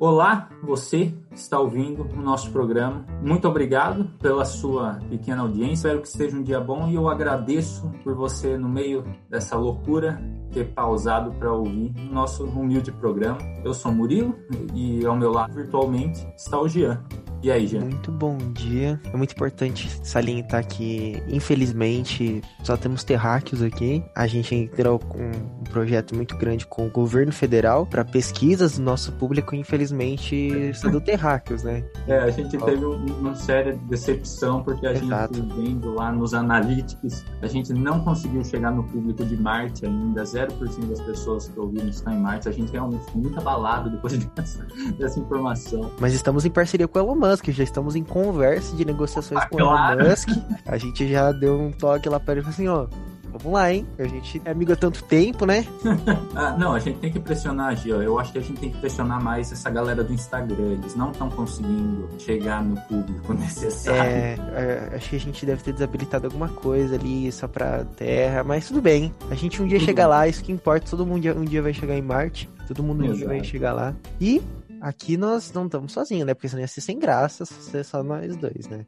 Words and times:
Olá, 0.00 0.48
você 0.62 1.12
está 1.32 1.58
ouvindo 1.58 2.04
o 2.04 2.22
nosso 2.22 2.52
programa. 2.52 3.04
Muito 3.20 3.48
obrigado 3.48 4.04
pela 4.20 4.44
sua 4.44 5.00
pequena 5.10 5.42
audiência. 5.42 5.88
Espero 5.88 6.00
que 6.00 6.06
esteja 6.06 6.36
um 6.36 6.42
dia 6.44 6.60
bom 6.60 6.86
e 6.86 6.94
eu 6.94 7.08
agradeço 7.08 7.90
por 8.04 8.14
você, 8.14 8.56
no 8.56 8.68
meio 8.68 9.02
dessa 9.28 9.56
loucura, 9.56 10.22
ter 10.52 10.66
pausado 10.72 11.32
para 11.32 11.52
ouvir 11.52 11.92
o 11.98 12.14
nosso 12.14 12.44
humilde 12.44 12.92
programa. 12.92 13.38
Eu 13.64 13.74
sou 13.74 13.90
Murilo 13.90 14.36
e 14.72 15.04
ao 15.04 15.16
meu 15.16 15.32
lado, 15.32 15.52
virtualmente, 15.52 16.24
está 16.36 16.60
o 16.60 16.68
Jean. 16.68 17.02
E 17.42 17.50
aí, 17.50 17.66
Jean? 17.66 17.80
Muito 17.80 18.10
bom 18.10 18.36
dia. 18.52 19.00
É 19.12 19.16
muito 19.16 19.32
importante 19.32 19.88
salientar 20.02 20.66
que, 20.66 21.22
infelizmente, 21.28 22.42
só 22.62 22.76
temos 22.76 23.04
terráqueos 23.04 23.62
aqui. 23.62 24.02
A 24.14 24.26
gente 24.26 24.54
entrou 24.54 24.98
com 24.98 25.18
um 25.18 25.64
projeto 25.70 26.14
muito 26.14 26.36
grande 26.36 26.66
com 26.66 26.86
o 26.86 26.90
governo 26.90 27.32
federal 27.32 27.86
para 27.86 28.04
pesquisas 28.04 28.78
do 28.78 28.82
nosso 28.82 29.12
público, 29.12 29.54
infelizmente, 29.54 30.72
são 30.74 30.90
do 30.90 31.00
terráqueos, 31.00 31.62
né? 31.62 31.84
É, 32.06 32.18
a 32.18 32.30
gente 32.30 32.56
teve 32.56 32.84
uma 32.84 33.34
séria 33.34 33.78
decepção 33.88 34.62
porque 34.62 34.86
a 34.86 34.92
Exato. 34.92 35.34
gente 35.34 35.54
vendo 35.54 35.94
lá 35.94 36.10
nos 36.10 36.34
analytics, 36.34 37.24
a 37.40 37.46
gente 37.46 37.72
não 37.72 38.00
conseguiu 38.00 38.44
chegar 38.44 38.72
no 38.72 38.82
público 38.84 39.24
de 39.24 39.36
Marte 39.36 39.86
ainda. 39.86 40.24
0% 40.24 40.88
das 40.88 41.00
pessoas 41.00 41.48
que 41.48 41.58
ouviram 41.58 41.88
estão 41.88 42.12
em 42.12 42.20
Marte. 42.20 42.48
A 42.48 42.52
gente 42.52 42.72
realmente 42.72 43.04
ficou 43.04 43.22
muito 43.22 43.38
abalado 43.38 43.90
depois 43.90 44.16
dessa, 44.34 44.66
dessa 44.98 45.20
informação. 45.20 45.90
Mas 46.00 46.14
estamos 46.14 46.44
em 46.44 46.50
parceria 46.50 46.86
com 46.86 46.98
o 46.98 47.02
Elon 47.02 47.14
Musk, 47.14 47.27
já 47.52 47.64
estamos 47.64 47.96
em 47.96 48.04
conversa 48.04 48.74
de 48.76 48.84
negociações 48.84 49.40
ah, 49.40 49.48
com 49.48 49.58
claro. 49.58 50.00
Elon 50.00 50.10
Musk. 50.10 50.28
A 50.66 50.76
gente 50.76 51.08
já 51.08 51.32
deu 51.32 51.60
um 51.60 51.72
toque 51.72 52.08
lá 52.08 52.18
para 52.18 52.34
ele 52.38 52.46
e 52.46 52.48
assim, 52.48 52.68
ó, 52.68 52.86
vamos 53.32 53.52
lá, 53.52 53.72
hein? 53.72 53.86
A 53.98 54.04
gente 54.04 54.40
é 54.44 54.50
amigo 54.50 54.72
há 54.72 54.76
tanto 54.76 55.02
tempo, 55.04 55.46
né? 55.46 55.66
ah, 56.34 56.56
não, 56.58 56.74
a 56.74 56.78
gente 56.78 56.98
tem 56.98 57.12
que 57.12 57.20
pressionar, 57.20 57.76
Gil. 57.76 58.02
Eu 58.02 58.18
acho 58.18 58.32
que 58.32 58.38
a 58.38 58.42
gente 58.42 58.58
tem 58.58 58.70
que 58.70 58.78
pressionar 58.78 59.22
mais 59.22 59.52
essa 59.52 59.70
galera 59.70 60.02
do 60.02 60.12
Instagram. 60.12 60.72
Eles 60.72 60.94
não 60.94 61.10
estão 61.10 61.30
conseguindo 61.30 62.08
chegar 62.18 62.62
no 62.62 62.80
público 62.82 63.32
necessário. 63.34 64.00
É, 64.00 64.36
é, 64.54 64.92
acho 64.96 65.10
que 65.10 65.16
a 65.16 65.20
gente 65.20 65.46
deve 65.46 65.62
ter 65.62 65.72
desabilitado 65.72 66.26
alguma 66.26 66.48
coisa 66.48 66.96
ali 66.96 67.30
só 67.32 67.46
pra 67.46 67.84
Terra, 67.96 68.42
mas 68.44 68.66
tudo 68.66 68.80
bem. 68.80 69.12
A 69.30 69.34
gente 69.34 69.62
um 69.62 69.66
dia 69.66 69.78
tudo 69.78 69.86
chega 69.86 70.02
bem. 70.02 70.10
lá, 70.10 70.28
isso 70.28 70.42
que 70.42 70.52
importa. 70.52 70.90
Todo 70.90 71.06
mundo 71.06 71.28
um 71.36 71.44
dia 71.44 71.62
vai 71.62 71.72
chegar 71.72 71.94
em 71.94 72.02
Marte. 72.02 72.48
Todo 72.66 72.82
mundo 72.82 73.04
um 73.04 73.12
dia 73.12 73.26
vai 73.26 73.42
chegar 73.42 73.72
lá. 73.72 73.94
E 74.20 74.42
Aqui 74.80 75.16
nós 75.16 75.52
não 75.52 75.66
estamos 75.66 75.92
sozinhos, 75.92 76.26
né? 76.26 76.34
Porque 76.34 76.48
senão 76.48 76.60
ia 76.60 76.68
ser 76.68 76.80
sem 76.80 76.98
graça 76.98 77.44
ser 77.44 77.84
só 77.84 78.02
nós 78.02 78.36
dois, 78.36 78.68
né? 78.68 78.86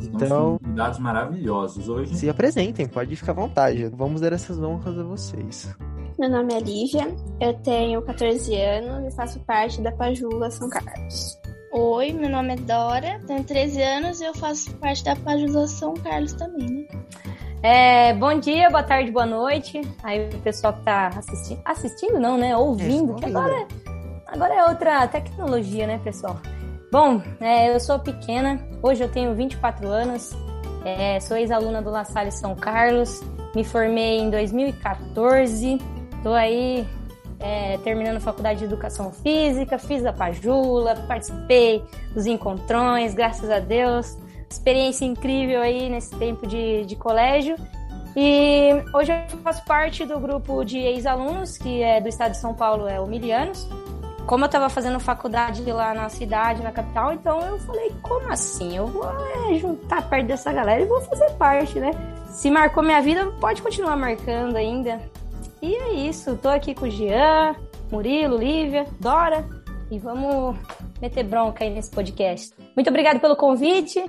Então. 0.00 0.58
Dados 0.74 0.98
maravilhosos 0.98 1.88
hoje. 1.88 2.16
Se 2.16 2.28
apresentem, 2.28 2.86
pode 2.86 3.14
ficar 3.16 3.32
à 3.32 3.34
vontade. 3.34 3.86
Vamos 3.88 4.20
dar 4.20 4.32
essas 4.32 4.58
honras 4.60 4.98
a 4.98 5.02
vocês. 5.02 5.74
Meu 6.18 6.30
nome 6.30 6.54
é 6.54 6.60
Lívia, 6.60 7.08
eu 7.40 7.54
tenho 7.54 8.00
14 8.00 8.54
anos 8.54 9.12
e 9.12 9.16
faço 9.16 9.40
parte 9.40 9.80
da 9.80 9.90
Pajula 9.90 10.48
São 10.48 10.70
Carlos. 10.70 11.36
Oi, 11.72 12.12
meu 12.12 12.30
nome 12.30 12.52
é 12.52 12.56
Dora, 12.56 13.20
tenho 13.26 13.42
13 13.42 13.82
anos 13.82 14.20
e 14.20 14.24
eu 14.24 14.34
faço 14.34 14.72
parte 14.74 15.02
da 15.02 15.16
Pajula 15.16 15.66
São 15.66 15.92
Carlos 15.94 16.32
também, 16.34 16.70
né? 16.70 16.86
É, 17.64 18.14
bom 18.14 18.38
dia, 18.38 18.70
boa 18.70 18.82
tarde, 18.82 19.10
boa 19.10 19.26
noite. 19.26 19.80
Aí 20.02 20.28
o 20.28 20.38
pessoal 20.40 20.74
que 20.74 20.82
tá 20.82 21.08
assistindo. 21.08 21.60
Assistindo 21.64 22.20
não, 22.20 22.36
né? 22.36 22.56
Ouvindo, 22.56 23.14
é, 23.14 23.16
que 23.16 23.24
agora 23.24 23.66
Agora 24.34 24.52
é 24.52 24.64
outra 24.64 25.06
tecnologia, 25.06 25.86
né, 25.86 26.00
pessoal? 26.02 26.40
Bom, 26.90 27.22
é, 27.40 27.72
eu 27.72 27.78
sou 27.78 28.00
pequena, 28.00 28.58
hoje 28.82 29.04
eu 29.04 29.08
tenho 29.08 29.32
24 29.32 29.86
anos, 29.86 30.32
é, 30.84 31.20
sou 31.20 31.36
ex-aluna 31.36 31.80
do 31.80 31.88
La 31.88 32.04
Salle 32.04 32.32
São 32.32 32.56
Carlos, 32.56 33.22
me 33.54 33.62
formei 33.62 34.18
em 34.18 34.30
2014, 34.30 35.78
estou 36.16 36.34
aí 36.34 36.84
é, 37.38 37.78
terminando 37.78 38.20
faculdade 38.20 38.58
de 38.58 38.64
Educação 38.64 39.12
Física, 39.12 39.78
fiz 39.78 40.04
a 40.04 40.12
Pajula, 40.12 40.96
participei 41.06 41.84
dos 42.12 42.26
encontrões, 42.26 43.14
graças 43.14 43.48
a 43.48 43.60
Deus, 43.60 44.18
experiência 44.50 45.04
incrível 45.04 45.62
aí 45.62 45.88
nesse 45.88 46.12
tempo 46.16 46.44
de, 46.44 46.84
de 46.86 46.96
colégio. 46.96 47.54
E 48.16 48.70
hoje 48.92 49.12
eu 49.30 49.38
faço 49.38 49.64
parte 49.64 50.04
do 50.04 50.18
grupo 50.18 50.64
de 50.64 50.78
ex-alunos, 50.78 51.56
que 51.56 51.82
é 51.84 52.00
do 52.00 52.08
estado 52.08 52.32
de 52.32 52.38
São 52.38 52.52
Paulo, 52.52 52.88
é 52.88 53.00
o 53.00 53.06
Milianos, 53.06 53.68
como 54.26 54.44
eu 54.44 54.48
tava 54.48 54.68
fazendo 54.68 54.98
faculdade 54.98 55.62
lá 55.70 55.92
na 55.94 56.08
cidade, 56.08 56.62
na 56.62 56.72
capital, 56.72 57.12
então 57.12 57.40
eu 57.42 57.58
falei, 57.58 57.92
como 58.02 58.32
assim? 58.32 58.76
Eu 58.76 58.86
vou 58.86 59.04
é, 59.04 59.54
juntar 59.54 60.08
perto 60.08 60.26
dessa 60.26 60.52
galera 60.52 60.82
e 60.82 60.86
vou 60.86 61.00
fazer 61.02 61.30
parte, 61.32 61.78
né? 61.78 61.90
Se 62.28 62.50
marcou 62.50 62.82
minha 62.82 63.00
vida, 63.00 63.30
pode 63.40 63.62
continuar 63.62 63.96
marcando 63.96 64.56
ainda. 64.56 65.00
E 65.60 65.74
é 65.74 65.92
isso, 65.92 66.36
tô 66.36 66.48
aqui 66.48 66.74
com 66.74 66.86
o 66.86 66.90
Jean, 66.90 67.54
Murilo, 67.90 68.36
Lívia, 68.36 68.86
Dora, 68.98 69.46
e 69.90 69.98
vamos 69.98 70.56
meter 71.00 71.24
bronca 71.24 71.64
aí 71.64 71.70
nesse 71.70 71.90
podcast. 71.90 72.54
Muito 72.74 72.88
obrigado 72.88 73.20
pelo 73.20 73.36
convite 73.36 74.04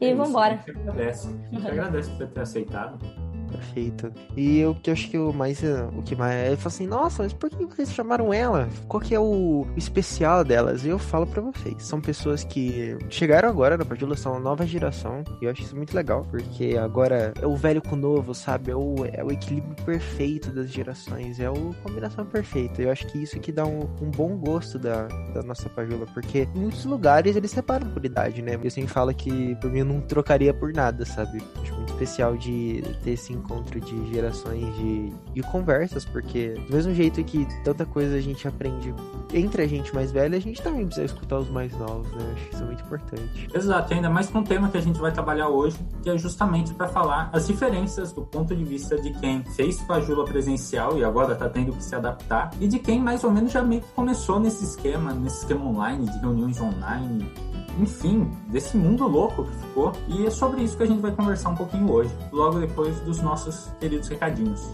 e 0.00 0.06
é 0.06 0.14
vamos 0.14 0.30
embora. 0.30 0.54
A 0.54 0.70
gente 0.70 0.78
agradece. 0.78 1.28
A 1.28 1.54
gente 1.54 1.68
agradece 1.68 2.10
por 2.10 2.26
ter 2.28 2.40
aceitado. 2.40 3.27
Perfeito. 3.50 4.12
E 4.36 4.58
eu 4.58 4.74
que 4.74 4.90
acho 4.90 5.08
que 5.10 5.18
o 5.18 5.32
mais. 5.32 5.62
O 5.96 6.02
que 6.02 6.14
mais. 6.14 6.46
Ele 6.46 6.56
falou 6.56 6.68
assim, 6.68 6.86
nossa, 6.86 7.22
mas 7.22 7.32
por 7.32 7.50
que 7.50 7.64
vocês 7.64 7.92
chamaram 7.92 8.32
ela? 8.32 8.68
Qual 8.86 9.00
que 9.00 9.14
é 9.14 9.20
o, 9.20 9.66
especial 9.76 10.44
delas? 10.44 10.84
E 10.84 10.88
eu 10.88 10.98
falo 10.98 11.26
para 11.26 11.40
vocês. 11.40 11.82
São 11.82 12.00
pessoas 12.00 12.44
que 12.44 12.96
chegaram 13.08 13.48
agora 13.48 13.76
na 13.76 13.84
Padula, 13.84 14.16
são 14.16 14.34
a 14.34 14.40
nova 14.40 14.66
geração. 14.66 15.24
E 15.40 15.44
eu 15.44 15.50
acho 15.50 15.62
isso 15.62 15.76
muito 15.76 15.94
legal, 15.94 16.26
porque 16.30 16.76
agora 16.80 17.32
é 17.40 17.46
o 17.46 17.56
velho 17.56 17.82
com 17.82 17.96
o 17.96 17.98
novo, 17.98 18.34
sabe? 18.34 18.70
É 18.70 18.76
o, 18.76 18.94
é 19.12 19.24
o 19.24 19.32
equilíbrio 19.32 19.74
perfeito 19.84 20.50
das 20.50 20.70
gerações. 20.70 21.40
É 21.40 21.46
a 21.46 21.52
combinação 21.82 22.24
perfeita. 22.26 22.82
Eu 22.82 22.90
acho 22.90 23.06
que 23.06 23.18
isso 23.18 23.38
que 23.40 23.52
dá 23.52 23.64
um, 23.64 23.80
um 24.00 24.10
bom 24.10 24.36
gosto 24.36 24.78
da, 24.78 25.06
da 25.34 25.42
nossa 25.42 25.68
Pajula, 25.68 26.06
porque 26.12 26.48
em 26.54 26.58
muitos 26.58 26.84
lugares 26.84 27.36
eles 27.36 27.50
separam 27.50 27.88
por 27.90 28.04
idade, 28.04 28.42
né? 28.42 28.58
Eu 28.62 28.70
sempre 28.70 28.92
falo 28.92 29.14
que 29.14 29.54
por 29.56 29.70
mim 29.70 29.80
eu 29.80 29.84
não 29.84 30.00
trocaria 30.00 30.52
por 30.52 30.72
nada, 30.72 31.04
sabe? 31.04 31.42
Acho 31.62 31.74
muito 31.74 31.92
especial 31.92 32.36
de 32.36 32.82
ter 33.02 33.12
esse 33.12 33.32
encontro 33.38 33.80
de 33.80 34.12
gerações 34.12 34.74
de, 34.76 35.12
de 35.32 35.42
conversas, 35.42 36.04
porque 36.04 36.50
do 36.68 36.74
mesmo 36.74 36.94
jeito 36.94 37.22
que 37.24 37.46
tanta 37.64 37.86
coisa 37.86 38.16
a 38.16 38.20
gente 38.20 38.46
aprende 38.46 38.94
entre 39.32 39.62
a 39.62 39.66
gente 39.66 39.94
mais 39.94 40.10
velha, 40.10 40.36
a 40.36 40.40
gente 40.40 40.60
também 40.62 40.86
precisa 40.86 41.06
escutar 41.06 41.38
os 41.38 41.50
mais 41.50 41.72
novos, 41.78 42.10
né? 42.12 42.34
Acho 42.34 42.50
isso 42.50 42.62
é 42.62 42.66
muito 42.66 42.84
importante. 42.84 43.48
Exato, 43.54 43.94
ainda 43.94 44.10
mais 44.10 44.28
com 44.28 44.40
o 44.40 44.44
tema 44.44 44.68
que 44.68 44.78
a 44.78 44.80
gente 44.80 44.98
vai 44.98 45.12
trabalhar 45.12 45.48
hoje, 45.48 45.76
que 46.02 46.10
é 46.10 46.16
justamente 46.16 46.72
para 46.74 46.88
falar 46.88 47.30
as 47.32 47.46
diferenças 47.46 48.12
do 48.12 48.22
ponto 48.22 48.54
de 48.54 48.64
vista 48.64 49.00
de 49.00 49.12
quem 49.20 49.44
fez 49.54 49.80
Fajula 49.82 50.24
presencial 50.24 50.98
e 50.98 51.04
agora 51.04 51.32
está 51.32 51.48
tendo 51.48 51.72
que 51.72 51.82
se 51.82 51.94
adaptar, 51.94 52.50
e 52.60 52.66
de 52.66 52.78
quem 52.78 53.00
mais 53.00 53.24
ou 53.24 53.30
menos 53.30 53.52
já 53.52 53.62
meio 53.62 53.82
que 53.82 53.92
começou 53.92 54.40
nesse 54.40 54.64
esquema, 54.64 55.12
nesse 55.12 55.38
esquema 55.38 55.64
online, 55.64 56.06
de 56.06 56.18
reuniões 56.18 56.60
online, 56.60 57.30
enfim, 57.78 58.30
desse 58.48 58.76
mundo 58.76 59.06
louco 59.06 59.44
que 59.44 59.56
ficou. 59.56 59.92
E 60.08 60.26
é 60.26 60.30
sobre 60.30 60.62
isso 60.62 60.76
que 60.76 60.82
a 60.82 60.86
gente 60.86 61.00
vai 61.00 61.12
conversar 61.12 61.50
um 61.50 61.56
pouquinho 61.56 61.90
hoje, 61.90 62.10
logo 62.32 62.58
depois 62.58 62.98
dos 63.00 63.20
nossos 63.20 63.70
queridos 63.78 64.08
recadinhos. 64.08 64.68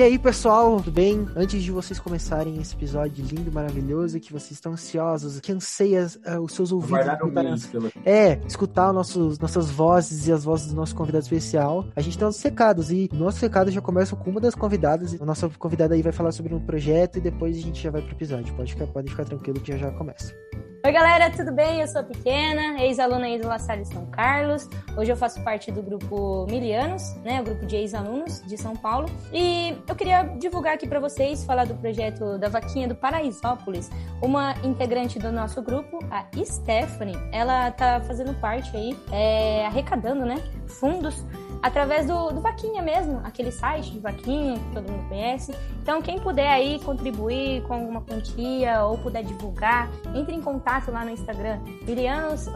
E 0.00 0.02
aí, 0.02 0.18
pessoal, 0.18 0.78
tudo 0.78 0.92
bem? 0.92 1.28
Antes 1.36 1.62
de 1.62 1.70
vocês 1.70 2.00
começarem 2.00 2.58
esse 2.58 2.74
episódio 2.74 3.22
lindo, 3.22 3.52
maravilhoso, 3.52 4.18
que 4.18 4.32
vocês 4.32 4.52
estão 4.52 4.72
ansiosos, 4.72 5.38
que 5.40 5.52
anseiam 5.52 6.06
uh, 6.26 6.40
os 6.40 6.54
seus 6.54 6.72
ouvidos 6.72 7.06
escutar, 7.06 7.52
é, 8.06 8.40
escutar 8.46 8.92
nossos, 8.94 9.38
nossas 9.38 9.70
vozes 9.70 10.26
e 10.26 10.32
as 10.32 10.42
vozes 10.42 10.68
do 10.68 10.74
nosso 10.74 10.96
convidado 10.96 11.24
especial, 11.24 11.86
a 11.94 12.00
gente 12.00 12.16
tem 12.16 12.26
os 12.26 12.40
recados 12.42 12.90
e 12.90 13.10
nossos 13.12 13.42
recados 13.42 13.74
já 13.74 13.82
começam 13.82 14.18
com 14.18 14.30
uma 14.30 14.40
das 14.40 14.54
convidadas. 14.54 15.20
A 15.20 15.26
nossa 15.26 15.50
convidada 15.50 15.94
aí 15.94 16.00
vai 16.00 16.12
falar 16.12 16.32
sobre 16.32 16.54
um 16.54 16.60
projeto 16.60 17.18
e 17.18 17.20
depois 17.20 17.54
a 17.58 17.60
gente 17.60 17.82
já 17.82 17.90
vai 17.90 18.00
pro 18.00 18.12
episódio. 18.12 18.54
Pode 18.54 18.72
ficar, 18.72 18.86
pode 18.86 19.10
ficar 19.10 19.26
tranquilo 19.26 19.60
que 19.60 19.70
já 19.70 19.76
já 19.76 19.90
começa. 19.90 20.34
Oi, 20.82 20.92
galera, 20.92 21.30
tudo 21.30 21.52
bem? 21.52 21.82
Eu 21.82 21.86
sou 21.86 22.00
a 22.00 22.04
Pequena, 22.04 22.82
ex-aluna 22.82 23.26
aí 23.26 23.38
do 23.38 23.46
La 23.46 23.58
Salle 23.58 23.84
São 23.84 24.06
Carlos. 24.06 24.66
Hoje 24.96 25.12
eu 25.12 25.16
faço 25.16 25.44
parte 25.44 25.70
do 25.70 25.82
grupo 25.82 26.46
Milianos, 26.48 27.14
né, 27.16 27.38
o 27.38 27.44
grupo 27.44 27.66
de 27.66 27.76
ex-alunos 27.76 28.42
de 28.46 28.56
São 28.56 28.74
Paulo. 28.74 29.06
E 29.30 29.76
eu 29.86 29.94
queria 29.94 30.22
divulgar 30.38 30.74
aqui 30.74 30.88
para 30.88 30.98
vocês, 30.98 31.44
falar 31.44 31.66
do 31.66 31.74
projeto 31.74 32.38
da 32.38 32.48
Vaquinha 32.48 32.88
do 32.88 32.94
Paraisópolis. 32.94 33.90
Uma 34.22 34.54
integrante 34.64 35.18
do 35.18 35.30
nosso 35.30 35.60
grupo, 35.60 35.98
a 36.10 36.24
Stephanie, 36.42 37.16
ela 37.30 37.70
tá 37.72 38.00
fazendo 38.00 38.32
parte 38.40 38.74
aí, 38.74 38.96
é, 39.12 39.66
arrecadando, 39.66 40.24
né, 40.24 40.42
fundos 40.66 41.26
através 41.62 42.06
do, 42.06 42.30
do 42.30 42.40
Vaquinha 42.40 42.82
mesmo, 42.82 43.20
aquele 43.24 43.52
site 43.52 43.90
de 43.90 43.98
Vaquinha 43.98 44.58
que 44.58 44.74
todo 44.74 44.90
mundo 44.90 45.08
conhece. 45.08 45.54
Então, 45.82 46.00
quem 46.00 46.18
puder 46.18 46.48
aí 46.48 46.78
contribuir 46.80 47.62
com 47.62 47.74
alguma 47.74 48.00
quantia 48.00 48.84
ou 48.84 48.98
puder 48.98 49.22
divulgar, 49.24 49.88
entre 50.14 50.34
em 50.34 50.40
contato 50.40 50.90
lá 50.90 51.04
no 51.04 51.10
Instagram, 51.10 51.58
Virianos 51.82 52.48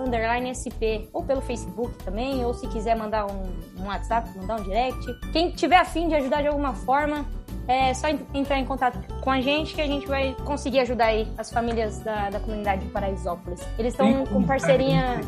SP, 0.55 1.09
ou 1.13 1.25
pelo 1.25 1.41
Facebook 1.41 1.97
também, 2.05 2.45
ou 2.45 2.55
se 2.55 2.67
quiser 2.69 2.97
mandar 2.97 3.27
um, 3.27 3.53
um 3.81 3.87
WhatsApp, 3.87 4.29
mandar 4.39 4.61
um 4.61 4.63
direct. 4.63 5.07
Quem 5.33 5.51
tiver 5.51 5.77
afim 5.77 6.09
de 6.09 6.15
ajudar 6.15 6.43
de 6.43 6.49
alguma 6.49 6.75
forma, 6.75 7.27
é 7.67 7.95
só 7.95 8.09
entrar 8.09 8.59
em 8.59 8.65
contato 8.65 8.99
com 9.21 9.31
a 9.31 9.41
gente 9.41 9.75
que 9.75 9.81
a 9.81 9.87
gente 9.87 10.07
vai 10.07 10.35
conseguir 10.45 10.81
ajudar 10.81 11.07
aí 11.07 11.27
as 11.39 11.51
famílias 11.51 11.99
da, 12.01 12.31
da 12.31 12.41
comunidade 12.41 12.85
de 12.85 12.91
Paraisópolis. 12.91 13.61
Eles 13.79 13.93
estão 13.93 14.25
com 14.27 14.43
parceria. 14.43 15.21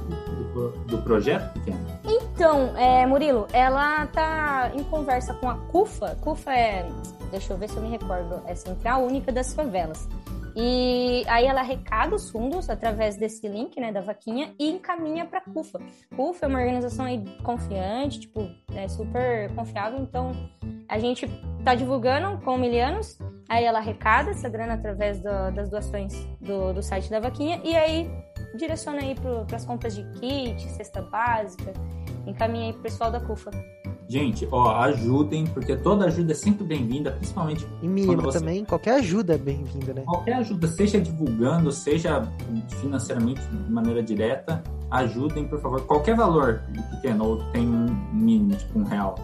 Do, 0.53 0.71
do 0.87 0.99
projeto 1.03 1.53
pequeno? 1.55 1.79
Então, 2.05 2.77
é, 2.77 3.07
Murilo, 3.07 3.47
ela 3.53 4.07
tá 4.07 4.71
em 4.75 4.83
conversa 4.85 5.35
com 5.35 5.49
a 5.49 5.55
CUFA. 5.55 6.17
CUFA 6.21 6.53
é. 6.53 6.89
Deixa 7.31 7.53
eu 7.53 7.57
ver 7.57 7.69
se 7.69 7.77
eu 7.77 7.83
me 7.83 7.91
recordo. 7.91 8.43
É 8.47 8.55
Central 8.55 9.05
Única 9.05 9.33
das 9.33 9.53
Favelas. 9.53 10.09
E 10.59 11.23
aí 11.29 11.45
ela 11.45 11.61
arrecada 11.61 12.17
os 12.17 12.31
fundos 12.31 12.71
através 12.71 13.17
desse 13.17 13.47
link, 13.47 13.79
né, 13.79 13.93
da 13.93 14.01
vaquinha 14.01 14.55
e 14.59 14.71
encaminha 14.71 15.27
para 15.27 15.41
a 15.41 15.43
CUFA. 15.43 15.79
CUFA 16.17 16.47
é 16.47 16.49
uma 16.49 16.59
organização 16.59 17.05
aí 17.05 17.23
confiante, 17.43 18.21
tipo, 18.21 18.49
é 18.75 18.89
super 18.89 19.55
confiável, 19.55 20.01
então 20.01 20.33
a 20.89 20.99
gente 20.99 21.27
tá 21.65 21.75
divulgando 21.75 22.39
com 22.45 22.57
milianos, 22.57 23.19
aí 23.49 23.65
ela 23.65 23.79
arrecada 23.79 24.31
essa 24.31 24.49
grana 24.49 24.75
através 24.75 25.19
do, 25.19 25.51
das 25.55 25.69
doações 25.69 26.15
do, 26.41 26.73
do 26.73 26.83
site 26.83 27.11
da 27.11 27.21
vaquinha 27.21 27.61
e 27.65 27.77
aí 27.77 28.11
direciona 28.57 29.01
aí 29.01 29.15
para 29.15 29.57
as 29.57 29.65
compras 29.65 29.95
de 29.95 30.05
kit, 30.19 30.63
cesta 30.71 31.03
básica, 31.03 31.73
encaminha 32.27 32.67
aí 32.67 32.73
pro 32.73 32.83
pessoal 32.83 33.11
da 33.11 33.21
CUFA. 33.21 33.51
Gente, 34.09 34.47
ó, 34.53 34.77
ajudem, 34.83 35.45
porque 35.49 35.77
toda 35.77 36.05
ajuda 36.05 36.31
é 36.31 36.35
sempre 36.35 36.65
bem-vinda, 36.65 37.11
principalmente. 37.11 37.67
E 37.83 37.89
mínimo 37.89 38.23
você... 38.23 38.39
também, 38.39 38.65
qualquer 38.65 38.95
ajuda 38.95 39.35
é 39.35 39.39
bem-vinda, 39.39 39.93
né? 39.93 40.03
Qualquer 40.07 40.35
ajuda, 40.35 40.69
seja 40.69 41.01
divulgando, 41.01 41.73
seja 41.73 42.23
financeiramente 42.81 43.41
de 43.41 43.73
maneira 43.73 44.01
direta, 44.01 44.63
ajudem, 44.93 45.49
por 45.49 45.61
favor. 45.61 45.81
Qualquer 45.87 46.15
valor 46.15 46.63
pequeno, 46.93 47.25
ou 47.25 47.51
tem 47.51 47.67
um 47.67 47.87
mínimo, 48.13 48.55
tipo 48.55 48.79
um 48.79 48.85
real. 48.85 49.17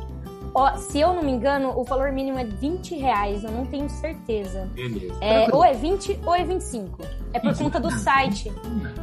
Ó, 0.55 0.77
se 0.77 1.01
eu 1.01 1.15
não 1.15 1.23
me 1.23 1.33
engano, 1.33 1.73
o 1.79 1.85
valor 1.85 2.13
mínimo 2.13 2.39
é 2.39 2.45
20 2.45 2.95
reais, 2.97 3.43
eu 3.43 3.51
não 3.51 3.65
tenho 3.65 3.89
certeza. 3.89 4.69
Beleza. 4.75 5.15
É, 5.21 5.49
ou 5.55 5.65
é 5.65 5.73
20 5.73 6.21
ou 6.27 6.35
é 6.35 6.45
25. 6.45 6.99
É 7.33 7.41
por 7.41 7.57
conta 7.57 7.81
do 7.81 7.91
site. 7.91 8.53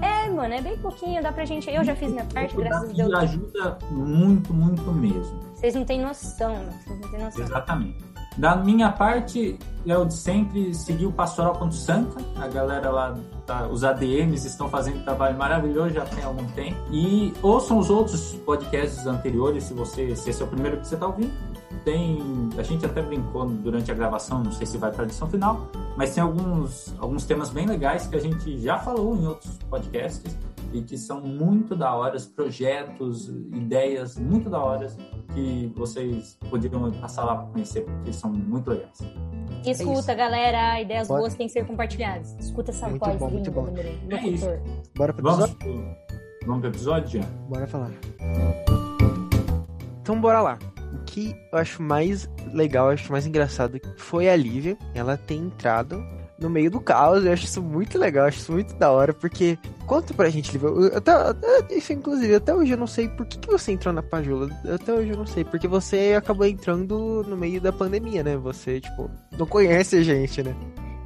É, 0.01 0.29
mano, 0.29 0.53
é 0.53 0.61
bem 0.61 0.77
pouquinho, 0.77 1.23
dá 1.23 1.31
pra 1.31 1.45
gente. 1.45 1.69
Eu 1.69 1.83
já 1.83 1.95
fiz 1.95 2.11
minha 2.11 2.25
parte, 2.25 2.55
graças 2.55 2.89
a 2.89 2.93
Deus. 2.93 3.13
ajuda 3.13 3.77
muito, 3.89 4.53
muito 4.53 4.91
mesmo. 4.93 5.39
Vocês 5.55 5.73
não 5.73 5.83
têm 5.83 6.01
noção? 6.01 6.55
Vocês 6.85 6.99
não 7.01 7.09
têm 7.09 7.19
noção. 7.19 7.43
Exatamente. 7.43 8.09
Da 8.37 8.55
minha 8.55 8.91
parte, 8.91 9.57
é 9.85 9.97
o 9.97 10.05
de 10.05 10.13
sempre 10.13 10.73
seguir 10.73 11.07
o 11.07 11.11
pastoral.santa. 11.11 12.23
A 12.37 12.47
galera 12.47 12.89
lá, 12.89 13.17
tá, 13.49 13.67
os 13.67 13.83
ADMs 13.83 14.45
estão 14.45 14.69
fazendo 14.69 14.99
um 14.99 15.03
trabalho 15.03 15.35
maravilhoso 15.35 15.89
já 15.89 16.05
tem 16.05 16.23
algum 16.23 16.45
tempo. 16.51 16.77
E 16.91 17.33
ouçam 17.41 17.79
os 17.79 17.89
outros 17.89 18.35
podcasts 18.45 19.07
anteriores, 19.07 19.63
se 19.63 19.73
você 19.73 20.15
se 20.15 20.29
esse 20.29 20.41
é 20.41 20.45
o 20.45 20.47
primeiro 20.47 20.77
que 20.77 20.87
você 20.87 20.93
está 20.93 21.07
ouvindo. 21.07 21.33
Tem, 21.83 22.49
a 22.57 22.63
gente 22.63 22.85
até 22.85 23.01
brincou 23.01 23.45
durante 23.47 23.91
a 23.91 23.93
gravação, 23.93 24.43
não 24.43 24.51
sei 24.51 24.67
se 24.67 24.77
vai 24.77 24.91
para 24.91 25.03
a 25.03 25.05
edição 25.05 25.27
final, 25.27 25.67
mas 25.95 26.13
tem 26.13 26.21
alguns, 26.21 26.93
alguns 26.99 27.23
temas 27.23 27.49
bem 27.49 27.65
legais 27.65 28.05
que 28.05 28.15
a 28.15 28.19
gente 28.19 28.59
já 28.59 28.77
falou 28.77 29.15
em 29.15 29.25
outros 29.25 29.57
podcasts 29.69 30.37
e 30.73 30.81
que 30.81 30.97
são 30.97 31.21
muito 31.21 31.75
da 31.75 31.93
hora, 31.93 32.17
projetos, 32.35 33.27
ideias 33.27 34.17
muito 34.17 34.49
da 34.49 34.59
hora 34.59 34.87
que 35.33 35.71
vocês 35.75 36.37
poderiam 36.49 36.91
passar 36.93 37.23
lá 37.25 37.35
para 37.35 37.47
conhecer, 37.47 37.85
porque 37.85 38.13
são 38.13 38.31
muito 38.31 38.69
legais. 38.69 38.99
Escuta, 39.65 40.11
é 40.11 40.15
galera, 40.15 40.81
ideias 40.81 41.07
Bora. 41.07 41.21
boas 41.21 41.35
têm 41.35 41.47
que 41.47 41.53
ser 41.53 41.65
compartilhadas. 41.65 42.35
Escuta 42.39 42.71
essa 42.71 42.87
muito 42.87 43.05
voz 43.05 43.17
bom, 43.17 43.29
muito 43.29 43.51
bom. 43.51 43.67
É 43.67 44.59
Bora 44.95 45.13
pro 45.13 45.27
episódio? 45.27 45.57
Vamos, 45.61 45.97
vamos 46.45 46.61
pro 46.61 46.69
episódio, 46.69 47.21
já? 47.21 47.27
Bora 47.47 47.67
falar. 47.67 47.91
Então 50.01 50.19
bora 50.19 50.41
lá. 50.41 50.59
O 50.93 51.03
que 51.05 51.35
eu 51.51 51.59
acho 51.59 51.81
mais 51.83 52.29
legal, 52.53 52.87
eu 52.87 52.93
acho 52.93 53.11
mais 53.11 53.27
engraçado 53.27 53.79
foi 53.97 54.29
a 54.29 54.35
Lívia. 54.35 54.77
Ela 54.95 55.17
tem 55.17 55.39
entrado 55.39 56.03
no 56.39 56.49
meio 56.49 56.71
do 56.71 56.79
caos. 56.79 57.25
Eu 57.25 57.33
acho 57.33 57.45
isso 57.45 57.61
muito 57.61 57.97
legal, 57.97 58.25
acho 58.25 58.39
isso 58.39 58.51
muito 58.51 58.75
da 58.75 58.91
hora, 58.91 59.13
porque 59.13 59.57
conta 59.85 60.13
pra 60.13 60.29
gente. 60.29 60.59
Até, 60.95 61.11
até, 61.11 61.75
isso, 61.75 61.93
inclusive, 61.93 62.35
até 62.35 62.53
hoje 62.53 62.71
eu 62.71 62.77
não 62.77 62.87
sei 62.87 63.07
por 63.09 63.25
que, 63.25 63.39
que 63.39 63.49
você 63.49 63.71
entrou 63.71 63.93
na 63.93 64.03
Pajula. 64.03 64.49
Até 64.73 64.93
hoje 64.93 65.09
eu 65.11 65.17
não 65.17 65.27
sei, 65.27 65.43
porque 65.43 65.67
você 65.67 66.15
acabou 66.17 66.45
entrando 66.45 67.25
no 67.27 67.37
meio 67.37 67.61
da 67.61 67.71
pandemia, 67.71 68.23
né? 68.23 68.37
Você, 68.37 68.79
tipo, 68.79 69.09
não 69.37 69.45
conhece 69.45 69.97
a 69.97 70.03
gente, 70.03 70.43
né? 70.43 70.55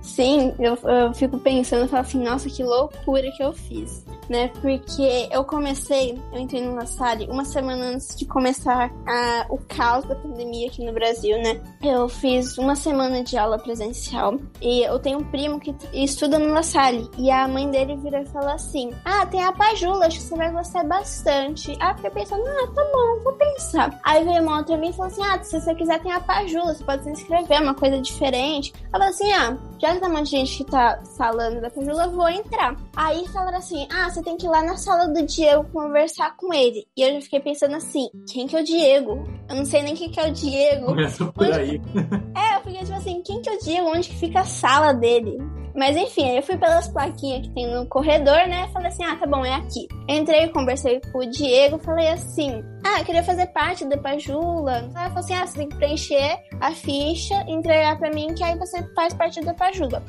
Sim, 0.04 0.54
eu, 0.60 0.78
eu 0.84 1.14
fico 1.14 1.40
pensando, 1.40 1.88
falo 1.88 2.02
assim, 2.02 2.22
nossa, 2.22 2.50
que 2.50 2.62
loucura 2.62 3.32
que 3.32 3.42
eu 3.42 3.54
fiz 3.54 4.04
né? 4.30 4.50
Porque 4.62 5.28
eu 5.32 5.44
comecei, 5.44 6.20
eu 6.32 6.40
entrei 6.40 6.62
no 6.62 6.76
La 6.76 6.86
Salle 6.86 7.28
uma 7.30 7.46
semana 7.46 7.86
antes 7.86 8.16
de 8.16 8.26
começar 8.26 8.92
a, 9.08 9.46
o 9.50 9.58
caos 9.58 10.06
da 10.06 10.16
pandemia 10.16 10.68
aqui 10.68 10.84
no 10.86 10.94
Brasil, 10.94 11.38
né? 11.42 11.62
Eu 11.82 12.08
fiz 12.08 12.58
uma 12.58 12.76
semana 12.76 13.24
de 13.24 13.38
aula 13.38 13.58
presencial 13.58 14.40
e 14.62 14.84
eu 14.84 15.00
tenho 15.00 15.20
um 15.20 15.24
primo 15.24 15.60
que 15.60 15.76
estuda 15.94 16.40
no 16.40 16.54
La 16.54 16.64
Salle 16.64 17.10
e 17.18 17.30
a 17.32 17.48
mãe 17.48 17.70
dele 17.70 17.96
virou 17.98 18.22
e 18.22 18.26
falou 18.26 18.50
assim: 18.50 18.92
Ah, 19.06 19.26
tem 19.26 19.44
a 19.44 19.52
Pajula, 19.52 20.08
acho 20.08 20.18
que 20.18 20.24
você 20.24 20.36
vai 20.36 20.52
gostar 20.52 20.84
bastante. 20.84 21.76
Aí 21.80 21.92
eu 21.92 21.96
fiquei 21.96 22.12
pensando: 22.12 22.44
Ah, 22.46 22.68
tá 22.74 22.84
bom, 22.92 23.24
vou 23.24 23.34
pensar. 23.34 24.00
Aí 24.04 24.24
veio 24.24 24.42
uma 24.42 24.58
outra 24.58 24.76
e 24.76 24.94
falou 24.94 25.12
assim: 25.12 25.24
Ah, 25.24 25.42
se 25.44 25.60
você 25.60 25.76
quiser, 25.76 26.02
tem 26.02 26.12
a 26.12 26.20
Pajula, 26.20 26.74
você 26.74 26.84
pode 26.84 27.04
se 27.04 27.10
inscrever, 27.12 27.58
é 27.58 27.62
uma 27.62 27.76
coisa 27.76 28.00
diferente. 28.00 28.74
Eu 28.86 28.92
falei 28.92 29.10
assim: 29.10 29.32
Ah, 29.32 29.58
já 29.80 29.93
tem 30.00 30.10
um 30.10 30.14
monte 30.14 30.26
de 30.26 30.32
gente 30.32 30.58
que 30.58 30.72
tá 30.72 31.02
falando 31.18 31.62
da 31.62 31.70
Pajula, 31.70 32.06
eu 32.06 32.12
vou 32.12 32.30
entrar. 32.30 32.76
Aí 32.96 33.28
falaram 33.28 33.58
assim: 33.58 33.88
Ah, 33.92 34.10
você 34.10 34.22
tem 34.22 34.38
que 34.38 34.46
ir 34.46 34.50
lá 34.50 34.62
na 34.62 34.78
sala 34.78 35.08
do 35.08 35.26
Diego 35.26 35.66
conversar 35.72 36.36
com 36.38 36.54
ele. 36.54 36.86
E 36.96 37.02
eu 37.02 37.14
já 37.14 37.22
fiquei 37.22 37.40
pensando 37.40 37.76
assim, 37.76 38.10
quem 38.32 38.48
que 38.48 38.56
é 38.56 38.62
o 38.62 38.64
Diego? 38.64 39.28
Eu 39.50 39.56
não 39.56 39.66
sei 39.66 39.84
nem 39.84 39.96
quem 39.96 40.10
que 40.10 40.20
é 40.20 40.30
o 40.30 40.34
Diego. 40.34 40.86
Começa 40.86 41.26
por 41.26 41.48
Onde... 41.48 41.60
aí. 41.60 41.82
É, 42.36 42.58
eu 42.58 42.62
fiquei 42.62 42.80
tipo 42.80 42.94
assim, 42.94 43.22
quem 43.24 43.42
que 43.42 43.50
é 43.50 43.54
o 43.54 43.60
Diego? 43.60 43.90
Onde 43.90 44.10
que 44.10 44.16
fica 44.18 44.42
a 44.42 44.46
sala 44.46 44.94
dele? 44.94 45.38
Mas 45.76 45.98
enfim, 45.98 46.36
eu 46.36 46.44
fui 46.44 46.58
pelas 46.58 46.88
plaquinhas 46.88 47.48
que 47.48 47.54
tem 47.54 47.74
no 47.74 47.88
corredor, 47.88 48.48
né? 48.48 48.70
Falei 48.72 48.90
assim, 48.90 49.04
ah, 49.04 49.16
tá 49.16 49.26
bom, 49.26 49.44
é 49.44 49.56
aqui. 49.56 49.88
Entrei, 50.08 50.48
conversei 50.50 51.02
com 51.12 51.20
o 51.20 51.30
Diego, 51.30 51.80
falei 51.80 52.10
assim, 52.10 52.64
ah, 52.86 53.00
eu 53.00 53.06
queria 53.06 53.24
fazer 53.24 53.48
parte 53.48 53.86
da 53.86 53.98
Pajula. 53.98 54.90
Ela 54.96 55.08
falou 55.08 55.20
assim, 55.20 55.34
ah, 55.34 55.48
você 55.48 55.58
tem 55.58 55.70
que 55.70 55.76
preencher 55.78 56.38
a 56.62 56.72
ficha, 56.72 57.44
entregar 57.48 57.98
pra 57.98 58.12
mim, 58.12 58.34
que 58.36 58.44
aí 58.44 58.58
você 58.58 58.84
faz 58.94 59.14
parte 59.14 59.42
da 59.42 59.54
Pajula. 59.54 60.04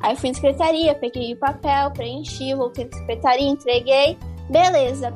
Aí 0.00 0.16
fui 0.16 0.30
na 0.30 0.34
secretaria, 0.34 0.94
peguei 0.94 1.34
o 1.34 1.38
papel, 1.38 1.90
preenchi, 1.90 2.54
voltei 2.54 2.86
na 2.86 2.98
secretaria, 2.98 3.48
entreguei. 3.48 4.18
Beleza. 4.48 5.12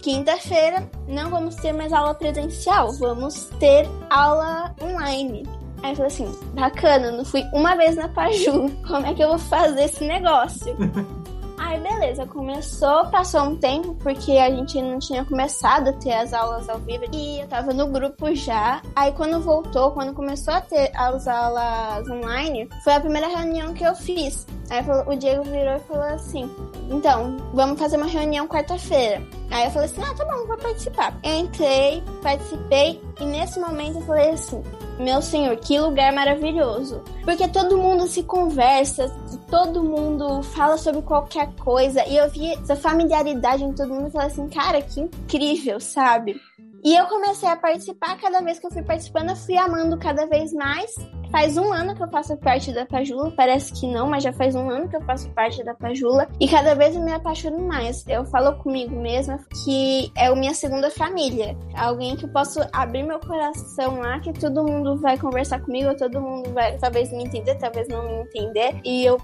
Quinta-feira 0.00 0.88
não 1.08 1.30
vamos 1.30 1.56
ter 1.56 1.72
mais 1.72 1.92
aula 1.92 2.14
presencial, 2.14 2.92
vamos 2.92 3.46
ter 3.58 3.88
aula 4.10 4.74
online. 4.80 5.42
Aí 5.84 5.90
eu 5.90 5.96
falei 5.96 6.10
assim, 6.10 6.32
bacana, 6.54 7.12
não 7.12 7.26
fui 7.26 7.44
uma 7.52 7.76
vez 7.76 7.94
na 7.94 8.08
Paju. 8.08 8.70
Como 8.88 9.06
é 9.06 9.12
que 9.12 9.22
eu 9.22 9.28
vou 9.28 9.38
fazer 9.38 9.82
esse 9.82 10.02
negócio? 10.02 10.74
Aí 11.58 11.78
beleza, 11.78 12.26
começou, 12.26 13.04
passou 13.06 13.42
um 13.42 13.56
tempo, 13.56 13.94
porque 13.96 14.32
a 14.32 14.50
gente 14.50 14.80
não 14.80 14.98
tinha 14.98 15.24
começado 15.24 15.88
a 15.88 15.92
ter 15.92 16.12
as 16.12 16.32
aulas 16.32 16.68
ao 16.70 16.78
vivo 16.78 17.04
e 17.12 17.40
eu 17.40 17.46
tava 17.48 17.74
no 17.74 17.86
grupo 17.86 18.34
já. 18.34 18.80
Aí 18.96 19.12
quando 19.12 19.40
voltou, 19.40 19.90
quando 19.90 20.14
começou 20.14 20.54
a 20.54 20.60
ter 20.62 20.90
as 20.94 21.28
aulas 21.28 22.08
online, 22.08 22.68
foi 22.82 22.94
a 22.94 23.00
primeira 23.00 23.28
reunião 23.28 23.74
que 23.74 23.84
eu 23.84 23.94
fiz. 23.94 24.46
Aí 24.70 24.82
o 25.06 25.14
Diego 25.16 25.44
virou 25.44 25.76
e 25.76 25.80
falou 25.80 26.04
assim: 26.04 26.50
Então, 26.90 27.36
vamos 27.52 27.78
fazer 27.78 27.98
uma 27.98 28.06
reunião 28.06 28.48
quarta-feira. 28.48 29.22
Aí 29.50 29.66
eu 29.66 29.70
falei 29.70 29.88
assim: 29.88 30.02
Ah, 30.02 30.14
tá 30.14 30.24
bom, 30.24 30.46
vou 30.46 30.56
participar. 30.56 31.14
Eu 31.22 31.40
entrei, 31.40 32.02
participei 32.22 33.00
e 33.20 33.24
nesse 33.24 33.60
momento 33.60 33.98
eu 33.98 34.02
falei 34.02 34.30
assim: 34.30 34.62
meu 34.98 35.20
senhor, 35.20 35.56
que 35.56 35.78
lugar 35.78 36.12
maravilhoso. 36.12 37.02
Porque 37.24 37.48
todo 37.48 37.78
mundo 37.78 38.06
se 38.06 38.22
conversa, 38.22 39.08
todo 39.50 39.82
mundo 39.82 40.42
fala 40.42 40.76
sobre 40.76 41.02
qualquer 41.02 41.54
coisa. 41.56 42.06
E 42.06 42.16
eu 42.16 42.30
vi 42.30 42.52
essa 42.52 42.76
familiaridade 42.76 43.64
em 43.64 43.72
todo 43.72 43.92
mundo 43.92 44.08
e 44.08 44.12
falei 44.12 44.28
assim, 44.28 44.48
cara, 44.48 44.80
que 44.80 45.00
incrível, 45.00 45.80
sabe? 45.80 46.40
E 46.84 46.94
eu 46.94 47.06
comecei 47.06 47.48
a 47.48 47.56
participar, 47.56 48.20
cada 48.20 48.40
vez 48.40 48.58
que 48.58 48.66
eu 48.66 48.70
fui 48.70 48.82
participando, 48.82 49.30
eu 49.30 49.36
fui 49.36 49.56
amando 49.56 49.96
cada 49.98 50.26
vez 50.26 50.52
mais. 50.52 50.94
Faz 51.34 51.56
um 51.56 51.72
ano 51.72 51.96
que 51.96 52.02
eu 52.04 52.06
faço 52.06 52.36
parte 52.36 52.72
da 52.72 52.86
Pajula, 52.86 53.28
parece 53.32 53.72
que 53.72 53.88
não, 53.88 54.08
mas 54.08 54.22
já 54.22 54.32
faz 54.32 54.54
um 54.54 54.70
ano 54.70 54.88
que 54.88 54.94
eu 54.94 55.00
faço 55.00 55.28
parte 55.30 55.64
da 55.64 55.74
Pajula. 55.74 56.28
E 56.38 56.46
cada 56.46 56.76
vez 56.76 56.94
eu 56.94 57.02
me 57.02 57.12
apaixono 57.12 57.58
mais. 57.66 58.06
Eu 58.06 58.24
falo 58.26 58.56
comigo 58.58 58.94
mesma 58.94 59.40
que 59.64 60.12
é 60.16 60.28
a 60.28 60.36
minha 60.36 60.54
segunda 60.54 60.92
família. 60.92 61.58
Alguém 61.74 62.14
que 62.14 62.24
eu 62.24 62.28
posso 62.28 62.60
abrir 62.72 63.02
meu 63.02 63.18
coração 63.18 63.98
lá, 63.98 64.20
que 64.20 64.32
todo 64.32 64.62
mundo 64.62 64.96
vai 64.98 65.18
conversar 65.18 65.60
comigo, 65.60 65.96
todo 65.96 66.20
mundo 66.20 66.52
vai 66.52 66.78
talvez 66.78 67.10
me 67.10 67.24
entender, 67.24 67.56
talvez 67.56 67.88
não 67.88 68.06
me 68.06 68.22
entender. 68.22 68.76
E 68.84 69.04
eu 69.04 69.20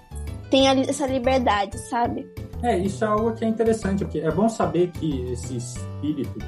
tenho 0.51 0.69
essa 0.81 1.07
liberdade, 1.07 1.79
sabe? 1.79 2.29
É, 2.61 2.77
isso 2.77 3.05
é 3.05 3.07
algo 3.07 3.35
que 3.35 3.45
é 3.45 3.49
interessante, 3.49 4.05
porque 4.05 4.19
é 4.19 4.33
bom 4.33 4.49
saber 4.49 4.91
que 4.91 5.31
esse 5.31 5.59
espírito 5.59 6.41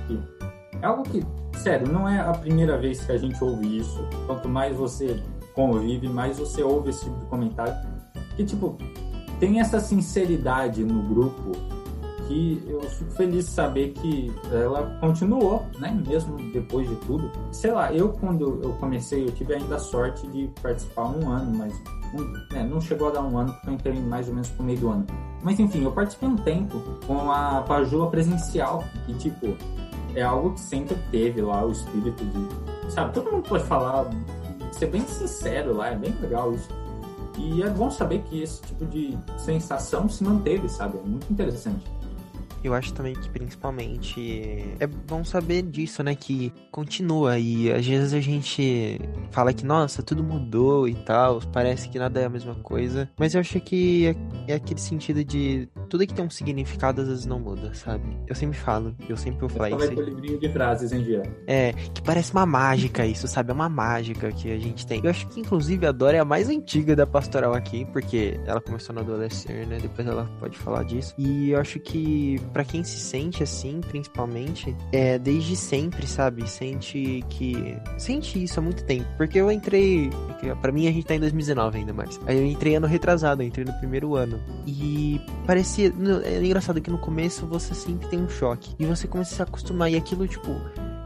é 0.83 0.87
algo 0.87 1.04
que, 1.04 1.25
sério, 1.57 1.87
não 1.87 2.09
é 2.09 2.19
a 2.19 2.33
primeira 2.33 2.76
vez 2.76 3.04
que 3.04 3.12
a 3.12 3.16
gente 3.16 3.42
ouve 3.45 3.78
isso. 3.78 4.04
Quanto 4.26 4.49
mais 4.49 4.76
você 4.76 5.23
convive, 5.54 6.09
mais 6.09 6.38
você 6.38 6.62
ouve 6.62 6.90
esse 6.90 7.04
tipo 7.04 7.18
de 7.18 7.26
comentário. 7.26 7.75
Que, 8.37 8.44
tipo, 8.44 8.76
tem 9.38 9.61
essa 9.61 9.80
sinceridade 9.80 10.85
no 10.85 11.02
grupo 11.02 11.52
aqui, 12.32 12.62
eu 12.66 12.80
fico 12.82 13.11
feliz 13.12 13.47
de 13.47 13.50
saber 13.50 13.90
que 13.90 14.32
ela 14.50 14.99
continuou, 15.00 15.64
né? 15.78 15.97
Mesmo 16.06 16.37
depois 16.52 16.88
de 16.88 16.97
tudo. 16.97 17.30
Sei 17.50 17.71
lá, 17.71 17.92
eu 17.92 18.11
quando 18.11 18.61
eu 18.62 18.73
comecei, 18.75 19.25
eu 19.25 19.32
tive 19.32 19.54
ainda 19.54 19.76
a 19.76 19.78
sorte 19.78 20.26
de 20.28 20.49
participar 20.62 21.04
um 21.04 21.28
ano, 21.30 21.56
mas 21.56 21.75
um, 22.14 22.56
é, 22.56 22.62
não 22.62 22.80
chegou 22.80 23.09
a 23.09 23.11
dar 23.11 23.23
um 23.23 23.37
ano, 23.37 23.52
porque 23.52 23.68
eu 23.68 23.75
entrei 23.75 24.00
mais 24.00 24.28
ou 24.28 24.35
menos 24.35 24.49
pro 24.50 24.64
meio 24.64 24.78
do 24.78 24.90
ano. 24.90 25.06
Mas 25.42 25.59
enfim, 25.59 25.85
eu 25.85 25.92
participei 25.92 26.28
um 26.28 26.37
tempo 26.37 26.80
com 27.06 27.30
a 27.30 27.62
Pajula 27.62 28.11
presencial, 28.11 28.85
que 29.06 29.14
tipo, 29.14 29.56
é 30.14 30.23
algo 30.23 30.54
que 30.54 30.61
sempre 30.61 30.97
teve 31.11 31.40
lá 31.42 31.64
o 31.64 31.73
espírito 31.73 32.25
de. 32.25 32.92
Sabe, 32.92 33.12
todo 33.14 33.30
mundo 33.30 33.49
pode 33.49 33.64
falar, 33.64 34.11
ser 34.73 34.87
bem 34.87 35.07
sincero 35.07 35.75
lá, 35.75 35.88
é 35.88 35.97
bem 35.97 36.14
legal 36.21 36.52
isso. 36.55 36.69
E 37.38 37.62
é 37.62 37.71
bom 37.71 37.91
saber 37.91 38.23
que 38.23 38.43
esse 38.43 38.61
tipo 38.62 38.85
de 38.87 39.17
sensação 39.38 40.09
se 40.09 40.23
manteve, 40.23 40.69
sabe? 40.69 40.99
É 40.99 41.02
muito 41.02 41.31
interessante. 41.33 41.85
Eu 42.62 42.75
acho 42.75 42.92
também 42.92 43.14
que 43.14 43.28
principalmente 43.28 44.75
é 44.78 44.87
bom 44.87 45.25
saber 45.25 45.62
disso, 45.62 46.02
né? 46.02 46.14
Que 46.14 46.52
continua 46.71 47.38
e 47.38 47.73
às 47.73 47.87
vezes 47.87 48.12
a 48.14 48.21
gente 48.21 49.00
fala 49.31 49.52
que, 49.52 49.64
nossa, 49.64 50.02
tudo 50.02 50.23
mudou 50.23 50.88
e 50.88 50.95
tal, 50.95 51.40
parece 51.52 51.88
que 51.88 51.99
nada 51.99 52.21
é 52.21 52.25
a 52.25 52.28
mesma 52.28 52.54
coisa. 52.57 53.09
Mas 53.19 53.35
eu 53.35 53.40
acho 53.40 53.61
que 53.61 54.07
é, 54.47 54.52
é 54.52 54.54
aquele 54.54 54.81
sentido 54.81 55.25
de 55.25 55.69
tudo 55.88 56.07
que 56.07 56.14
tem 56.14 56.25
um 56.25 56.31
significado 56.31 57.02
às 57.02 57.09
vezes 57.09 57.26
não 57.26 57.40
muda, 57.40 57.75
sabe? 57.75 58.04
Eu 58.26 58.35
sempre 58.35 58.59
falo, 58.59 58.95
eu 59.09 59.16
sempre 59.16 59.40
vou 59.40 59.49
falar 59.49 59.71
isso. 59.71 59.92
Eu 59.92 60.04
livrinho 60.04 60.38
de 60.38 60.49
frases, 60.49 60.92
hein, 60.92 61.04
Gia? 61.04 61.23
É, 61.47 61.73
que 61.73 62.02
parece 62.02 62.33
uma 62.33 62.47
mágica 62.47 63.04
isso, 63.07 63.26
sabe? 63.28 63.50
É 63.50 63.54
uma 63.54 63.69
mágica 63.69 64.31
que 64.33 64.50
a 64.50 64.59
gente 64.59 64.87
tem. 64.87 65.00
Eu 65.02 65.11
acho 65.11 65.26
que 65.28 65.40
inclusive 65.40 65.87
a 65.87 65.92
Dora 65.92 66.16
é 66.16 66.21
a 66.21 66.25
mais 66.25 66.49
antiga 66.49 66.95
da 66.95 67.07
pastoral 67.07 67.54
aqui, 67.54 67.85
porque 67.92 68.40
ela 68.47 68.61
começou 68.61 68.95
na 68.95 69.00
adolescência, 69.00 69.66
né? 69.66 69.78
Depois 69.81 70.07
ela 70.07 70.25
pode 70.38 70.57
falar 70.59 70.85
disso. 70.85 71.14
E 71.19 71.50
eu 71.50 71.61
acho 71.61 71.78
que 71.81 72.40
para 72.52 72.64
quem 72.64 72.85
se 72.85 72.99
sente 72.99 73.42
assim, 73.42 73.80
principalmente, 73.80 74.76
é 74.92 75.18
desde 75.18 75.56
sempre, 75.56 76.06
sabe? 76.06 76.49
Sente 76.49 77.25
que. 77.28 77.76
Sente 77.99 78.42
isso 78.42 78.61
há 78.61 78.62
muito 78.62 78.85
tempo. 78.85 79.06
Porque 79.16 79.38
eu 79.38 79.50
entrei. 79.50 80.11
para 80.61 80.73
mim, 80.73 80.87
a 80.87 80.92
gente 80.92 81.06
tá 81.06 81.14
em 81.14 81.21
2019 81.21 81.78
ainda 81.78 81.92
mais. 81.92 82.21
Aí 82.26 82.38
eu 82.38 82.47
entrei 82.47 82.76
ano 82.76 82.87
retrasado, 82.87 83.42
entrei 83.42 83.64
no 83.64 83.73
primeiro 83.75 84.14
ano. 84.14 84.40
E 84.66 85.21
parecia. 85.47 85.92
É 86.25 86.44
engraçado 86.44 86.80
que 86.80 86.90
no 86.90 86.99
começo 86.99 87.47
você 87.47 87.75
sempre 87.75 88.09
tem 88.09 88.21
um 88.21 88.28
choque. 88.28 88.75
E 88.78 88.85
você 88.85 89.09
começa 89.09 89.32
a 89.32 89.37
se 89.37 89.42
acostumar. 89.42 89.90
E 89.90 89.97
aquilo, 89.97 90.26
tipo 90.28 90.52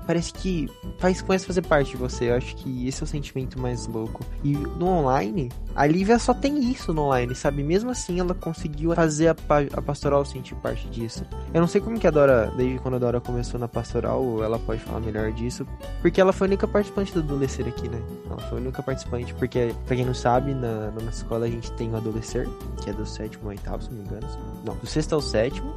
parece 0.07 0.33
que 0.33 0.71
faz, 0.99 1.21
começa 1.21 1.45
a 1.45 1.49
fazer 1.49 1.63
parte 1.63 1.91
de 1.91 1.97
você. 1.97 2.31
Eu 2.31 2.37
acho 2.37 2.55
que 2.57 2.87
esse 2.87 3.03
é 3.03 3.05
o 3.05 3.07
sentimento 3.07 3.61
mais 3.61 3.87
louco. 3.87 4.25
E 4.45 4.53
no 4.53 4.87
online, 4.87 5.51
a 5.75 5.87
Lívia 5.87 6.19
só 6.19 6.33
tem 6.33 6.71
isso 6.71 6.93
no 6.95 7.03
online, 7.03 7.35
sabe? 7.35 7.63
Mesmo 7.63 7.91
assim, 7.91 8.21
ela 8.21 8.35
conseguiu 8.35 8.95
fazer 8.95 9.29
a, 9.29 9.37
a 9.73 9.83
pastoral 9.83 10.25
sentir 10.25 10.55
parte 10.57 10.89
disso. 10.89 11.25
Eu 11.53 11.61
não 11.61 11.69
sei 11.69 11.81
como 11.81 11.99
que 11.99 12.07
a 12.07 12.11
Dora, 12.11 12.53
desde 12.57 12.79
quando 12.79 12.95
a 12.95 12.99
Dora 12.99 13.21
começou 13.21 13.59
na 13.59 13.69
pastoral, 13.69 14.43
ela 14.43 14.59
pode 14.59 14.81
falar 14.81 15.01
melhor 15.01 15.33
disso. 15.33 15.67
Porque 16.01 16.21
ela 16.21 16.33
foi 16.33 16.47
a 16.47 16.49
única 16.49 16.69
participante 16.69 17.13
do 17.13 17.21
Adolescer 17.21 17.67
aqui, 17.67 17.89
né? 17.89 18.01
Ela 18.31 18.41
foi 18.43 18.59
a 18.59 18.61
única 18.61 18.83
participante, 18.83 19.35
porque, 19.35 19.75
pra 19.87 19.97
quem 19.97 20.05
não 20.05 20.15
sabe, 20.15 20.55
na, 20.55 20.91
na 20.91 21.03
nossa 21.03 21.23
escola 21.23 21.47
a 21.47 21.51
gente 21.51 21.71
tem 21.73 21.91
o 21.91 21.97
Adolescer, 21.97 22.49
que 22.83 22.91
é 22.91 22.93
do 22.93 23.05
sétimo 23.05 23.45
ao 23.45 23.51
oitavo, 23.51 23.83
se 23.83 23.91
não 23.91 23.99
me 23.99 24.05
engano. 24.05 24.27
Não, 24.65 24.77
do 24.77 24.87
sexto 24.87 25.15
ao 25.15 25.21
sétimo. 25.21 25.75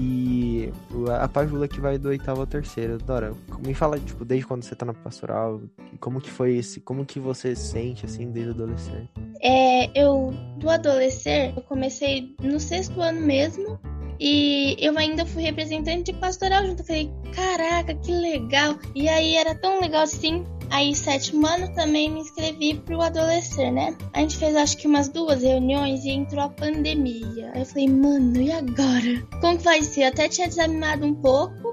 E 0.00 0.72
a 1.20 1.26
Pajula 1.26 1.66
que 1.66 1.80
vai 1.80 1.98
do 1.98 2.08
oitavo 2.08 2.40
ao 2.40 2.46
terceiro. 2.46 2.98
Dora, 2.98 3.34
me 3.66 3.74
fala, 3.74 3.98
tipo, 3.98 4.24
desde 4.24 4.46
quando 4.46 4.62
você 4.62 4.76
tá 4.76 4.86
na 4.86 4.94
pastoral, 4.94 5.60
como 5.98 6.20
que 6.20 6.30
foi 6.30 6.56
esse, 6.56 6.80
como 6.80 7.04
que 7.04 7.18
você 7.18 7.56
sente, 7.56 8.06
assim, 8.06 8.30
desde 8.30 8.52
adolescente? 8.52 9.10
É, 9.42 9.90
eu, 10.00 10.32
do 10.58 10.70
adolescer, 10.70 11.52
eu 11.56 11.62
comecei 11.62 12.32
no 12.40 12.60
sexto 12.60 13.00
ano 13.00 13.20
mesmo, 13.20 13.78
e 14.20 14.76
eu 14.78 14.96
ainda 14.96 15.26
fui 15.26 15.42
representante 15.42 16.12
de 16.12 16.18
pastoral 16.20 16.64
junto. 16.64 16.82
Eu 16.82 16.86
falei, 16.86 17.10
caraca, 17.34 17.94
que 17.94 18.12
legal. 18.12 18.78
E 18.94 19.08
aí 19.08 19.34
era 19.34 19.54
tão 19.54 19.80
legal 19.80 20.02
assim 20.02 20.44
Aí, 20.70 20.94
sétimo 20.94 21.46
ano, 21.46 21.72
também 21.74 22.10
me 22.10 22.20
inscrevi 22.20 22.74
pro 22.74 23.00
Adolescer, 23.00 23.72
né? 23.72 23.96
A 24.12 24.20
gente 24.20 24.36
fez 24.36 24.54
acho 24.54 24.76
que 24.76 24.86
umas 24.86 25.08
duas 25.08 25.42
reuniões 25.42 26.04
e 26.04 26.10
entrou 26.10 26.44
a 26.44 26.48
pandemia. 26.48 27.50
Aí 27.54 27.60
eu 27.60 27.66
falei, 27.66 27.88
mano, 27.88 28.40
e 28.40 28.52
agora? 28.52 29.26
Como 29.40 29.56
que 29.56 29.64
vai 29.64 29.82
ser? 29.82 30.02
Eu 30.02 30.08
até 30.08 30.28
tinha 30.28 30.48
desanimado 30.48 31.06
um 31.06 31.14
pouco. 31.14 31.72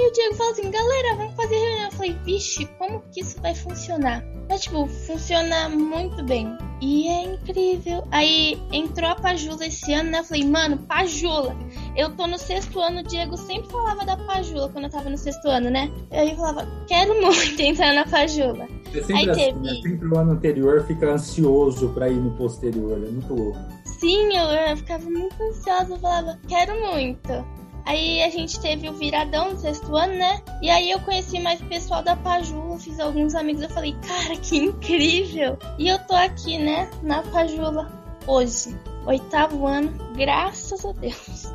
E 0.00 0.06
o 0.06 0.12
Diego 0.12 0.34
falou 0.36 0.52
assim, 0.52 0.70
galera, 0.70 1.16
vamos 1.16 1.34
fazer 1.34 1.56
reunião. 1.56 1.86
Eu 1.86 1.90
falei, 1.90 2.16
vixe, 2.24 2.64
como 2.78 3.02
que 3.10 3.20
isso 3.20 3.40
vai 3.42 3.52
funcionar? 3.52 4.24
Mas, 4.48 4.60
tipo, 4.60 4.86
funciona 4.86 5.68
muito 5.68 6.22
bem. 6.22 6.56
E 6.80 7.08
é 7.08 7.24
incrível. 7.24 8.06
Aí 8.12 8.62
entrou 8.70 9.10
a 9.10 9.16
Pajula 9.16 9.66
esse 9.66 9.92
ano, 9.92 10.10
né? 10.10 10.20
Eu 10.20 10.24
falei, 10.24 10.44
mano, 10.44 10.78
Pajula. 10.78 11.56
Eu 11.96 12.14
tô 12.14 12.28
no 12.28 12.38
sexto 12.38 12.78
ano, 12.78 13.00
o 13.00 13.02
Diego 13.02 13.36
sempre 13.36 13.72
falava 13.72 14.06
da 14.06 14.16
Pajula 14.16 14.68
quando 14.68 14.84
eu 14.84 14.90
tava 14.90 15.10
no 15.10 15.18
sexto 15.18 15.48
ano, 15.48 15.68
né? 15.68 15.90
Eu 16.12 16.36
falava, 16.36 16.68
quero 16.86 17.20
muito 17.20 17.58
entrar 17.60 17.92
na 17.92 18.06
Pajula. 18.06 18.68
É 18.94 19.00
sempre 19.00 19.14
Aí 19.14 19.30
assim, 19.30 19.44
teve... 19.46 19.58
né? 19.58 19.80
Sempre 19.82 20.06
o 20.06 20.16
ano 20.16 20.30
anterior 20.30 20.86
fica 20.86 21.10
ansioso 21.10 21.88
pra 21.88 22.08
ir 22.08 22.20
no 22.20 22.30
posterior, 22.36 22.92
é 23.04 23.10
muito 23.10 23.34
louco. 23.34 23.58
Sim, 23.98 24.36
eu, 24.36 24.44
eu 24.44 24.76
ficava 24.76 25.10
muito 25.10 25.42
ansiosa, 25.42 25.94
eu 25.94 25.98
falava, 25.98 26.38
quero 26.46 26.80
muito. 26.80 27.44
Aí 27.88 28.22
a 28.22 28.28
gente 28.28 28.60
teve 28.60 28.86
o 28.86 28.92
viradão 28.92 29.52
no 29.52 29.58
sexto 29.58 29.96
ano, 29.96 30.12
né? 30.12 30.42
E 30.60 30.68
aí 30.68 30.90
eu 30.90 31.00
conheci 31.00 31.40
mais 31.40 31.58
o 31.58 31.64
pessoal 31.64 32.02
da 32.02 32.14
Pajula, 32.14 32.78
fiz 32.78 33.00
alguns 33.00 33.34
amigos. 33.34 33.62
Eu 33.62 33.70
falei, 33.70 33.96
cara, 34.06 34.36
que 34.36 34.58
incrível! 34.58 35.56
E 35.78 35.88
eu 35.88 35.98
tô 36.00 36.14
aqui, 36.14 36.58
né, 36.58 36.90
na 37.02 37.22
Pajula 37.22 37.90
hoje, 38.26 38.76
oitavo 39.06 39.66
ano, 39.66 39.90
graças 40.14 40.84
a 40.84 40.92
Deus. 40.92 41.46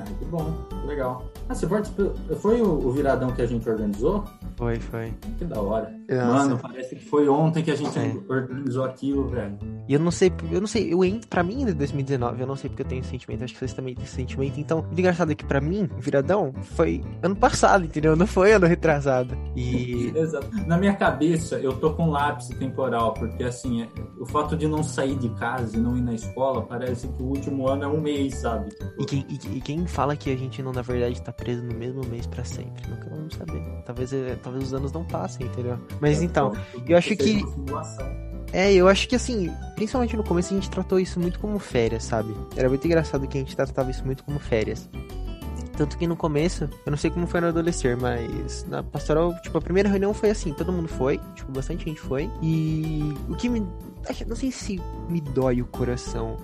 Ah, 0.00 0.04
que 0.18 0.24
bom, 0.24 0.52
legal. 0.84 1.24
Ah, 1.48 1.54
você 1.54 1.66
participou? 1.66 2.14
Foi 2.40 2.60
o, 2.60 2.86
o 2.86 2.90
viradão 2.90 3.30
que 3.30 3.40
a 3.40 3.46
gente 3.46 3.68
organizou? 3.68 4.24
Foi, 4.56 4.80
foi. 4.80 5.12
Que 5.38 5.44
da 5.44 5.60
hora. 5.60 5.94
Nossa. 6.08 6.26
Mano, 6.26 6.58
parece 6.60 6.96
que 6.96 7.04
foi 7.04 7.28
ontem 7.28 7.62
que 7.62 7.70
a 7.70 7.76
gente 7.76 7.96
é. 7.98 8.16
organizou 8.28 8.84
aquilo, 8.84 9.28
velho. 9.28 9.56
E 9.88 9.94
eu 9.94 10.00
não 10.00 10.10
sei, 10.10 10.32
eu 10.50 10.60
não 10.60 10.66
sei, 10.66 10.92
eu 10.92 11.04
entro, 11.04 11.28
pra 11.28 11.42
mim, 11.42 11.64
de 11.64 11.72
2019, 11.74 12.40
eu 12.40 12.46
não 12.46 12.56
sei 12.56 12.68
porque 12.68 12.82
eu 12.82 12.86
tenho 12.86 13.00
esse 13.00 13.10
sentimento, 13.10 13.44
acho 13.44 13.52
que 13.52 13.58
vocês 13.58 13.72
também 13.72 13.94
têm 13.94 14.04
esse 14.04 14.14
sentimento. 14.14 14.58
Então, 14.58 14.84
o 14.90 14.92
engraçado 14.92 15.30
é 15.30 15.34
que 15.34 15.44
pra 15.44 15.60
mim, 15.60 15.88
viradão, 15.98 16.52
foi 16.62 17.04
ano 17.22 17.36
passado, 17.36 17.84
entendeu? 17.84 18.16
Não 18.16 18.26
foi 18.26 18.52
ano 18.52 18.66
retrasado. 18.66 19.36
E. 19.54 20.12
Exato. 20.16 20.48
Na 20.66 20.78
minha 20.78 20.94
cabeça, 20.94 21.56
eu 21.58 21.74
tô 21.74 21.92
com 21.94 22.10
lápis 22.10 22.48
temporal, 22.48 23.14
porque 23.14 23.44
assim, 23.44 23.82
é, 23.82 23.88
o 24.18 24.26
fato 24.26 24.56
de 24.56 24.66
não 24.66 24.82
sair 24.82 25.16
de 25.16 25.28
casa 25.30 25.76
e 25.76 25.80
não 25.80 25.96
ir 25.96 26.02
na 26.02 26.14
escola, 26.14 26.62
parece 26.62 27.06
que 27.08 27.22
o 27.22 27.26
último 27.26 27.68
ano 27.68 27.84
é 27.84 27.86
um 27.86 28.00
mês, 28.00 28.36
sabe? 28.36 28.70
E 28.98 29.04
quem, 29.04 29.26
e, 29.28 29.58
e 29.58 29.60
quem 29.60 29.86
fala 29.86 30.16
que 30.16 30.32
a 30.32 30.36
gente 30.36 30.62
não, 30.62 30.72
na 30.72 30.82
verdade, 30.82 31.20
tá 31.22 31.32
preso 31.36 31.62
no 31.62 31.74
mesmo 31.74 32.04
mês 32.06 32.26
pra 32.26 32.44
sempre? 32.44 32.88
Nunca 32.88 33.08
vamos 33.08 33.34
saber. 33.34 33.62
Talvez, 33.84 34.12
é, 34.12 34.36
talvez 34.42 34.64
os 34.64 34.74
anos 34.74 34.92
não 34.92 35.04
passem, 35.04 35.46
entendeu? 35.46 35.78
Mas 36.00 36.22
então, 36.22 36.52
eu 36.86 36.96
acho 36.96 37.16
que. 37.16 37.44
É, 38.52 38.72
eu 38.72 38.88
acho 38.88 39.08
que 39.08 39.16
assim, 39.16 39.52
principalmente 39.74 40.16
no 40.16 40.22
começo 40.22 40.54
a 40.54 40.56
gente 40.56 40.70
tratou 40.70 40.98
isso 41.00 41.20
muito 41.20 41.38
como 41.38 41.58
férias, 41.58 42.04
sabe? 42.04 42.34
Era 42.56 42.68
muito 42.68 42.86
engraçado 42.86 43.26
que 43.26 43.36
a 43.36 43.40
gente 43.40 43.54
tratava 43.54 43.90
isso 43.90 44.04
muito 44.04 44.24
como 44.24 44.38
férias. 44.38 44.88
Tanto 45.76 45.98
que 45.98 46.06
no 46.06 46.16
começo, 46.16 46.64
eu 46.86 46.90
não 46.90 46.96
sei 46.96 47.10
como 47.10 47.26
foi 47.26 47.40
no 47.40 47.48
adolescer, 47.48 47.96
mas 47.98 48.64
na 48.66 48.82
pastoral, 48.82 49.34
tipo, 49.42 49.58
a 49.58 49.60
primeira 49.60 49.88
reunião 49.88 50.14
foi 50.14 50.30
assim, 50.30 50.54
todo 50.54 50.72
mundo 50.72 50.88
foi, 50.88 51.20
tipo, 51.34 51.52
bastante 51.52 51.84
gente 51.84 52.00
foi. 52.00 52.30
E 52.40 53.12
o 53.28 53.36
que 53.36 53.48
me. 53.48 53.60
Não 54.26 54.36
sei 54.36 54.50
se 54.50 54.80
me 55.08 55.20
dói 55.20 55.60
o 55.60 55.66
coração. 55.66 56.36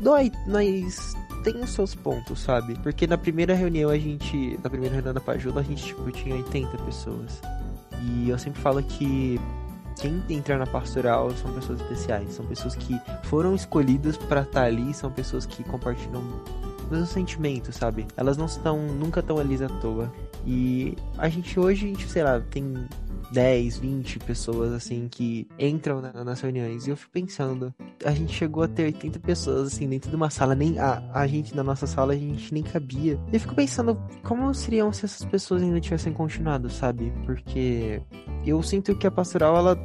Dói, 0.00 0.32
mas 0.48 1.14
tem 1.44 1.60
os 1.60 1.70
seus 1.70 1.94
pontos, 1.94 2.40
sabe? 2.40 2.74
Porque 2.82 3.06
na 3.06 3.18
primeira 3.18 3.54
reunião 3.54 3.90
a 3.90 3.98
gente. 3.98 4.58
Na 4.64 4.70
primeira 4.70 4.94
reunião 4.94 5.12
da 5.12 5.20
Pajula, 5.20 5.60
a 5.60 5.64
gente, 5.64 5.84
tipo, 5.84 6.10
tinha 6.10 6.34
80 6.34 6.78
pessoas. 6.78 7.40
E 8.02 8.30
eu 8.30 8.38
sempre 8.38 8.60
falo 8.60 8.82
que 8.82 9.38
quem 10.00 10.22
entra 10.30 10.56
na 10.58 10.66
pastoral 10.66 11.30
são 11.32 11.52
pessoas 11.52 11.80
especiais, 11.80 12.32
são 12.32 12.44
pessoas 12.46 12.74
que 12.74 12.98
foram 13.24 13.54
escolhidas 13.54 14.16
para 14.16 14.40
estar 14.40 14.62
tá 14.62 14.66
ali, 14.66 14.92
são 14.92 15.10
pessoas 15.10 15.46
que 15.46 15.62
compartilham 15.62 16.22
os 16.82 16.90
mesmos 16.90 17.10
sentimentos, 17.10 17.76
sabe? 17.76 18.06
Elas 18.16 18.36
não 18.36 18.46
estão 18.46 18.78
nunca 18.78 19.22
tão 19.22 19.38
ali 19.38 19.62
à 19.62 19.68
toa. 19.68 20.12
E 20.46 20.96
a 21.16 21.28
gente 21.28 21.58
hoje, 21.60 21.86
a 21.86 21.88
gente, 21.88 22.08
sei 22.08 22.22
lá, 22.22 22.40
tem 22.40 22.86
10, 23.34 23.78
20 23.78 24.20
pessoas 24.20 24.72
assim 24.72 25.08
que 25.10 25.48
entram 25.58 26.00
na, 26.00 26.24
nas 26.24 26.40
reuniões. 26.40 26.86
E 26.86 26.90
eu 26.90 26.96
fico 26.96 27.10
pensando, 27.10 27.74
a 28.04 28.12
gente 28.12 28.32
chegou 28.32 28.62
a 28.62 28.68
ter 28.68 28.84
80 28.84 29.18
pessoas 29.18 29.72
assim 29.72 29.88
dentro 29.88 30.08
de 30.08 30.16
uma 30.16 30.30
sala, 30.30 30.54
nem 30.54 30.78
a, 30.78 31.02
a 31.12 31.26
gente 31.26 31.54
na 31.54 31.64
nossa 31.64 31.86
sala 31.86 32.12
a 32.12 32.16
gente 32.16 32.54
nem 32.54 32.62
cabia. 32.62 33.18
E 33.32 33.34
eu 33.34 33.40
fico 33.40 33.54
pensando 33.54 34.00
como 34.22 34.54
seriam 34.54 34.92
se 34.92 35.04
essas 35.04 35.24
pessoas 35.24 35.62
ainda 35.62 35.80
tivessem 35.80 36.12
continuado, 36.12 36.70
sabe? 36.70 37.12
Porque 37.26 38.00
eu 38.46 38.62
sinto 38.62 38.94
que 38.94 39.06
a 39.06 39.10
pastoral 39.10 39.56
ela 39.56 39.76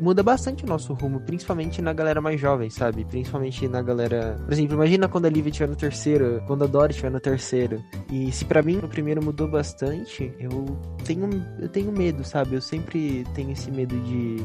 muda 0.00 0.22
bastante 0.22 0.64
o 0.64 0.66
nosso 0.66 0.92
rumo, 0.94 1.20
principalmente 1.20 1.80
na 1.80 1.92
galera 1.92 2.20
mais 2.20 2.40
jovem, 2.40 2.70
sabe? 2.70 3.04
Principalmente 3.04 3.66
na 3.68 3.82
galera. 3.82 4.36
Por 4.44 4.52
exemplo, 4.52 4.74
imagina 4.74 5.08
quando 5.08 5.26
a 5.26 5.30
Lívia 5.30 5.50
estiver 5.50 5.68
no 5.68 5.76
terceiro, 5.76 6.42
quando 6.46 6.64
a 6.64 6.66
Dory 6.66 6.90
estiver 6.90 7.10
no 7.10 7.20
terceiro. 7.20 7.82
E 8.10 8.30
se 8.32 8.44
para 8.44 8.62
mim 8.62 8.76
no 8.76 8.88
primeiro 8.88 9.22
mudou 9.22 9.48
bastante, 9.48 10.32
eu 10.38 10.78
tenho, 11.04 11.28
eu 11.60 11.68
tenho 11.68 11.92
medo, 11.92 12.24
sabe? 12.24 12.54
Eu 12.54 12.60
sempre 12.60 13.24
tenho 13.34 13.50
esse 13.52 13.70
medo 13.70 13.98
de 14.00 14.44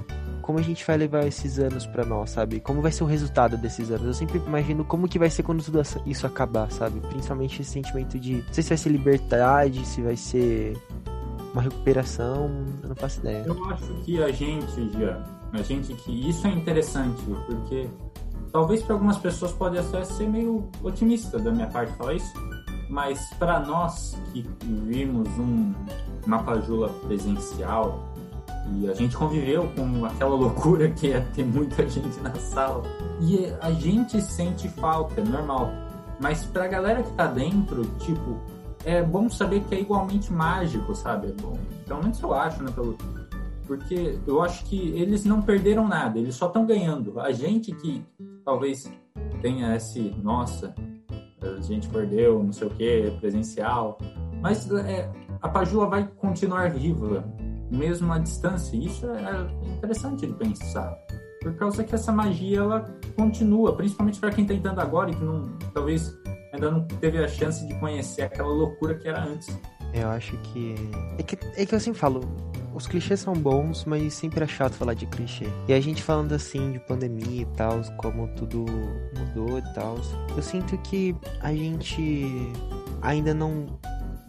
como 0.49 0.57
a 0.57 0.63
gente 0.63 0.83
vai 0.83 0.97
levar 0.97 1.27
esses 1.27 1.59
anos 1.59 1.85
para 1.85 2.03
nós, 2.03 2.31
sabe? 2.31 2.59
Como 2.59 2.81
vai 2.81 2.91
ser 2.91 3.03
o 3.03 3.05
resultado 3.05 3.55
desses 3.55 3.91
anos? 3.91 4.07
Eu 4.07 4.13
sempre 4.15 4.39
imagino 4.39 4.83
como 4.83 5.07
que 5.07 5.19
vai 5.19 5.29
ser 5.29 5.43
quando 5.43 5.63
tudo 5.63 5.79
isso 6.07 6.25
acabar, 6.25 6.71
sabe? 6.71 6.99
Principalmente 7.01 7.61
esse 7.61 7.69
sentimento 7.69 8.17
de, 8.17 8.37
não 8.37 8.53
sei 8.53 8.63
se 8.63 8.69
vai 8.69 8.77
ser 8.79 8.89
liberdade, 8.89 9.85
se 9.85 10.01
vai 10.01 10.15
ser 10.15 10.75
uma 11.53 11.61
recuperação, 11.61 12.49
eu 12.81 12.89
não 12.89 12.95
faço 12.95 13.19
ideia. 13.19 13.43
Eu 13.45 13.63
acho 13.65 13.93
que 14.03 14.23
a 14.23 14.31
gente, 14.31 14.91
já, 14.99 15.23
a 15.53 15.61
gente 15.61 15.93
que 15.93 16.29
isso 16.29 16.45
é 16.47 16.51
interessante, 16.51 17.21
porque 17.45 17.87
talvez 18.51 18.81
para 18.83 18.95
algumas 18.95 19.17
pessoas 19.17 19.51
pode 19.51 19.77
até 19.77 20.03
ser 20.03 20.27
meio 20.27 20.69
otimista 20.83 21.39
da 21.39 21.51
minha 21.51 21.67
parte 21.67 21.93
falar 21.93 22.15
isso, 22.15 22.33
mas 22.89 23.29
para 23.37 23.59
nós 23.59 24.17
que 24.31 24.45
vimos 24.61 25.27
um 25.37 25.73
Mapajula 26.25 26.89
presencial 27.07 28.09
e 28.73 28.89
a 28.89 28.93
gente 28.93 29.15
conviveu 29.15 29.67
com 29.75 30.05
aquela 30.05 30.35
loucura 30.35 30.89
que 30.91 31.11
é 31.11 31.21
ter 31.33 31.45
muita 31.45 31.87
gente 31.87 32.19
na 32.19 32.33
sala 32.35 32.83
e 33.21 33.51
a 33.61 33.71
gente 33.71 34.21
sente 34.21 34.69
falta, 34.69 35.21
é 35.21 35.23
normal. 35.23 35.71
Mas 36.19 36.43
pra 36.43 36.67
galera 36.67 37.01
que 37.01 37.11
tá 37.13 37.27
dentro, 37.27 37.85
tipo, 37.99 38.37
é 38.83 39.01
bom 39.01 39.29
saber 39.29 39.61
que 39.61 39.75
é 39.75 39.81
igualmente 39.81 40.31
mágico, 40.31 40.93
sabe? 40.93 41.29
É 41.29 41.41
bom. 41.41 41.57
Pelo 41.87 42.01
menos 42.01 42.21
eu 42.21 42.33
acho, 42.33 42.61
né? 42.63 42.71
Pelo... 42.71 42.97
Porque 43.69 44.17
eu 44.25 44.41
acho 44.41 44.65
que 44.65 44.99
eles 44.99 45.23
não 45.25 45.43
perderam 45.43 45.87
nada, 45.87 46.17
eles 46.17 46.33
só 46.33 46.47
estão 46.47 46.65
ganhando. 46.65 47.19
A 47.19 47.31
gente 47.31 47.71
que 47.71 48.03
talvez 48.43 48.91
tenha 49.43 49.75
esse, 49.75 50.09
nossa, 50.23 50.73
a 51.39 51.61
gente 51.61 51.87
perdeu, 51.87 52.41
não 52.41 52.51
sei 52.51 52.67
o 52.67 52.71
que, 52.71 53.11
presencial. 53.19 53.99
Mas 54.41 54.67
é, 54.71 55.07
a 55.39 55.47
Pajula 55.47 55.85
vai 55.85 56.07
continuar 56.17 56.71
viva, 56.71 57.23
mesmo 57.69 58.11
à 58.11 58.17
distância. 58.17 58.75
Isso 58.75 59.05
é 59.05 59.75
interessante 59.77 60.25
de 60.25 60.33
pensar. 60.33 60.97
Por 61.39 61.53
causa 61.53 61.83
que 61.83 61.93
essa 61.93 62.11
magia 62.11 62.61
ela 62.61 62.85
continua, 63.15 63.75
principalmente 63.75 64.19
para 64.19 64.31
quem 64.31 64.45
está 64.45 64.55
entrando 64.55 64.79
agora 64.79 65.11
e 65.11 65.15
que 65.15 65.23
não, 65.23 65.43
talvez 65.75 66.17
ainda 66.51 66.71
não 66.71 66.87
teve 66.87 67.23
a 67.23 67.27
chance 67.27 67.67
de 67.67 67.75
conhecer 67.75 68.23
aquela 68.23 68.49
loucura 68.49 68.95
que 68.95 69.07
era 69.07 69.23
antes. 69.23 69.55
Eu 69.93 70.09
acho 70.09 70.37
que. 70.37 70.75
É 71.17 71.23
que, 71.23 71.37
é 71.55 71.65
que 71.65 71.75
eu 71.75 71.79
sempre 71.79 71.99
falo, 71.99 72.21
os 72.73 72.87
clichês 72.87 73.19
são 73.19 73.33
bons, 73.33 73.85
mas 73.85 74.13
sempre 74.13 74.43
é 74.43 74.47
chato 74.47 74.73
falar 74.73 74.93
de 74.93 75.05
clichê. 75.05 75.47
E 75.67 75.73
a 75.73 75.79
gente 75.81 76.03
falando 76.03 76.33
assim 76.33 76.71
de 76.71 76.79
pandemia 76.79 77.41
e 77.41 77.45
tal, 77.57 77.81
como 77.97 78.27
tudo 78.35 78.65
mudou 79.17 79.57
e 79.57 79.73
tal, 79.73 79.97
eu 80.35 80.41
sinto 80.41 80.77
que 80.79 81.15
a 81.41 81.53
gente 81.53 82.51
ainda 83.01 83.33
não 83.33 83.65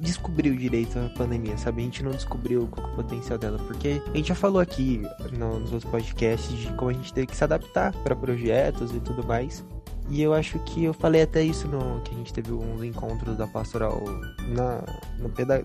descobriu 0.00 0.56
direito 0.56 0.98
a 0.98 1.10
pandemia, 1.10 1.56
sabe? 1.58 1.82
A 1.82 1.84
gente 1.84 2.02
não 2.02 2.12
descobriu 2.12 2.66
qual 2.68 2.88
é 2.88 2.92
o 2.92 2.96
potencial 2.96 3.38
dela, 3.38 3.58
porque 3.58 4.00
a 4.06 4.16
gente 4.16 4.28
já 4.28 4.34
falou 4.34 4.60
aqui 4.60 5.02
nos 5.38 5.72
outros 5.72 5.84
podcasts 5.84 6.58
de 6.58 6.72
como 6.72 6.90
a 6.90 6.94
gente 6.94 7.12
teve 7.12 7.26
que 7.26 7.36
se 7.36 7.44
adaptar 7.44 7.92
para 8.02 8.16
projetos 8.16 8.94
e 8.94 9.00
tudo 9.00 9.22
mais. 9.24 9.64
E 10.10 10.20
eu 10.20 10.34
acho 10.34 10.58
que 10.60 10.84
eu 10.84 10.92
falei 10.92 11.22
até 11.22 11.40
isso 11.40 11.68
no 11.68 12.00
que 12.00 12.12
a 12.12 12.18
gente 12.18 12.32
teve 12.32 12.52
uns 12.52 12.82
encontros 12.82 13.36
da 13.36 13.46
pastoral 13.46 14.02
na, 14.48 14.82
no, 15.18 15.28
peda, 15.28 15.64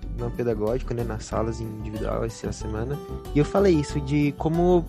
né? 0.93 1.03
Nas 1.03 1.25
salas 1.25 1.59
individual 1.59 2.23
essa 2.23 2.51
semana. 2.51 2.97
E 3.33 3.39
eu 3.39 3.45
falei 3.45 3.73
isso 3.73 3.99
de 3.99 4.33
como 4.37 4.85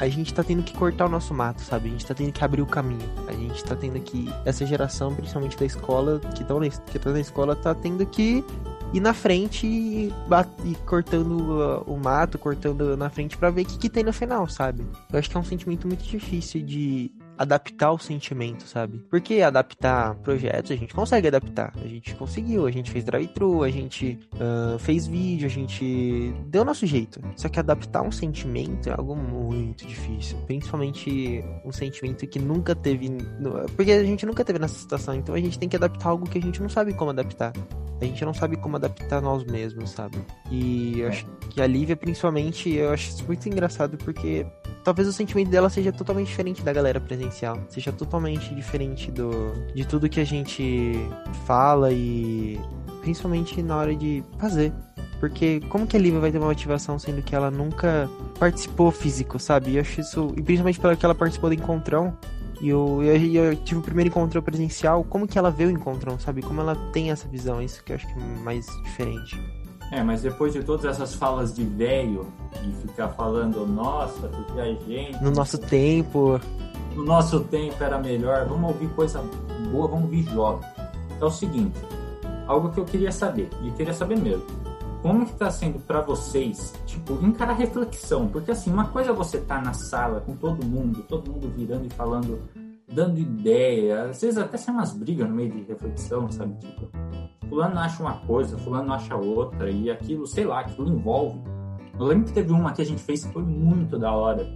a 0.00 0.08
gente 0.08 0.32
tá 0.32 0.42
tendo 0.42 0.62
que 0.62 0.72
cortar 0.72 1.04
o 1.04 1.08
nosso 1.08 1.34
mato, 1.34 1.60
sabe? 1.60 1.88
A 1.88 1.92
gente 1.92 2.06
tá 2.06 2.14
tendo 2.14 2.32
que 2.32 2.42
abrir 2.42 2.62
o 2.62 2.66
caminho. 2.66 3.08
A 3.28 3.32
gente 3.32 3.62
tá 3.62 3.76
tendo 3.76 4.00
que. 4.00 4.28
Essa 4.44 4.64
geração, 4.64 5.14
principalmente 5.14 5.56
da 5.56 5.66
escola, 5.66 6.18
que, 6.34 6.42
na, 6.42 6.68
que 6.90 6.98
tá 6.98 7.10
na 7.10 7.20
escola, 7.20 7.54
tá 7.54 7.74
tendo 7.74 8.04
que 8.06 8.42
ir 8.94 9.00
na 9.00 9.12
frente 9.12 9.66
e, 9.66 10.12
e 10.64 10.74
cortando 10.86 11.82
uh, 11.86 11.92
o 11.92 11.96
mato, 11.98 12.38
cortando 12.38 12.96
na 12.96 13.10
frente 13.10 13.36
para 13.36 13.50
ver 13.50 13.62
o 13.62 13.64
que, 13.66 13.76
que 13.76 13.90
tem 13.90 14.02
no 14.02 14.12
final, 14.12 14.48
sabe? 14.48 14.86
Eu 15.12 15.18
acho 15.18 15.28
que 15.28 15.36
é 15.36 15.40
um 15.40 15.44
sentimento 15.44 15.86
muito 15.86 16.04
difícil 16.04 16.62
de 16.62 17.12
adaptar 17.38 17.92
o 17.92 17.98
sentimento, 17.98 18.66
sabe? 18.66 18.98
Porque 19.10 19.40
adaptar 19.40 20.14
projetos 20.16 20.70
a 20.70 20.76
gente 20.76 20.94
consegue 20.94 21.28
adaptar. 21.28 21.72
A 21.76 21.86
gente 21.86 22.14
conseguiu, 22.14 22.66
a 22.66 22.70
gente 22.70 22.90
fez 22.90 23.04
drive-thru, 23.04 23.62
a 23.62 23.70
gente 23.70 24.18
uh, 24.34 24.78
fez 24.78 25.06
vídeo, 25.06 25.46
a 25.46 25.50
gente 25.50 26.34
deu 26.46 26.64
nosso 26.64 26.86
jeito. 26.86 27.20
Só 27.36 27.48
que 27.48 27.58
adaptar 27.58 28.02
um 28.02 28.12
sentimento 28.12 28.88
é 28.88 28.92
algo 28.92 29.16
muito 29.16 29.86
difícil. 29.86 30.36
Principalmente 30.46 31.44
um 31.64 31.72
sentimento 31.72 32.26
que 32.26 32.38
nunca 32.38 32.74
teve. 32.74 33.10
Porque 33.76 33.92
a 33.92 34.04
gente 34.04 34.24
nunca 34.26 34.44
teve 34.44 34.58
nessa 34.58 34.78
situação, 34.78 35.14
então 35.14 35.34
a 35.34 35.40
gente 35.40 35.58
tem 35.58 35.68
que 35.68 35.76
adaptar 35.76 36.10
algo 36.10 36.28
que 36.28 36.38
a 36.38 36.42
gente 36.42 36.60
não 36.60 36.68
sabe 36.68 36.94
como 36.94 37.10
adaptar. 37.10 37.52
A 38.00 38.04
gente 38.04 38.24
não 38.24 38.34
sabe 38.34 38.56
como 38.56 38.76
adaptar 38.76 39.20
nós 39.20 39.44
mesmos, 39.44 39.90
sabe? 39.90 40.18
E 40.50 41.00
eu 41.00 41.08
acho 41.08 41.26
que 41.50 41.60
a 41.60 41.66
Lívia, 41.66 41.96
principalmente, 41.96 42.70
eu 42.70 42.90
acho 42.92 43.10
isso 43.10 43.24
muito 43.24 43.48
engraçado 43.48 43.96
porque 43.96 44.46
talvez 44.82 45.08
o 45.08 45.12
sentimento 45.12 45.50
dela 45.50 45.70
seja 45.70 45.92
totalmente 45.92 46.28
diferente 46.28 46.62
da 46.62 46.72
galera 46.72 47.00
presencial. 47.00 47.58
Seja 47.68 47.92
totalmente 47.92 48.54
diferente 48.54 49.10
do 49.10 49.52
de 49.74 49.86
tudo 49.86 50.08
que 50.08 50.20
a 50.20 50.24
gente 50.24 50.94
fala 51.46 51.92
e 51.92 52.60
principalmente 53.00 53.62
na 53.62 53.76
hora 53.76 53.94
de 53.94 54.22
fazer. 54.38 54.72
Porque 55.20 55.60
como 55.70 55.86
que 55.86 55.96
a 55.96 56.00
Lívia 56.00 56.20
vai 56.20 56.30
ter 56.30 56.38
uma 56.38 56.48
motivação 56.48 56.98
sendo 56.98 57.22
que 57.22 57.34
ela 57.34 57.50
nunca 57.50 58.10
participou 58.38 58.90
físico, 58.90 59.38
sabe? 59.38 59.70
E 59.70 59.76
eu 59.76 59.80
acho 59.80 60.00
isso. 60.00 60.34
E 60.36 60.42
principalmente 60.42 60.80
pelo 60.80 60.96
que 60.96 61.04
ela 61.04 61.14
participou 61.14 61.48
do 61.48 61.54
encontrão. 61.54 62.16
E 62.64 62.70
eu, 62.70 63.02
eu, 63.02 63.16
eu, 63.44 63.56
tive 63.56 63.80
o 63.80 63.82
primeiro 63.82 64.08
encontro 64.08 64.42
presencial. 64.42 65.04
Como 65.04 65.28
que 65.28 65.38
ela 65.38 65.50
vê 65.50 65.66
o 65.66 65.70
encontrão, 65.70 66.18
sabe? 66.18 66.40
Como 66.40 66.62
ela 66.62 66.74
tem 66.94 67.10
essa 67.10 67.28
visão. 67.28 67.60
Isso 67.60 67.84
que 67.84 67.92
eu 67.92 67.96
acho 67.96 68.06
que 68.06 68.18
é 68.18 68.42
mais 68.42 68.64
diferente. 68.84 69.38
É, 69.92 70.02
mas 70.02 70.22
depois 70.22 70.54
de 70.54 70.64
todas 70.64 70.86
essas 70.86 71.14
falas 71.14 71.54
de 71.54 71.62
velho, 71.62 72.26
de 72.62 72.72
ficar 72.88 73.08
falando, 73.10 73.66
nossa, 73.66 74.28
porque 74.28 74.58
a 74.58 74.64
gente. 74.64 75.22
No 75.22 75.30
nosso 75.30 75.58
tempo. 75.58 76.40
No 76.94 77.04
nosso 77.04 77.40
tempo 77.40 77.84
era 77.84 77.98
melhor, 77.98 78.46
vamos 78.46 78.70
ouvir 78.70 78.88
coisa 78.94 79.22
boa, 79.70 79.86
vamos 79.86 80.04
ouvir 80.04 80.22
jovem. 80.22 80.66
É 81.20 81.24
o 81.24 81.30
seguinte, 81.30 81.78
algo 82.46 82.70
que 82.70 82.80
eu 82.80 82.86
queria 82.86 83.12
saber, 83.12 83.50
e 83.62 83.70
queria 83.72 83.92
saber 83.92 84.16
mesmo. 84.16 84.46
Como 85.04 85.26
que 85.26 85.34
tá 85.34 85.50
sendo 85.50 85.78
para 85.80 86.00
vocês, 86.00 86.72
tipo, 86.86 87.22
encarar 87.22 87.52
reflexão? 87.52 88.26
Porque 88.26 88.52
assim, 88.52 88.72
uma 88.72 88.86
coisa 88.86 89.10
é 89.10 89.12
você 89.12 89.38
tá 89.38 89.60
na 89.60 89.74
sala 89.74 90.22
com 90.22 90.34
todo 90.34 90.64
mundo, 90.64 91.04
todo 91.06 91.30
mundo 91.30 91.52
virando 91.54 91.84
e 91.84 91.90
falando, 91.90 92.40
dando 92.90 93.20
ideia, 93.20 94.04
às 94.04 94.22
vezes 94.22 94.38
até 94.38 94.56
sai 94.56 94.74
umas 94.74 94.94
brigas 94.94 95.28
no 95.28 95.34
meio 95.34 95.52
de 95.52 95.60
reflexão, 95.64 96.30
sabe? 96.30 96.54
Tipo, 96.54 96.88
fulano 97.50 97.78
acha 97.80 98.02
uma 98.02 98.14
coisa, 98.20 98.56
fulano 98.56 98.94
acha 98.94 99.14
outra, 99.14 99.68
e 99.68 99.90
aquilo, 99.90 100.26
sei 100.26 100.46
lá, 100.46 100.60
aquilo 100.60 100.88
envolve. 100.88 101.38
Eu 102.00 102.06
lembro 102.06 102.24
que 102.24 102.32
teve 102.32 102.50
uma 102.50 102.72
que 102.72 102.80
a 102.80 102.86
gente 102.86 103.02
fez 103.02 103.26
que 103.26 103.30
foi 103.34 103.42
muito 103.42 103.98
da 103.98 104.10
hora, 104.10 104.48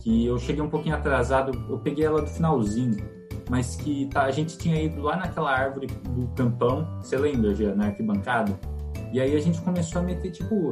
que 0.00 0.26
eu 0.26 0.38
cheguei 0.38 0.60
um 0.62 0.68
pouquinho 0.68 0.94
atrasado, 0.94 1.52
eu 1.70 1.78
peguei 1.78 2.04
ela 2.04 2.20
do 2.20 2.28
finalzinho, 2.28 3.02
mas 3.48 3.76
que 3.76 4.04
tá, 4.12 4.24
a 4.24 4.30
gente 4.30 4.58
tinha 4.58 4.78
ido 4.78 5.00
lá 5.00 5.16
naquela 5.16 5.50
árvore 5.50 5.86
do 5.86 6.26
campão, 6.34 6.86
você 7.00 7.16
lembra, 7.16 7.54
já, 7.54 7.74
na 7.74 7.86
arquibancada? 7.86 8.75
E 9.12 9.20
aí 9.20 9.34
a 9.36 9.40
gente 9.40 9.60
começou 9.60 10.00
a 10.00 10.04
meter, 10.04 10.30
tipo, 10.30 10.70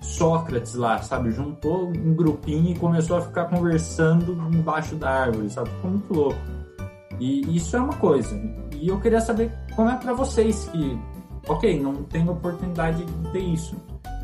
Sócrates 0.00 0.74
lá, 0.74 0.98
sabe? 1.02 1.30
Juntou 1.30 1.88
um 1.88 2.14
grupinho 2.14 2.72
e 2.72 2.78
começou 2.78 3.16
a 3.16 3.20
ficar 3.20 3.46
conversando 3.46 4.32
embaixo 4.52 4.96
da 4.96 5.10
árvore, 5.10 5.50
sabe? 5.50 5.70
Ficou 5.70 5.90
muito 5.90 6.14
louco. 6.14 6.40
E 7.18 7.56
isso 7.56 7.76
é 7.76 7.80
uma 7.80 7.94
coisa. 7.94 8.34
E 8.74 8.88
eu 8.88 8.98
queria 8.98 9.20
saber 9.20 9.52
como 9.76 9.90
é 9.90 9.96
para 9.96 10.14
vocês 10.14 10.68
que, 10.72 10.98
ok, 11.46 11.78
não 11.78 12.02
tem 12.04 12.28
oportunidade 12.28 13.04
de 13.04 13.30
ter 13.30 13.40
isso, 13.40 13.76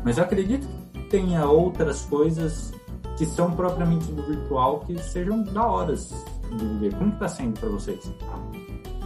mas 0.03 0.17
eu 0.17 0.23
acredito 0.23 0.67
que 0.93 1.01
tenha 1.09 1.45
outras 1.45 2.05
coisas 2.05 2.73
que 3.17 3.25
são 3.25 3.51
propriamente 3.51 4.11
do 4.11 4.23
virtual 4.23 4.79
que 4.79 4.97
sejam 4.99 5.43
da 5.43 5.65
horas 5.65 6.13
de 6.51 6.65
viver. 6.65 6.95
Como 6.95 7.11
que 7.11 7.19
tá 7.19 7.27
sendo 7.27 7.59
para 7.59 7.69
vocês? 7.69 8.11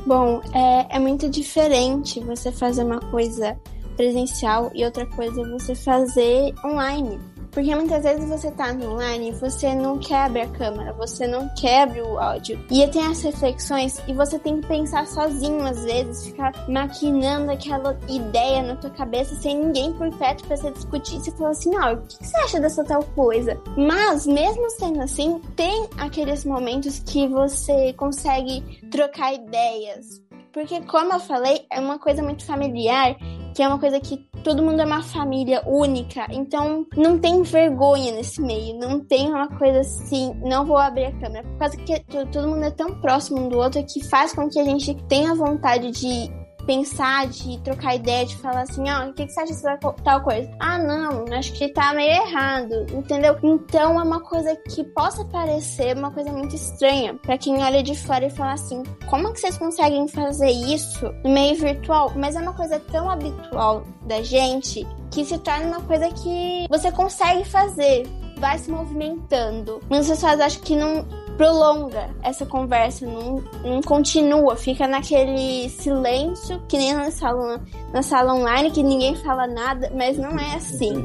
Bom, 0.05 0.41
é, 0.53 0.95
é 0.95 0.99
muito 0.99 1.29
diferente 1.29 2.19
você 2.21 2.51
fazer 2.51 2.83
uma 2.83 2.99
coisa 2.99 3.57
presencial 3.91 4.71
e 4.73 4.83
outra 4.83 5.05
coisa 5.05 5.49
você 5.49 5.75
fazer 5.75 6.53
online. 6.63 7.19
Porque 7.51 7.75
muitas 7.75 8.03
vezes 8.03 8.27
você 8.29 8.49
tá 8.49 8.71
no 8.71 8.93
online 8.93 9.29
e 9.29 9.31
você 9.33 9.75
não 9.75 9.99
quebra 9.99 10.43
a 10.43 10.47
câmera, 10.47 10.93
você 10.93 11.27
não 11.27 11.49
quebra 11.55 12.03
o 12.05 12.17
áudio. 12.17 12.57
E 12.71 12.87
tem 12.87 13.05
as 13.05 13.21
reflexões 13.21 14.01
e 14.07 14.13
você 14.13 14.39
tem 14.39 14.61
que 14.61 14.67
pensar 14.67 15.05
sozinho 15.05 15.61
às 15.65 15.83
vezes, 15.83 16.27
ficar 16.27 16.53
maquinando 16.69 17.51
aquela 17.51 17.97
ideia 18.07 18.63
na 18.63 18.77
tua 18.77 18.89
cabeça 18.89 19.35
sem 19.35 19.65
ninguém 19.65 19.91
por 19.93 20.09
perto 20.15 20.47
para 20.47 20.55
você 20.55 20.71
discutir. 20.71 21.19
Você 21.19 21.31
fala 21.31 21.49
assim, 21.49 21.71
não, 21.71 21.93
o 21.93 22.01
que 22.03 22.25
você 22.25 22.37
acha 22.37 22.59
dessa 22.59 22.83
tal 22.85 23.03
coisa? 23.15 23.59
Mas 23.75 24.25
mesmo 24.25 24.69
sendo 24.71 25.01
assim, 25.01 25.41
tem 25.55 25.89
aqueles 25.97 26.45
momentos 26.45 26.99
que 26.99 27.27
você 27.27 27.91
consegue 27.93 28.63
trocar 28.89 29.33
ideias. 29.33 30.21
Porque, 30.53 30.81
como 30.81 31.13
eu 31.13 31.19
falei, 31.19 31.65
é 31.71 31.79
uma 31.79 31.97
coisa 31.97 32.21
muito 32.21 32.45
familiar, 32.45 33.15
que 33.55 33.63
é 33.63 33.67
uma 33.67 33.79
coisa 33.79 33.99
que 33.99 34.17
todo 34.43 34.63
mundo 34.63 34.81
é 34.81 34.85
uma 34.85 35.01
família 35.01 35.61
única, 35.65 36.25
então 36.31 36.85
não 36.95 37.19
tem 37.19 37.41
vergonha 37.43 38.11
nesse 38.11 38.41
meio, 38.41 38.77
não 38.77 38.99
tem 38.99 39.29
uma 39.29 39.47
coisa 39.47 39.79
assim, 39.79 40.33
não 40.43 40.65
vou 40.65 40.77
abrir 40.77 41.05
a 41.05 41.19
câmera, 41.19 41.47
por 41.47 41.57
causa 41.57 41.77
que 41.77 41.99
todo 42.31 42.47
mundo 42.47 42.63
é 42.63 42.71
tão 42.71 42.99
próximo 42.99 43.39
um 43.39 43.49
do 43.49 43.57
outro 43.57 43.83
que 43.85 44.03
faz 44.03 44.33
com 44.33 44.49
que 44.49 44.59
a 44.59 44.63
gente 44.63 44.95
tenha 45.07 45.35
vontade 45.35 45.91
de 45.91 46.40
pensar, 46.65 47.27
de 47.27 47.59
trocar 47.59 47.95
ideia, 47.95 48.25
de 48.25 48.35
falar 48.37 48.61
assim, 48.61 48.83
ó, 48.89 49.09
o 49.09 49.13
que, 49.13 49.25
que 49.25 49.31
você 49.31 49.41
acha 49.41 49.53
de 49.53 50.03
tal 50.03 50.21
coisa? 50.21 50.49
Ah, 50.59 50.77
não, 50.77 51.25
acho 51.33 51.53
que 51.53 51.69
tá 51.69 51.93
meio 51.93 52.11
errado, 52.11 52.85
entendeu? 52.91 53.37
Então 53.43 53.99
é 53.99 54.03
uma 54.03 54.19
coisa 54.21 54.55
que 54.55 54.83
possa 54.83 55.23
parecer 55.25 55.97
uma 55.97 56.11
coisa 56.11 56.31
muito 56.31 56.55
estranha 56.55 57.15
para 57.15 57.37
quem 57.37 57.63
olha 57.63 57.83
de 57.83 57.95
fora 57.95 58.25
e 58.25 58.29
fala 58.29 58.53
assim, 58.53 58.83
como 59.09 59.27
é 59.27 59.33
que 59.33 59.39
vocês 59.39 59.57
conseguem 59.57 60.07
fazer 60.07 60.49
isso 60.49 61.11
no 61.23 61.31
meio 61.31 61.55
virtual? 61.55 62.11
Mas 62.15 62.35
é 62.35 62.39
uma 62.39 62.53
coisa 62.53 62.79
tão 62.79 63.09
habitual 63.09 63.83
da 64.03 64.21
gente 64.21 64.85
que 65.11 65.25
se 65.25 65.37
torna 65.39 65.67
uma 65.67 65.81
coisa 65.81 66.09
que 66.09 66.65
você 66.69 66.91
consegue 66.91 67.43
fazer 67.45 68.07
vai 68.41 68.57
se 68.57 68.71
movimentando. 68.71 69.79
Muitas 69.87 70.09
pessoas 70.09 70.39
acham 70.39 70.61
que 70.63 70.75
não 70.75 71.05
prolonga 71.41 72.07
essa 72.21 72.45
conversa, 72.45 73.03
não, 73.03 73.43
não 73.63 73.81
continua, 73.81 74.55
fica 74.55 74.87
naquele 74.87 75.67
silêncio, 75.69 76.61
que 76.67 76.77
nem 76.77 76.93
na 76.93 77.09
sala, 77.09 77.59
na 77.91 78.03
sala 78.03 78.35
online, 78.35 78.69
que 78.69 78.83
ninguém 78.83 79.15
fala 79.15 79.47
nada, 79.47 79.91
mas 79.95 80.19
não 80.19 80.37
é 80.37 80.53
assim. 80.53 81.03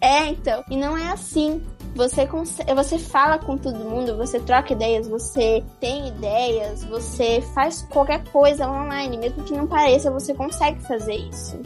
É, 0.00 0.28
então, 0.28 0.64
e 0.70 0.76
não 0.78 0.96
é 0.96 1.12
assim. 1.12 1.62
Você, 1.94 2.26
você 2.74 2.98
fala 2.98 3.38
com 3.38 3.58
todo 3.58 3.78
mundo, 3.78 4.16
você 4.16 4.40
troca 4.40 4.72
ideias, 4.72 5.06
você 5.06 5.62
tem 5.80 6.08
ideias, 6.08 6.82
você 6.84 7.42
faz 7.54 7.82
qualquer 7.90 8.24
coisa 8.32 8.66
online, 8.66 9.18
mesmo 9.18 9.44
que 9.44 9.52
não 9.52 9.66
pareça, 9.66 10.10
você 10.10 10.32
consegue 10.32 10.80
fazer 10.80 11.14
isso. 11.14 11.60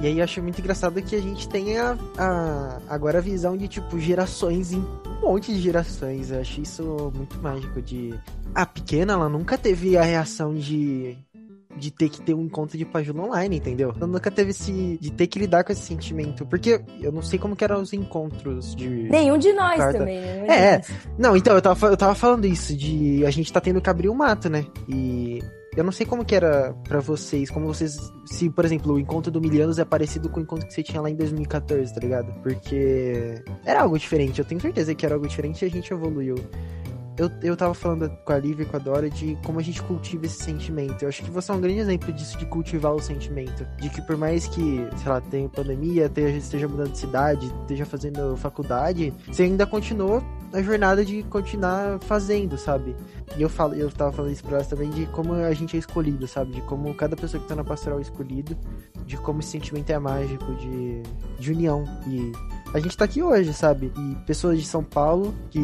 E 0.00 0.06
aí 0.06 0.18
eu 0.18 0.24
acho 0.24 0.42
muito 0.42 0.58
engraçado 0.58 1.02
que 1.02 1.14
a 1.14 1.20
gente 1.20 1.46
tem 1.46 1.76
a, 1.76 1.96
a, 2.16 2.78
agora 2.88 3.18
a 3.18 3.20
visão 3.20 3.54
de, 3.54 3.68
tipo, 3.68 3.98
gerações 4.00 4.72
em 4.72 4.78
um 4.78 5.20
monte 5.20 5.52
de 5.52 5.60
gerações. 5.60 6.30
Eu 6.30 6.40
acho 6.40 6.60
isso 6.60 7.12
muito 7.14 7.36
mágico 7.42 7.82
de... 7.82 8.14
A 8.54 8.64
pequena, 8.64 9.12
ela 9.12 9.28
nunca 9.28 9.58
teve 9.58 9.98
a 9.98 10.02
reação 10.02 10.54
de 10.54 11.18
de 11.76 11.90
ter 11.90 12.08
que 12.08 12.20
ter 12.20 12.34
um 12.34 12.42
encontro 12.42 12.76
de 12.76 12.84
Pajula 12.84 13.24
online, 13.24 13.56
entendeu? 13.56 13.94
Eu 14.00 14.06
nunca 14.06 14.30
teve 14.30 14.50
esse. 14.50 14.98
de 15.00 15.10
ter 15.12 15.26
que 15.26 15.38
lidar 15.38 15.64
com 15.64 15.72
esse 15.72 15.82
sentimento. 15.82 16.44
Porque 16.46 16.80
eu 17.00 17.12
não 17.12 17.22
sei 17.22 17.38
como 17.38 17.56
que 17.56 17.64
eram 17.64 17.80
os 17.80 17.92
encontros 17.92 18.74
de. 18.74 18.88
Nenhum 18.88 19.38
de 19.38 19.52
nós 19.52 19.78
carta. 19.78 19.98
também, 19.98 20.20
né? 20.20 20.46
É, 20.48 20.80
não, 21.18 21.36
então, 21.36 21.54
eu 21.54 21.62
tava, 21.62 21.86
eu 21.86 21.96
tava 21.96 22.14
falando 22.14 22.46
isso, 22.46 22.76
de 22.76 23.24
a 23.24 23.30
gente 23.30 23.52
tá 23.52 23.60
tendo 23.60 23.80
que 23.80 23.90
abrir 23.90 24.08
o 24.08 24.14
mato, 24.14 24.48
né? 24.48 24.66
E 24.88 25.40
eu 25.76 25.84
não 25.84 25.92
sei 25.92 26.04
como 26.04 26.24
que 26.24 26.34
era 26.34 26.74
para 26.88 27.00
vocês, 27.00 27.48
como 27.50 27.66
vocês. 27.66 28.12
Se, 28.26 28.50
por 28.50 28.64
exemplo, 28.64 28.94
o 28.94 28.98
encontro 28.98 29.30
do 29.30 29.40
Milianos 29.40 29.78
é 29.78 29.84
parecido 29.84 30.28
com 30.28 30.40
o 30.40 30.42
encontro 30.42 30.66
que 30.66 30.74
você 30.74 30.82
tinha 30.82 31.00
lá 31.00 31.08
em 31.08 31.14
2014, 31.14 31.94
tá 31.94 32.00
ligado? 32.00 32.32
Porque 32.42 33.42
era 33.64 33.82
algo 33.82 33.98
diferente, 33.98 34.40
eu 34.40 34.44
tenho 34.44 34.60
certeza 34.60 34.94
que 34.94 35.06
era 35.06 35.14
algo 35.14 35.28
diferente 35.28 35.62
e 35.62 35.66
a 35.66 35.70
gente 35.70 35.92
evoluiu. 35.92 36.34
Eu, 37.20 37.30
eu 37.42 37.54
tava 37.54 37.74
falando 37.74 38.08
com 38.24 38.32
a 38.32 38.38
Lívia 38.38 38.62
e 38.62 38.66
com 38.66 38.76
a 38.78 38.80
Dora 38.80 39.10
de 39.10 39.36
como 39.44 39.60
a 39.60 39.62
gente 39.62 39.82
cultiva 39.82 40.24
esse 40.24 40.42
sentimento. 40.42 41.02
Eu 41.02 41.08
acho 41.10 41.22
que 41.22 41.30
você 41.30 41.52
é 41.52 41.54
um 41.54 41.60
grande 41.60 41.80
exemplo 41.80 42.10
disso, 42.14 42.38
de 42.38 42.46
cultivar 42.46 42.94
o 42.94 42.98
sentimento. 42.98 43.66
De 43.78 43.90
que 43.90 44.00
por 44.00 44.16
mais 44.16 44.46
que, 44.46 44.88
sei 44.96 45.06
lá, 45.12 45.20
tenha 45.20 45.46
pandemia, 45.46 46.06
esteja, 46.06 46.38
esteja 46.38 46.66
mudando 46.66 46.92
de 46.92 46.98
cidade, 46.98 47.52
esteja 47.60 47.84
fazendo 47.84 48.38
faculdade, 48.38 49.12
você 49.26 49.42
ainda 49.42 49.66
continua 49.66 50.22
a 50.50 50.62
jornada 50.62 51.04
de 51.04 51.22
continuar 51.24 51.98
fazendo, 52.00 52.56
sabe? 52.56 52.96
E 53.36 53.42
eu 53.42 53.48
falo, 53.48 53.74
eu 53.74 53.90
tava 53.90 54.12
falando 54.12 54.32
isso 54.32 54.42
pra 54.42 54.56
elas 54.56 54.66
também 54.66 54.90
de 54.90 55.06
como 55.06 55.32
a 55.34 55.52
gente 55.54 55.76
é 55.76 55.78
escolhido, 55.78 56.26
sabe? 56.26 56.52
De 56.52 56.62
como 56.62 56.92
cada 56.94 57.16
pessoa 57.16 57.40
que 57.40 57.48
tá 57.48 57.54
na 57.54 57.64
pastoral 57.64 57.98
é 57.98 58.02
escolhido, 58.02 58.56
de 59.06 59.16
como 59.16 59.40
esse 59.40 59.50
sentimento 59.50 59.90
é 59.90 59.98
mágico 59.98 60.52
de, 60.54 61.02
de 61.38 61.52
união. 61.52 61.84
E 62.06 62.32
a 62.74 62.80
gente 62.80 62.96
tá 62.96 63.04
aqui 63.04 63.22
hoje, 63.22 63.52
sabe? 63.52 63.92
E 63.96 64.14
pessoas 64.26 64.58
de 64.58 64.66
São 64.66 64.82
Paulo 64.82 65.34
que 65.50 65.60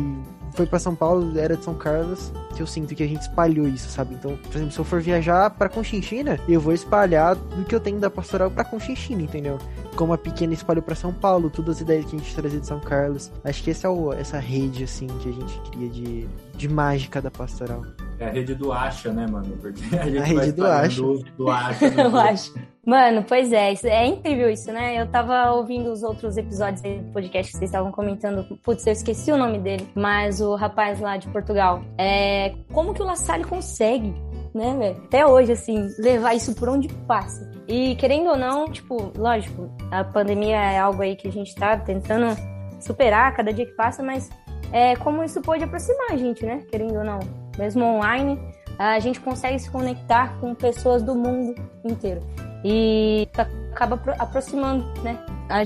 foi 0.57 0.67
para 0.67 0.79
São 0.79 0.95
Paulo, 0.95 1.39
era 1.39 1.57
de 1.57 1.63
São 1.63 1.75
Carlos, 1.75 2.33
que 2.55 2.63
eu 2.63 2.67
sinto 2.67 2.95
que 2.95 3.03
a 3.03 3.07
gente 3.07 3.23
espalhou 3.23 3.69
isso, 3.69 3.89
sabe? 3.91 4.15
Então, 4.15 4.37
por 4.37 4.57
exemplo, 4.57 4.73
se 4.73 4.79
eu 4.79 4.85
for 4.85 5.01
viajar 5.01 5.51
para 5.51 5.69
Conchinchina, 5.69 6.41
eu 6.49 6.61
vou 6.61 6.73
espalhar 6.73 7.35
do 7.35 7.65
que 7.65 7.75
eu 7.75 7.81
tenho 7.81 7.99
da 8.01 8.09
pastoral 8.09 8.51
para 8.51 8.65
Conchinchina, 8.65 9.23
entendeu? 9.23 9.59
Como 9.95 10.13
a 10.13 10.19
pequena 10.19 10.55
espalhou 10.55 10.83
para 10.83 10.95
São 10.95 11.13
Paulo, 11.13 11.51
todas 11.51 11.77
as 11.77 11.83
ideias 11.83 12.07
que 12.07 12.17
a 12.17 12.19
gente 12.19 12.35
trazia 12.35 12.61
de 12.61 12.67
São 12.67 12.81
Carlos. 12.81 13.31
Acho 13.45 13.63
que 13.63 13.71
essa 13.71 13.87
é 13.87 13.91
o, 13.91 14.13
essa 14.13 14.39
rede 14.39 14.85
assim 14.85 15.07
que 15.07 15.29
a 15.29 15.33
gente 15.33 15.61
cria 15.71 15.89
de, 15.89 16.29
de 16.57 16.69
mágica 16.69 17.21
da 17.21 17.31
pastoral. 17.31 17.83
É 18.19 18.27
a 18.27 18.31
rede 18.31 18.55
do 18.55 18.73
Acha, 18.73 19.13
né, 19.13 19.27
mano? 19.31 19.57
Porque 19.61 19.83
a 19.95 20.05
gente 20.05 20.19
a 20.19 20.25
rede 20.25 20.53
do 20.53 20.67
Acha. 20.67 21.03
Do 21.37 21.51
Acha 21.51 21.87
eu 21.87 22.17
acho. 22.17 22.55
Mano, 22.87 23.25
pois 23.27 23.53
é, 23.53 23.75
é 23.85 24.07
incrível 24.07 24.49
isso, 24.49 24.73
né? 24.73 25.01
Eu 25.01 25.09
tava 25.09 25.51
ouvindo 25.51 25.91
os 25.91 26.05
outros 26.05 26.37
episódios 26.37 26.81
do 26.81 27.13
podcast 27.13 27.51
que 27.51 27.59
vocês 27.59 27.69
estavam 27.69 27.91
comentando. 27.91 28.45
Putz, 28.63 28.87
eu 28.87 28.93
esqueci 28.93 29.33
o 29.33 29.37
nome 29.37 29.59
dele, 29.59 29.89
mas 29.95 30.41
o 30.41 30.55
rapaz 30.55 31.01
lá 31.01 31.17
de 31.17 31.27
Portugal. 31.29 31.83
É, 31.99 32.55
como 32.73 32.95
que 32.95 33.03
o 33.03 33.05
La 33.05 33.17
Salle 33.17 33.43
consegue, 33.43 34.15
né, 34.55 34.77
velho? 34.79 35.03
Até 35.05 35.27
hoje, 35.27 35.51
assim, 35.51 35.89
levar 35.99 36.35
isso 36.35 36.55
por 36.55 36.69
onde 36.69 36.89
passa. 37.09 37.51
E 37.67 37.97
querendo 37.97 38.31
ou 38.31 38.37
não, 38.37 38.71
tipo, 38.71 39.13
lógico, 39.19 39.69
a 39.91 40.05
pandemia 40.05 40.57
é 40.57 40.79
algo 40.79 41.03
aí 41.03 41.17
que 41.17 41.27
a 41.27 41.33
gente 41.33 41.53
tá 41.57 41.77
tentando 41.77 42.37
superar 42.81 43.35
cada 43.35 43.53
dia 43.53 43.67
que 43.67 43.73
passa, 43.73 44.01
mas 44.01 44.31
é 44.73 44.97
como 44.97 45.23
isso 45.23 45.41
pode 45.41 45.65
aproximar 45.65 46.13
a 46.13 46.17
gente, 46.17 46.45
né? 46.45 46.63
Querendo 46.71 46.97
ou 46.97 47.05
não. 47.05 47.21
Mesmo 47.59 47.85
online, 47.85 48.39
a 48.79 48.99
gente 48.99 49.21
consegue 49.21 49.59
se 49.59 49.71
conectar 49.71 50.39
com 50.41 50.55
pessoas 50.55 51.03
do 51.03 51.15
mundo 51.15 51.55
inteiro 51.85 52.21
e 52.65 53.29
acaba 53.73 54.01
aproximando, 54.19 54.85
né? 55.03 55.19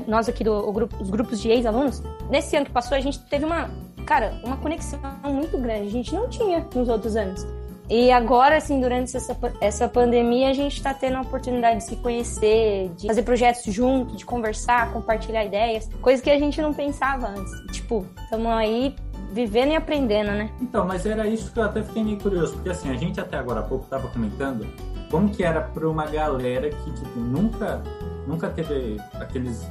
Nós 0.07 0.29
aqui 0.29 0.45
do 0.45 0.71
grupo, 0.73 0.97
os 1.01 1.11
grupos 1.11 1.41
de 1.41 1.49
ex-alunos, 1.49 2.03
nesse 2.29 2.57
ano 2.57 2.67
que 2.67 2.73
passou 2.73 2.97
a 2.97 3.01
gente 3.01 3.19
teve 3.27 3.45
uma, 3.45 3.71
cara, 4.05 4.39
uma 4.45 4.57
conexão 4.59 5.01
muito 5.25 5.57
grande. 5.59 5.89
A 5.89 5.91
gente 5.91 6.15
não 6.15 6.29
tinha 6.29 6.67
nos 6.75 6.89
outros 6.89 7.17
anos. 7.17 7.47
E 7.91 8.13
agora, 8.13 8.57
assim, 8.57 8.81
durante 8.81 9.17
essa, 9.17 9.37
essa 9.61 9.89
pandemia, 9.89 10.49
a 10.49 10.53
gente 10.53 10.77
está 10.77 10.95
tendo 10.95 11.17
a 11.17 11.23
oportunidade 11.23 11.79
de 11.79 11.85
se 11.85 11.97
conhecer, 11.97 12.89
de 12.97 13.09
fazer 13.09 13.23
projetos 13.25 13.75
juntos, 13.75 14.17
de 14.17 14.25
conversar, 14.25 14.93
compartilhar 14.93 15.45
ideias, 15.45 15.91
coisas 16.01 16.23
que 16.23 16.31
a 16.31 16.39
gente 16.39 16.63
não 16.63 16.73
pensava 16.73 17.27
antes. 17.27 17.53
Tipo, 17.73 18.07
estamos 18.23 18.47
aí 18.53 18.95
vivendo 19.33 19.73
e 19.73 19.77
aprendendo, 19.77 20.31
né? 20.31 20.51
Então, 20.61 20.87
mas 20.87 21.05
era 21.05 21.27
isso 21.27 21.53
que 21.53 21.59
eu 21.59 21.65
até 21.65 21.83
fiquei 21.83 22.05
meio 22.05 22.19
curioso, 22.19 22.55
porque 22.55 22.71
assim, 22.71 22.91
a 22.91 22.97
gente 22.97 23.21
até 23.21 23.37
agora 23.37 23.59
há 23.59 23.65
pouco 23.65 23.85
estava 23.85 24.07
comentando 24.09 24.67
como 25.11 25.29
que 25.29 25.43
era 25.43 25.61
para 25.61 25.89
uma 25.89 26.07
galera 26.07 26.71
que 26.71 26.93
tipo, 26.93 27.19
nunca, 27.19 27.83
nunca 28.25 28.49
teve 28.51 29.01
aqueles 29.15 29.67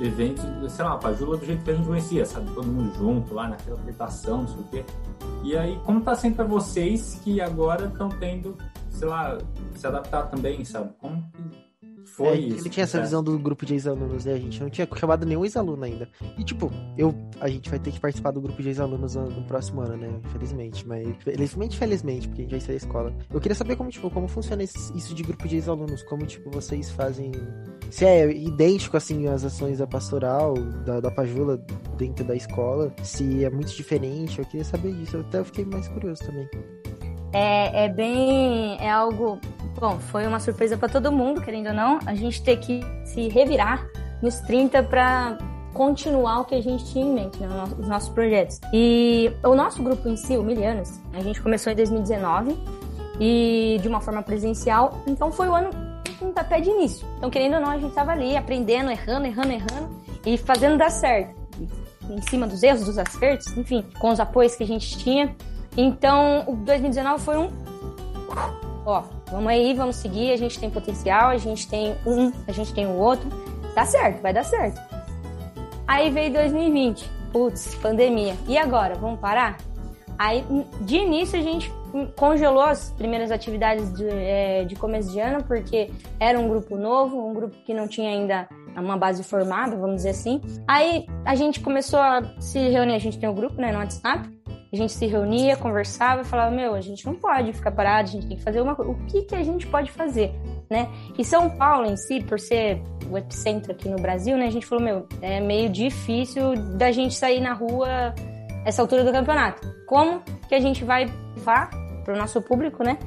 eventos, 0.00 0.44
sei 0.72 0.84
lá, 0.84 0.98
a 1.02 1.12
Jula 1.12 1.36
do 1.36 1.44
jeito 1.44 1.64
que 1.64 1.70
a 1.70 1.74
gente 1.74 1.86
conhecia, 1.86 2.24
sabe? 2.24 2.50
Todo 2.52 2.66
mundo 2.66 2.94
junto 2.94 3.34
lá 3.34 3.48
naquela 3.48 3.76
apresentação, 3.76 4.42
não 4.42 4.48
sei 4.48 4.60
o 4.60 4.64
quê. 4.64 4.84
E 5.42 5.56
aí, 5.56 5.78
como 5.84 6.00
tá 6.00 6.14
sendo 6.14 6.36
para 6.36 6.44
vocês 6.44 7.20
que 7.22 7.40
agora 7.40 7.86
estão 7.86 8.08
tendo, 8.08 8.56
sei 8.90 9.08
lá, 9.08 9.38
se 9.74 9.86
adaptar 9.86 10.24
também, 10.24 10.64
sabe? 10.64 10.92
Como 10.98 11.22
que 11.30 11.67
foi 12.04 12.28
é, 12.28 12.36
isso. 12.36 12.62
Ele 12.62 12.70
tinha 12.70 12.84
essa 12.84 13.00
visão 13.00 13.22
do 13.22 13.38
grupo 13.38 13.64
de 13.64 13.74
ex-alunos, 13.74 14.24
né? 14.24 14.34
A 14.34 14.38
gente 14.38 14.60
não 14.60 14.70
tinha 14.70 14.88
chamado 14.96 15.24
nenhum 15.24 15.44
ex-aluno 15.44 15.84
ainda. 15.84 16.08
E, 16.36 16.44
tipo, 16.44 16.70
eu, 16.96 17.14
a 17.40 17.48
gente 17.48 17.68
vai 17.70 17.78
ter 17.78 17.92
que 17.92 18.00
participar 18.00 18.30
do 18.30 18.40
grupo 18.40 18.60
de 18.62 18.68
ex-alunos 18.68 19.14
no, 19.14 19.28
no, 19.28 19.42
próximo 19.44 19.82
ano, 19.82 19.96
né? 19.96 20.20
Infelizmente. 20.24 20.86
Mas, 20.86 21.06
felizmente, 21.22 21.76
felizmente, 21.76 22.28
porque 22.28 22.42
a 22.42 22.44
gente 22.44 22.50
vai 22.52 22.60
sair 22.60 22.78
da 22.78 22.86
escola. 22.86 23.14
Eu 23.30 23.40
queria 23.40 23.54
saber 23.54 23.76
como, 23.76 23.90
tipo, 23.90 24.10
como 24.10 24.28
funciona 24.28 24.62
isso 24.62 25.14
de 25.14 25.22
grupo 25.22 25.46
de 25.46 25.56
ex-alunos. 25.56 26.02
Como, 26.04 26.26
tipo, 26.26 26.50
vocês 26.50 26.90
fazem. 26.90 27.32
Se 27.90 28.04
é 28.04 28.30
idêntico, 28.30 28.96
assim, 28.96 29.26
as 29.28 29.44
ações 29.44 29.78
da 29.78 29.86
pastoral, 29.86 30.54
da, 30.84 31.00
da 31.00 31.10
Pajula 31.10 31.56
dentro 31.96 32.24
da 32.24 32.34
escola. 32.34 32.92
Se 33.02 33.44
é 33.44 33.50
muito 33.50 33.72
diferente. 33.74 34.38
Eu 34.38 34.44
queria 34.44 34.64
saber 34.64 34.92
disso. 34.94 35.16
Eu 35.16 35.20
até 35.20 35.44
fiquei 35.44 35.64
mais 35.64 35.88
curioso 35.88 36.22
também. 36.24 36.48
É, 37.32 37.84
é 37.84 37.88
bem. 37.88 38.76
É 38.80 38.90
algo 38.90 39.38
Bom, 39.80 39.98
foi 40.00 40.26
uma 40.26 40.40
surpresa 40.40 40.76
para 40.76 40.88
todo 40.88 41.12
mundo, 41.12 41.40
querendo 41.40 41.68
ou 41.68 41.74
não, 41.74 42.00
a 42.04 42.14
gente 42.14 42.42
ter 42.42 42.56
que 42.58 42.80
se 43.04 43.28
revirar 43.28 43.86
nos 44.20 44.40
30 44.40 44.82
para 44.82 45.38
continuar 45.72 46.40
o 46.40 46.44
que 46.44 46.56
a 46.56 46.60
gente 46.60 46.84
tinha 46.86 47.04
em 47.04 47.14
mente, 47.14 47.38
né, 47.38 47.48
os 47.78 47.86
nossos 47.86 48.08
projetos. 48.08 48.60
E 48.72 49.30
o 49.44 49.54
nosso 49.54 49.80
grupo 49.80 50.08
em 50.08 50.16
si, 50.16 50.36
o 50.36 50.42
Milianos, 50.42 50.98
a 51.12 51.20
gente 51.20 51.40
começou 51.40 51.72
em 51.72 51.76
2019 51.76 52.58
e 53.20 53.78
de 53.80 53.86
uma 53.86 54.00
forma 54.00 54.20
presencial, 54.20 55.00
então 55.06 55.30
foi 55.30 55.48
o 55.48 55.54
ano 55.54 55.70
um 56.20 56.32
pé 56.32 56.60
de 56.60 56.70
início. 56.70 57.06
Então, 57.16 57.30
querendo 57.30 57.54
ou 57.54 57.60
não, 57.60 57.70
a 57.70 57.78
gente 57.78 57.90
estava 57.90 58.10
ali 58.10 58.36
aprendendo, 58.36 58.90
errando, 58.90 59.26
errando, 59.26 59.52
errando 59.52 59.88
e 60.26 60.36
fazendo 60.36 60.76
dar 60.76 60.90
certo. 60.90 61.32
Em 62.10 62.20
cima 62.22 62.48
dos 62.48 62.64
erros, 62.64 62.84
dos 62.84 62.98
acertos, 62.98 63.56
enfim, 63.56 63.84
com 64.00 64.10
os 64.10 64.18
apoios 64.18 64.56
que 64.56 64.64
a 64.64 64.66
gente 64.66 64.98
tinha. 64.98 65.36
Então, 65.76 66.44
o 66.48 66.56
2019 66.56 67.22
foi 67.22 67.36
um 67.36 67.52
ó, 68.84 69.02
vamos 69.30 69.48
aí, 69.48 69.74
vamos 69.74 69.96
seguir, 69.96 70.32
a 70.32 70.36
gente 70.36 70.58
tem 70.58 70.70
potencial, 70.70 71.30
a 71.30 71.36
gente 71.36 71.68
tem 71.68 71.94
um, 72.06 72.32
a 72.46 72.52
gente 72.52 72.72
tem 72.72 72.86
o 72.86 72.94
outro, 72.94 73.28
dá 73.74 73.84
certo, 73.84 74.20
vai 74.20 74.32
dar 74.32 74.44
certo. 74.44 74.80
Aí 75.86 76.10
veio 76.10 76.32
2020, 76.32 77.10
putz, 77.32 77.74
pandemia. 77.76 78.36
E 78.46 78.58
agora, 78.58 78.94
vamos 78.94 79.20
parar? 79.20 79.58
Aí, 80.18 80.44
de 80.80 80.96
início, 80.96 81.38
a 81.38 81.42
gente 81.42 81.72
congelou 82.16 82.62
as 82.62 82.90
primeiras 82.92 83.30
atividades 83.30 83.92
de, 83.94 84.06
é, 84.08 84.64
de 84.64 84.74
começo 84.76 85.10
de 85.10 85.20
ano, 85.20 85.42
porque 85.44 85.90
era 86.18 86.38
um 86.38 86.48
grupo 86.48 86.76
novo, 86.76 87.28
um 87.28 87.34
grupo 87.34 87.56
que 87.64 87.74
não 87.74 87.88
tinha 87.88 88.10
ainda 88.10 88.48
uma 88.76 88.96
base 88.96 89.24
formada, 89.24 89.76
vamos 89.76 89.96
dizer 89.96 90.10
assim. 90.10 90.40
Aí 90.66 91.06
a 91.24 91.34
gente 91.34 91.60
começou 91.60 91.98
a 91.98 92.22
se 92.38 92.58
reunir, 92.58 92.94
a 92.94 92.98
gente 92.98 93.18
tem 93.18 93.28
um 93.28 93.34
grupo, 93.34 93.60
né, 93.60 93.72
no 93.72 93.78
WhatsApp, 93.78 94.28
a 94.72 94.76
gente 94.76 94.92
se 94.92 95.06
reunia, 95.06 95.56
conversava 95.56 96.24
falava, 96.24 96.54
meu, 96.54 96.74
a 96.74 96.80
gente 96.80 97.06
não 97.06 97.14
pode 97.14 97.52
ficar 97.54 97.70
parado, 97.70 98.08
a 98.08 98.12
gente 98.12 98.26
tem 98.26 98.36
que 98.36 98.42
fazer 98.42 98.60
uma 98.60 98.74
coisa. 98.74 98.90
O 98.92 99.06
que, 99.06 99.22
que 99.22 99.34
a 99.34 99.42
gente 99.42 99.66
pode 99.66 99.90
fazer, 99.90 100.30
né? 100.70 100.88
E 101.18 101.24
São 101.24 101.48
Paulo 101.48 101.86
em 101.86 101.96
si, 101.96 102.22
por 102.22 102.38
ser 102.38 102.82
o 103.10 103.16
epicentro 103.16 103.72
aqui 103.72 103.88
no 103.88 103.96
Brasil, 103.96 104.36
né? 104.36 104.46
A 104.46 104.50
gente 104.50 104.66
falou, 104.66 104.84
meu, 104.84 105.06
é 105.22 105.40
meio 105.40 105.70
difícil 105.70 106.54
da 106.76 106.92
gente 106.92 107.14
sair 107.14 107.40
na 107.40 107.54
rua 107.54 108.14
essa 108.68 108.82
altura 108.82 109.02
do 109.02 109.10
campeonato. 109.10 109.66
Como 109.86 110.20
que 110.46 110.54
a 110.54 110.60
gente 110.60 110.84
vai 110.84 111.10
levar 111.34 111.70
para 112.04 112.12
o 112.12 112.18
nosso 112.18 112.40
público, 112.42 112.84
né? 112.84 112.98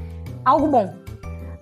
Algo 0.43 0.67
bom. 0.67 0.91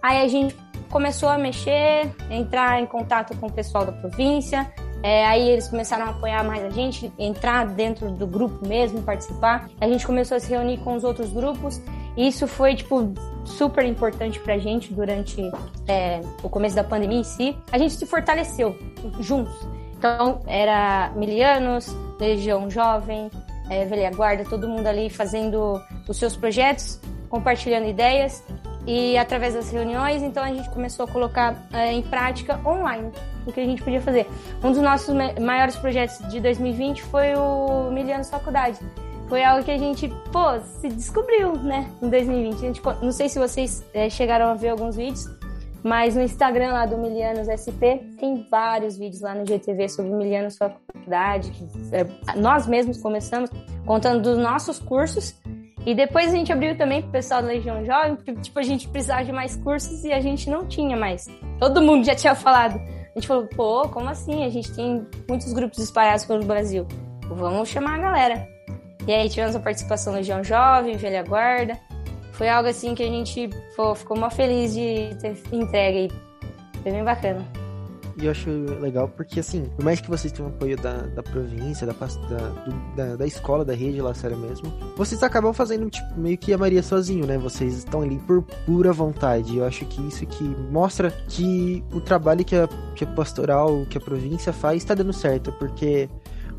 Aí 0.01 0.21
a 0.21 0.27
gente 0.27 0.55
começou 0.89 1.27
a 1.27 1.37
mexer, 1.37 2.09
entrar 2.29 2.81
em 2.81 2.85
contato 2.85 3.37
com 3.37 3.47
o 3.47 3.51
pessoal 3.51 3.85
da 3.85 3.91
província, 3.91 4.71
é, 5.03 5.25
aí 5.25 5.49
eles 5.49 5.67
começaram 5.67 6.05
a 6.05 6.09
apoiar 6.09 6.43
mais 6.43 6.63
a 6.63 6.69
gente, 6.69 7.11
entrar 7.19 7.65
dentro 7.67 8.09
do 8.09 8.25
grupo 8.25 8.65
mesmo, 8.65 9.01
participar. 9.01 9.69
A 9.79 9.87
gente 9.87 10.05
começou 10.05 10.37
a 10.37 10.39
se 10.39 10.49
reunir 10.49 10.77
com 10.77 10.95
os 10.95 11.03
outros 11.03 11.31
grupos. 11.31 11.81
E 12.17 12.27
isso 12.27 12.47
foi, 12.47 12.75
tipo, 12.75 13.13
super 13.45 13.85
importante 13.85 14.39
pra 14.39 14.57
gente 14.57 14.93
durante 14.93 15.41
é, 15.87 16.21
o 16.41 16.49
começo 16.49 16.75
da 16.75 16.83
pandemia 16.83 17.19
em 17.19 17.23
si. 17.23 17.55
A 17.71 17.77
gente 17.77 17.93
se 17.93 18.05
fortaleceu 18.05 18.77
juntos. 19.19 19.55
Então, 19.97 20.41
era 20.47 21.11
Milianos, 21.15 21.95
Legião 22.19 22.69
Jovem, 22.69 23.29
é, 23.69 23.85
Velha 23.85 24.11
Guarda, 24.11 24.43
todo 24.43 24.67
mundo 24.67 24.87
ali 24.87 25.09
fazendo 25.09 25.81
os 26.07 26.17
seus 26.17 26.35
projetos, 26.35 26.99
compartilhando 27.29 27.87
ideias. 27.87 28.43
E 28.87 29.17
através 29.17 29.53
das 29.53 29.69
reuniões, 29.69 30.23
então 30.23 30.43
a 30.43 30.47
gente 30.47 30.69
começou 30.69 31.05
a 31.05 31.07
colocar 31.07 31.55
é, 31.71 31.91
em 31.91 32.01
prática 32.01 32.59
online 32.65 33.11
o 33.45 33.51
que 33.51 33.59
a 33.59 33.65
gente 33.65 33.83
podia 33.83 34.01
fazer. 34.01 34.27
Um 34.63 34.71
dos 34.71 34.81
nossos 34.81 35.13
maiores 35.39 35.75
projetos 35.75 36.17
de 36.29 36.39
2020 36.39 37.03
foi 37.03 37.35
o 37.35 37.91
Milianos 37.91 38.29
Faculdade. 38.29 38.79
Foi 39.27 39.43
algo 39.43 39.63
que 39.63 39.69
a 39.69 39.77
gente, 39.77 40.07
pô, 40.31 40.59
se 40.81 40.89
descobriu, 40.89 41.55
né, 41.57 41.87
em 42.01 42.09
2020. 42.09 42.55
A 42.55 42.59
gente, 42.59 42.81
não 43.01 43.11
sei 43.11 43.29
se 43.29 43.37
vocês 43.37 43.85
é, 43.93 44.09
chegaram 44.09 44.47
a 44.47 44.55
ver 44.55 44.69
alguns 44.69 44.95
vídeos, 44.95 45.29
mas 45.83 46.15
no 46.15 46.21
Instagram 46.21 46.73
lá 46.73 46.85
do 46.85 46.97
Milianos 46.97 47.47
SP 47.47 48.15
tem 48.19 48.45
vários 48.49 48.97
vídeos 48.97 49.21
lá 49.21 49.33
no 49.33 49.45
GTV 49.45 49.87
sobre 49.89 50.11
Milianos 50.11 50.57
Faculdade. 50.57 51.51
É, 51.91 52.05
nós 52.35 52.67
mesmos 52.67 53.01
começamos 53.01 53.49
contando 53.85 54.21
dos 54.21 54.37
nossos 54.37 54.79
cursos 54.79 55.39
e 55.85 55.95
depois 55.95 56.31
a 56.31 56.35
gente 56.35 56.51
abriu 56.51 56.77
também 56.77 57.01
pro 57.01 57.11
pessoal 57.11 57.41
da 57.41 57.47
Legião 57.47 57.83
Jovem, 57.85 58.15
porque 58.15 58.33
tipo, 58.35 58.59
a 58.59 58.63
gente 58.63 58.87
precisava 58.87 59.23
de 59.23 59.31
mais 59.31 59.55
cursos 59.55 60.03
e 60.03 60.11
a 60.11 60.19
gente 60.19 60.49
não 60.49 60.67
tinha 60.67 60.97
mais. 60.97 61.27
Todo 61.59 61.81
mundo 61.81 62.05
já 62.05 62.15
tinha 62.15 62.35
falado. 62.35 62.75
A 62.75 63.19
gente 63.19 63.27
falou, 63.27 63.47
pô, 63.47 63.87
como 63.89 64.09
assim? 64.09 64.43
A 64.43 64.49
gente 64.49 64.71
tem 64.73 65.05
muitos 65.27 65.51
grupos 65.53 65.79
espalhados 65.79 66.25
pelo 66.25 66.45
Brasil. 66.45 66.85
Vamos 67.27 67.69
chamar 67.69 67.95
a 67.95 68.01
galera. 68.01 68.47
E 69.07 69.13
aí 69.13 69.29
tivemos 69.29 69.55
a 69.55 69.59
participação 69.59 70.13
da 70.13 70.19
Legião 70.19 70.43
Jovem, 70.43 70.97
Velha 70.97 71.23
Guarda. 71.23 71.79
Foi 72.39 72.47
algo 72.47 72.69
assim 72.69 72.95
que 72.95 73.03
a 73.03 73.07
gente 73.07 73.49
pô, 73.75 73.93
ficou 73.93 74.17
mó 74.17 74.29
feliz 74.29 74.73
de 74.73 75.13
ter 75.19 75.37
entregue. 75.51 76.09
Foi 76.81 76.89
bem 76.89 77.03
bacana. 77.03 77.45
E 78.15 78.25
eu 78.25 78.31
acho 78.31 78.49
legal 78.79 79.09
porque, 79.09 79.41
assim, 79.41 79.65
por 79.75 79.83
mais 79.83 79.99
que 79.99 80.09
vocês 80.09 80.31
tenham 80.31 80.47
apoio 80.47 80.77
da, 80.77 81.01
da 81.01 81.21
província, 81.21 81.85
da, 81.85 81.93
da, 82.95 83.15
da 83.17 83.27
escola, 83.27 83.65
da 83.65 83.73
rede 83.73 84.01
lá, 84.01 84.13
sério 84.13 84.37
mesmo, 84.37 84.71
vocês 84.95 85.21
acabam 85.21 85.51
fazendo, 85.53 85.89
tipo, 85.89 86.17
meio 86.17 86.37
que 86.37 86.53
a 86.53 86.57
Maria 86.57 86.81
sozinho, 86.81 87.25
né? 87.25 87.37
Vocês 87.37 87.73
estão 87.73 88.03
ali 88.03 88.17
por 88.19 88.41
pura 88.65 88.93
vontade. 88.93 89.57
Eu 89.57 89.65
acho 89.65 89.85
que 89.85 90.01
isso 90.07 90.25
que 90.25 90.43
mostra 90.71 91.11
que 91.27 91.83
o 91.91 91.99
trabalho 91.99 92.45
que 92.45 92.55
a, 92.55 92.69
que 92.95 93.03
a 93.03 93.07
pastoral, 93.07 93.85
que 93.89 93.97
a 93.97 94.01
província 94.01 94.53
faz 94.53 94.77
está 94.77 94.93
dando 94.93 95.11
certo, 95.11 95.51
porque 95.59 96.07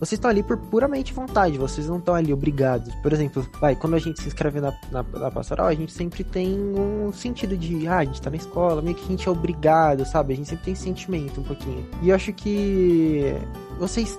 vocês 0.00 0.12
estão 0.12 0.30
ali 0.30 0.42
por 0.42 0.56
puramente 0.56 1.12
vontade, 1.12 1.58
vocês 1.58 1.86
não 1.86 1.98
estão 1.98 2.14
ali 2.14 2.32
obrigados. 2.32 2.94
Por 2.96 3.12
exemplo, 3.12 3.46
vai, 3.60 3.76
quando 3.76 3.94
a 3.94 3.98
gente 3.98 4.20
se 4.22 4.28
inscreve 4.28 4.58
na, 4.58 4.72
na, 4.90 5.02
na, 5.02 5.30
pastoral, 5.30 5.66
a 5.66 5.74
gente 5.74 5.92
sempre 5.92 6.24
tem 6.24 6.58
um 6.58 7.12
sentido 7.12 7.54
de, 7.54 7.86
ah, 7.86 7.98
a 7.98 8.04
gente 8.04 8.20
tá 8.22 8.30
na 8.30 8.36
escola, 8.36 8.80
meio 8.80 8.96
que 8.96 9.04
a 9.04 9.08
gente 9.08 9.28
é 9.28 9.30
obrigado, 9.30 10.06
sabe? 10.06 10.32
A 10.32 10.36
gente 10.36 10.48
sempre 10.48 10.64
tem 10.64 10.74
sentimento 10.74 11.42
um 11.42 11.44
pouquinho. 11.44 11.86
E 12.00 12.08
eu 12.08 12.16
acho 12.16 12.32
que 12.32 13.36
vocês 13.78 14.16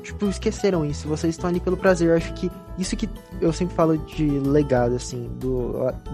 tipo, 0.00 0.26
esqueceram 0.26 0.86
isso. 0.86 1.08
Vocês 1.08 1.34
estão 1.34 1.50
ali 1.50 1.58
pelo 1.58 1.76
prazer. 1.76 2.08
Eu 2.08 2.16
acho 2.16 2.32
que 2.34 2.50
isso 2.78 2.96
que 2.96 3.08
eu 3.40 3.52
sempre 3.52 3.74
falo 3.74 3.98
de 3.98 4.26
legado, 4.28 4.94
assim, 4.94 5.28
do, 5.40 5.72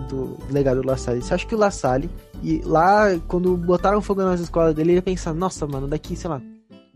do 0.08 0.36
legado 0.50 0.80
do 0.80 0.88
La 0.88 0.96
Salle. 0.96 1.22
Você 1.22 1.34
acha 1.34 1.46
que 1.46 1.54
o 1.54 1.58
La 1.58 1.70
Salle, 1.70 2.10
e 2.42 2.62
lá, 2.64 3.18
quando 3.28 3.56
botaram 3.56 4.00
fogo 4.00 4.22
nas 4.22 4.40
escolas 4.40 4.74
dele, 4.74 4.92
ele 4.92 4.98
ia 4.98 5.02
pensar, 5.02 5.34
nossa, 5.34 5.66
mano, 5.66 5.86
daqui, 5.86 6.16
sei 6.16 6.30
lá, 6.30 6.40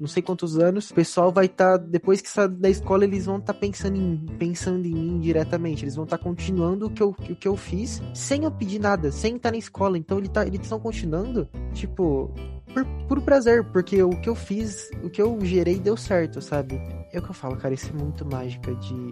não 0.01 0.09
sei 0.09 0.23
quantos 0.23 0.59
anos, 0.59 0.91
o 0.91 0.95
pessoal 0.95 1.31
vai 1.31 1.45
estar, 1.45 1.79
tá, 1.79 1.85
depois 1.85 2.23
que 2.23 2.29
sair 2.31 2.49
da 2.49 2.71
escola, 2.71 3.05
eles 3.05 3.27
vão 3.27 3.37
estar 3.37 3.53
tá 3.53 3.59
pensando, 3.59 3.97
em, 3.99 4.17
pensando 4.39 4.87
em 4.87 4.95
mim 4.95 5.21
diretamente. 5.21 5.85
Eles 5.85 5.95
vão 5.95 6.05
estar 6.05 6.17
tá 6.17 6.25
continuando 6.25 6.87
o 6.87 6.91
que, 6.91 7.03
eu, 7.03 7.11
o 7.11 7.37
que 7.37 7.47
eu 7.47 7.55
fiz 7.55 8.01
sem 8.15 8.45
eu 8.45 8.51
pedir 8.51 8.79
nada, 8.79 9.13
sem 9.13 9.37
estar 9.37 9.51
na 9.51 9.59
escola. 9.59 9.99
Então 9.99 10.17
ele 10.17 10.29
tá, 10.29 10.47
eles 10.47 10.63
estão 10.63 10.81
continuando, 10.81 11.47
tipo, 11.75 12.33
por 12.73 12.85
puro 13.07 13.21
prazer, 13.21 13.63
porque 13.65 14.03
o 14.03 14.11
que 14.11 14.29
eu 14.29 14.35
fiz, 14.35 14.89
o 15.05 15.11
que 15.11 15.21
eu 15.21 15.39
gerei 15.45 15.79
deu 15.79 15.99
certo, 15.99 16.41
sabe? 16.41 16.81
É 17.13 17.19
o 17.19 17.23
que 17.23 17.29
eu 17.29 17.35
falo, 17.35 17.57
cara, 17.57 17.75
isso 17.75 17.91
é 17.91 17.93
muito 17.93 18.25
mágica 18.25 18.75
de 18.77 19.11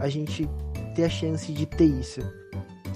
a 0.00 0.08
gente 0.08 0.48
ter 0.96 1.04
a 1.04 1.08
chance 1.08 1.52
de 1.52 1.64
ter 1.64 1.86
isso 1.86 2.20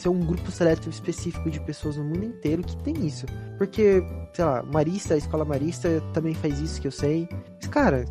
ser 0.01 0.09
um 0.09 0.21
grupo 0.21 0.51
seleto 0.51 0.89
específico 0.89 1.51
de 1.51 1.61
pessoas 1.61 1.97
no 1.97 2.05
mundo 2.05 2.25
inteiro 2.25 2.63
que 2.63 2.77
tem 2.79 3.07
isso. 3.07 3.27
Porque, 3.59 4.03
sei 4.33 4.45
lá, 4.45 4.63
Marista, 4.63 5.15
a 5.15 5.19
escola 5.19 5.45
Marista 5.45 6.03
também 6.13 6.35
faz 6.35 6.59
isso 6.61 6.81
que 6.81 6.87
eu 6.87 6.93
sei. 6.93 7.29
Mas, 7.57 7.67
cara, 7.69 8.05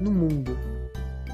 no 0.00 0.10
mundo, 0.10 0.56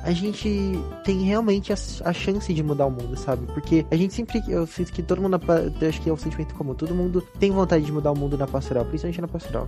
a 0.05 0.13
gente 0.13 0.79
tem 1.03 1.23
realmente 1.23 1.73
a, 1.73 1.77
a, 2.05 2.13
chance 2.13 2.53
de 2.53 2.63
mudar 2.63 2.87
o 2.87 2.91
mundo, 2.91 3.17
sabe? 3.17 3.47
Porque 3.47 3.87
a 3.91 3.97
gente 3.97 4.13
sempre, 4.13 4.43
eu 4.47 4.67
sinto 4.67 4.93
que 4.93 5.03
todo 5.03 5.21
mundo, 5.21 5.41
eu 5.81 5.89
acho 5.89 6.01
que 6.01 6.11
é 6.11 6.13
um 6.13 6.17
sentimento 6.17 6.55
comum, 6.55 6.75
todo 6.75 6.95
mundo 6.95 7.23
tem 7.41 7.51
vontade 7.51 7.85
de 7.85 7.93
mudar 7.93 8.13
o 8.13 8.19
mundo 8.19 8.37
na 8.37 8.47
pastoral, 8.47 8.85
principalmente 8.85 9.21
na 9.21 9.29
pastoral. 9.29 9.67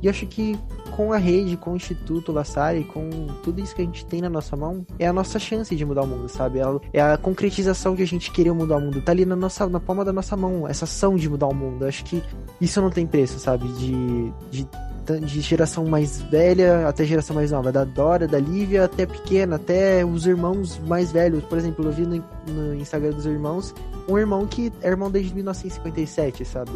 E 0.00 0.06
eu 0.06 0.10
acho 0.10 0.26
que 0.26 0.58
com 0.96 1.12
a 1.12 1.18
rede, 1.18 1.56
com 1.56 1.72
o 1.72 1.76
Instituto 1.76 2.32
La 2.32 2.44
Salle, 2.44 2.84
com 2.84 3.10
tudo 3.42 3.60
isso 3.60 3.74
que 3.74 3.82
a 3.82 3.84
gente 3.84 4.06
tem 4.06 4.20
na 4.20 4.30
nossa 4.30 4.56
mão, 4.56 4.86
é 4.98 5.06
a 5.06 5.12
nossa 5.12 5.38
chance 5.38 5.74
de 5.74 5.84
mudar 5.84 6.02
o 6.02 6.06
mundo, 6.06 6.28
sabe? 6.28 6.60
É 6.92 7.00
a 7.00 7.16
concretização 7.16 7.94
de 7.94 8.02
a 8.02 8.06
gente 8.06 8.30
querer 8.30 8.52
mudar 8.52 8.76
o 8.76 8.80
mundo. 8.80 9.02
Tá 9.02 9.12
ali 9.12 9.24
na, 9.24 9.36
nossa, 9.36 9.66
na 9.68 9.80
palma 9.80 10.04
da 10.04 10.12
nossa 10.12 10.36
mão, 10.36 10.68
essa 10.68 10.84
ação 10.84 11.16
de 11.16 11.28
mudar 11.28 11.46
o 11.46 11.54
mundo. 11.54 11.84
Acho 11.84 12.04
que 12.04 12.22
isso 12.60 12.80
não 12.80 12.90
tem 12.90 13.06
preço, 13.06 13.38
sabe? 13.38 13.66
De, 13.72 14.32
de 14.50 14.68
de 15.12 15.40
geração 15.40 15.84
mais 15.84 16.20
velha 16.20 16.88
até 16.88 17.04
geração 17.04 17.36
mais 17.36 17.50
nova, 17.50 17.70
da 17.70 17.84
Dora, 17.84 18.26
da 18.26 18.38
Lívia 18.38 18.84
até 18.84 19.06
pequena, 19.06 19.56
até 19.56 20.04
os 20.04 20.26
irmãos 20.26 20.78
mais 20.86 21.12
velhos. 21.12 21.44
Por 21.44 21.58
exemplo, 21.58 21.84
eu 21.84 21.92
vi 21.92 22.02
no, 22.02 22.24
no 22.48 22.74
Instagram 22.74 23.10
dos 23.10 23.26
irmãos 23.26 23.74
um 24.08 24.18
irmão 24.18 24.46
que 24.46 24.72
é 24.82 24.88
irmão 24.88 25.10
desde 25.10 25.34
1957, 25.34 26.44
sabe? 26.44 26.70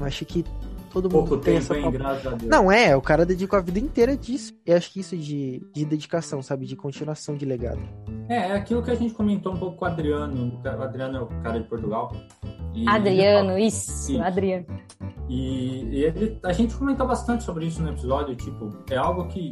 Eu 0.00 0.06
acho 0.06 0.24
que 0.24 0.44
todo 0.92 1.04
mundo 1.04 1.28
Pouco 1.28 1.36
tem 1.38 1.58
tempo, 1.58 1.72
essa. 1.72 1.78
Hein, 1.78 1.90
graças 1.90 2.26
a 2.26 2.30
Deus. 2.30 2.50
Não, 2.50 2.70
é, 2.70 2.96
o 2.96 3.00
cara 3.00 3.24
dedicou 3.24 3.58
a 3.58 3.62
vida 3.62 3.78
inteira 3.78 4.16
disso. 4.16 4.52
Eu 4.66 4.76
acho 4.76 4.92
que 4.92 5.00
isso 5.00 5.16
de, 5.16 5.62
de 5.72 5.84
dedicação, 5.84 6.42
sabe? 6.42 6.66
De 6.66 6.76
continuação 6.76 7.34
de 7.34 7.44
legado. 7.44 7.80
É, 8.28 8.36
é 8.36 8.52
aquilo 8.52 8.82
que 8.82 8.90
a 8.90 8.94
gente 8.94 9.14
comentou 9.14 9.54
um 9.54 9.56
pouco 9.56 9.76
com 9.76 9.84
o 9.84 9.88
Adriano. 9.88 10.60
O 10.64 10.82
Adriano 10.82 11.18
é 11.18 11.20
o 11.20 11.26
cara 11.42 11.60
de 11.60 11.68
Portugal. 11.68 12.12
E 12.74 12.88
Adriano, 12.88 13.58
isso, 13.58 14.20
Adriano. 14.20 14.66
E, 15.28 15.84
e 15.84 16.04
ele, 16.04 16.38
a 16.42 16.52
gente 16.52 16.74
comentou 16.74 17.06
bastante 17.06 17.44
sobre 17.44 17.66
isso 17.66 17.82
no 17.82 17.90
episódio, 17.90 18.34
tipo, 18.36 18.70
é 18.90 18.96
algo 18.96 19.26
que 19.28 19.50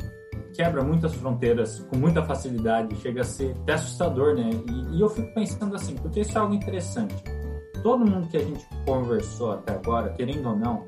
quebra 0.54 0.82
muitas 0.82 1.14
fronteiras 1.14 1.80
com 1.90 1.96
muita 1.96 2.22
facilidade, 2.24 2.94
chega 2.96 3.20
a 3.20 3.24
ser 3.24 3.54
até 3.62 3.74
assustador, 3.74 4.34
né? 4.34 4.50
E, 4.68 4.96
e, 4.96 5.00
eu 5.00 5.08
fico 5.08 5.32
pensando 5.34 5.74
assim, 5.74 5.94
porque 5.96 6.20
isso 6.20 6.36
é 6.36 6.40
algo 6.40 6.54
interessante. 6.54 7.14
Todo 7.82 8.04
mundo 8.04 8.28
que 8.28 8.36
a 8.36 8.44
gente 8.44 8.66
conversou 8.84 9.52
até 9.52 9.72
agora, 9.72 10.10
querendo 10.10 10.48
ou 10.48 10.56
não, 10.56 10.84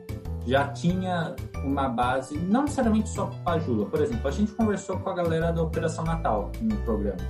já 0.46 0.68
tinha 0.68 1.34
uma 1.64 1.88
base, 1.88 2.36
não 2.36 2.62
necessariamente 2.62 3.08
só 3.08 3.26
para 3.44 3.54
a 3.54 3.58
Jula. 3.58 3.86
Por 3.86 4.00
exemplo, 4.00 4.28
a 4.28 4.30
gente 4.30 4.52
conversou 4.52 4.98
com 4.98 5.10
a 5.10 5.14
galera 5.14 5.52
da 5.52 5.62
Operação 5.62 6.04
Natal 6.04 6.50
no 6.60 6.76
programa. 6.78 7.20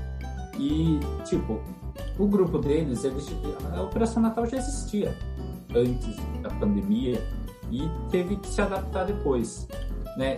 E, 0.59 1.01
tipo, 1.25 1.61
o 2.19 2.27
grupo 2.27 2.59
deles, 2.59 3.05
eles, 3.05 3.27
a 3.75 3.83
Operação 3.83 4.23
Natal 4.23 4.47
já 4.47 4.59
existia 4.59 5.17
antes 5.75 6.17
da 6.43 6.51
pandemia 6.51 7.23
e 7.71 7.91
teve 8.11 8.37
que 8.37 8.49
se 8.49 8.61
adaptar 8.61 9.05
depois. 9.05 9.67
Né? 10.17 10.37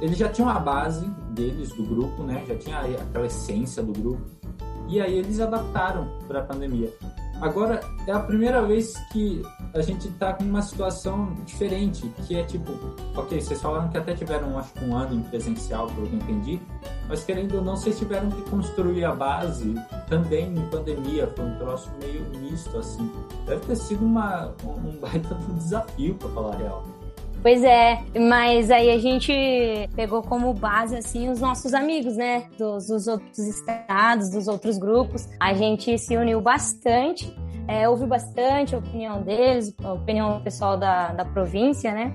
Eles 0.00 0.16
já 0.16 0.28
tinham 0.28 0.48
a 0.48 0.58
base 0.58 1.06
deles, 1.30 1.70
do 1.70 1.84
grupo, 1.84 2.22
né? 2.22 2.44
já 2.46 2.56
tinha 2.56 2.80
aquela 2.80 3.26
essência 3.26 3.82
do 3.82 3.92
grupo, 3.92 4.22
e 4.88 5.00
aí 5.00 5.18
eles 5.18 5.40
adaptaram 5.40 6.08
para 6.26 6.40
a 6.40 6.42
pandemia. 6.42 6.92
Agora 7.40 7.80
é 8.06 8.12
a 8.12 8.20
primeira 8.20 8.62
vez 8.62 8.96
que 9.12 9.42
a 9.78 9.82
gente 9.82 10.08
está 10.08 10.32
com 10.32 10.44
uma 10.44 10.62
situação 10.62 11.34
diferente, 11.44 12.10
que 12.26 12.36
é 12.36 12.42
tipo, 12.42 12.72
ok, 13.16 13.40
vocês 13.40 13.60
falaram 13.60 13.88
que 13.88 13.98
até 13.98 14.14
tiveram, 14.14 14.58
acho 14.58 14.72
que 14.72 14.84
um 14.84 14.96
ano 14.96 15.14
em 15.14 15.22
presencial, 15.22 15.86
pelo 15.88 16.06
que 16.06 16.14
eu 16.14 16.18
entendi, 16.18 16.60
mas 17.08 17.24
querendo 17.24 17.56
ou 17.56 17.62
não, 17.62 17.76
vocês 17.76 17.98
tiveram 17.98 18.30
que 18.30 18.42
construir 18.50 19.04
a 19.04 19.14
base 19.14 19.74
também 20.08 20.54
em 20.54 20.68
pandemia, 20.68 21.26
foi 21.34 21.44
um 21.44 21.58
troço 21.58 21.90
meio 22.00 22.24
misto, 22.40 22.76
assim. 22.76 23.10
Deve 23.46 23.64
ter 23.66 23.76
sido 23.76 24.04
uma, 24.04 24.54
um 24.64 24.98
baita 25.00 25.34
desafio, 25.56 26.14
para 26.14 26.28
falar 26.30 26.54
a 26.54 26.58
real. 26.58 26.98
Pois 27.40 27.62
é, 27.62 28.02
mas 28.18 28.68
aí 28.68 28.90
a 28.90 28.98
gente 28.98 29.32
pegou 29.94 30.22
como 30.22 30.52
base, 30.52 30.96
assim, 30.96 31.30
os 31.30 31.40
nossos 31.40 31.72
amigos, 31.72 32.16
né? 32.16 32.48
Dos, 32.58 32.88
dos 32.88 33.06
outros 33.06 33.38
estados, 33.38 34.30
dos 34.30 34.48
outros 34.48 34.76
grupos. 34.76 35.28
A 35.38 35.54
gente 35.54 35.96
se 35.98 36.16
uniu 36.16 36.40
bastante, 36.40 37.32
é, 37.68 37.86
ouviu 37.86 38.06
bastante 38.06 38.74
a 38.74 38.78
opinião 38.78 39.22
deles, 39.22 39.74
a 39.84 39.92
opinião 39.92 40.40
pessoal 40.40 40.76
da, 40.78 41.12
da 41.12 41.24
província, 41.24 41.92
né? 41.92 42.14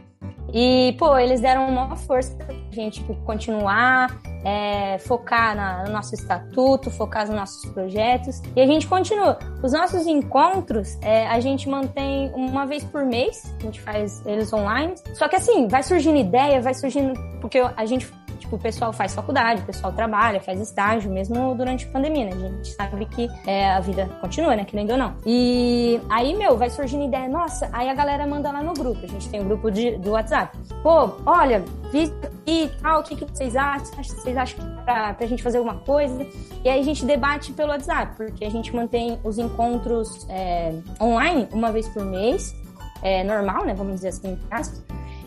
E, 0.52 0.96
pô, 1.00 1.18
eles 1.18 1.42
deram 1.42 1.68
uma 1.68 1.96
força 1.96 2.36
pra 2.36 2.54
gente 2.72 3.00
tipo, 3.00 3.16
continuar, 3.24 4.20
é, 4.44 4.98
focar 5.00 5.56
na, 5.56 5.84
no 5.84 5.92
nosso 5.92 6.14
estatuto, 6.14 6.92
focar 6.92 7.28
nos 7.28 7.36
nossos 7.36 7.72
projetos. 7.72 8.42
E 8.56 8.62
a 8.62 8.66
gente 8.66 8.88
continua. 8.88 9.40
Os 9.64 9.74
nossos 9.74 10.06
encontros, 10.06 10.98
é, 11.02 11.28
a 11.28 11.40
gente 11.40 11.70
mantém 11.70 12.32
uma 12.36 12.66
vez 12.66 12.84
por 12.84 13.06
mês, 13.06 13.56
a 13.60 13.64
gente 13.64 13.82
faz 13.82 14.24
eles 14.26 14.52
online. 14.54 14.96
Só 15.14 15.28
que 15.28 15.36
assim, 15.36 15.68
vai 15.68 15.82
surgindo 15.82 16.18
ideia, 16.18 16.62
vai 16.62 16.74
surgindo. 16.74 17.14
Porque 17.40 17.60
a 17.60 17.86
gente 17.86 18.06
Tipo, 18.44 18.58
o 18.58 18.60
pessoal 18.60 18.92
faz 18.92 19.16
faculdade, 19.16 19.62
o 19.62 19.66
pessoal 19.66 19.94
trabalha, 19.94 20.42
faz 20.42 20.60
estágio, 20.60 21.10
mesmo 21.10 21.56
durante 21.56 21.86
a 21.86 21.90
pandemia, 21.90 22.26
né? 22.26 22.32
A 22.34 22.40
gente 22.40 22.72
sabe 22.74 23.06
que 23.06 23.30
é, 23.48 23.72
a 23.72 23.80
vida 23.80 24.10
continua, 24.20 24.54
né? 24.54 24.66
Querendo 24.66 24.92
ou 24.92 24.98
não. 24.98 25.16
E 25.26 26.02
aí, 26.10 26.36
meu, 26.36 26.58
vai 26.58 26.70
surgindo 26.70 27.06
ideia, 27.06 27.30
nossa, 27.30 27.70
aí 27.72 27.90
a 27.90 27.94
galera 27.94 28.28
manda 28.28 28.52
lá 28.52 28.62
no 28.62 28.74
grupo. 28.74 29.00
A 29.02 29.08
gente 29.08 29.30
tem 29.30 29.40
o 29.40 29.44
um 29.44 29.48
grupo 29.48 29.72
de, 29.72 29.96
do 29.98 30.12
WhatsApp. 30.12 30.58
Pô, 30.84 31.14
olha, 31.26 31.64
vi 31.90 32.12
e 32.46 32.70
tal, 32.82 33.00
o 33.00 33.04
que, 33.04 33.16
que 33.16 33.24
vocês 33.24 33.56
acham? 33.56 34.04
Vocês 34.04 34.36
acham 34.36 34.60
que 34.60 34.84
pra, 34.84 35.14
pra 35.14 35.26
gente 35.26 35.42
fazer 35.42 35.60
alguma 35.60 35.78
coisa? 35.78 36.28
E 36.66 36.70
aí 36.70 36.82
a 36.82 36.84
gente 36.84 37.06
debate 37.06 37.54
pelo 37.54 37.70
WhatsApp, 37.70 38.18
porque 38.18 38.44
a 38.44 38.52
gente 38.52 38.76
mantém 38.76 39.18
os 39.24 39.38
encontros 39.38 40.28
é, 40.30 40.74
online 41.00 41.48
uma 41.54 41.72
vez 41.72 41.88
por 41.88 42.04
mês, 42.04 42.54
é, 43.02 43.24
normal, 43.24 43.64
né? 43.64 43.74
Vamos 43.74 43.96
dizer 43.96 44.10
assim, 44.10 44.38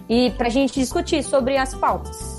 e 0.06 0.30
pra 0.32 0.50
gente 0.50 0.78
discutir 0.78 1.22
sobre 1.22 1.56
as 1.56 1.74
pautas 1.74 2.35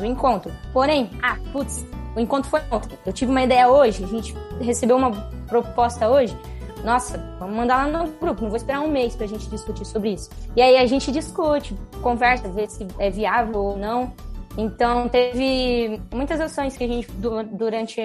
do 0.00 0.06
encontro. 0.06 0.50
Porém, 0.72 1.10
ah, 1.22 1.36
putz, 1.52 1.84
o 2.16 2.20
encontro 2.20 2.50
foi 2.50 2.60
ontem. 2.70 2.98
Eu 3.06 3.12
tive 3.12 3.30
uma 3.30 3.42
ideia 3.42 3.68
hoje, 3.68 4.02
a 4.02 4.06
gente 4.06 4.34
recebeu 4.60 4.96
uma 4.96 5.12
proposta 5.46 6.08
hoje. 6.08 6.36
Nossa, 6.84 7.18
vamos 7.38 7.54
mandar 7.54 7.86
lá 7.86 8.04
no 8.04 8.10
grupo, 8.12 8.42
não 8.42 8.48
vou 8.48 8.56
esperar 8.56 8.80
um 8.80 8.88
mês 8.88 9.14
pra 9.14 9.26
gente 9.26 9.48
discutir 9.48 9.84
sobre 9.84 10.14
isso. 10.14 10.30
E 10.56 10.62
aí 10.62 10.78
a 10.78 10.86
gente 10.86 11.12
discute, 11.12 11.76
conversa, 12.02 12.48
vê 12.48 12.66
se 12.68 12.86
é 12.98 13.10
viável 13.10 13.60
ou 13.60 13.76
não. 13.76 14.12
Então, 14.56 15.08
teve 15.08 16.00
muitas 16.12 16.40
ações 16.40 16.76
que 16.76 16.84
a 16.84 16.88
gente, 16.88 17.08
durante 17.52 18.00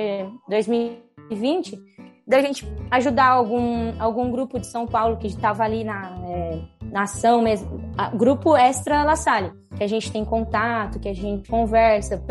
2020, 0.47 1.79
da 2.27 2.41
gente 2.41 2.67
ajudar 2.91 3.27
algum, 3.27 3.93
algum 3.99 4.29
grupo 4.29 4.60
de 4.60 4.67
São 4.67 4.86
Paulo 4.86 5.17
que 5.17 5.27
estava 5.27 5.63
ali 5.63 5.84
na, 5.84 6.12
é, 6.27 6.62
na 6.95 7.03
ação 7.03 7.41
mesmo, 7.41 7.81
grupo 8.13 8.55
Extra 8.55 9.03
La 9.03 9.17
Salle, 9.17 9.51
que 9.75 9.84
a 9.84 9.88
gente 9.88 10.10
tem 10.10 10.23
contato, 10.23 10.97
que 10.97 11.10
a 11.10 11.13
gente 11.13 11.49
conversa, 11.49 12.23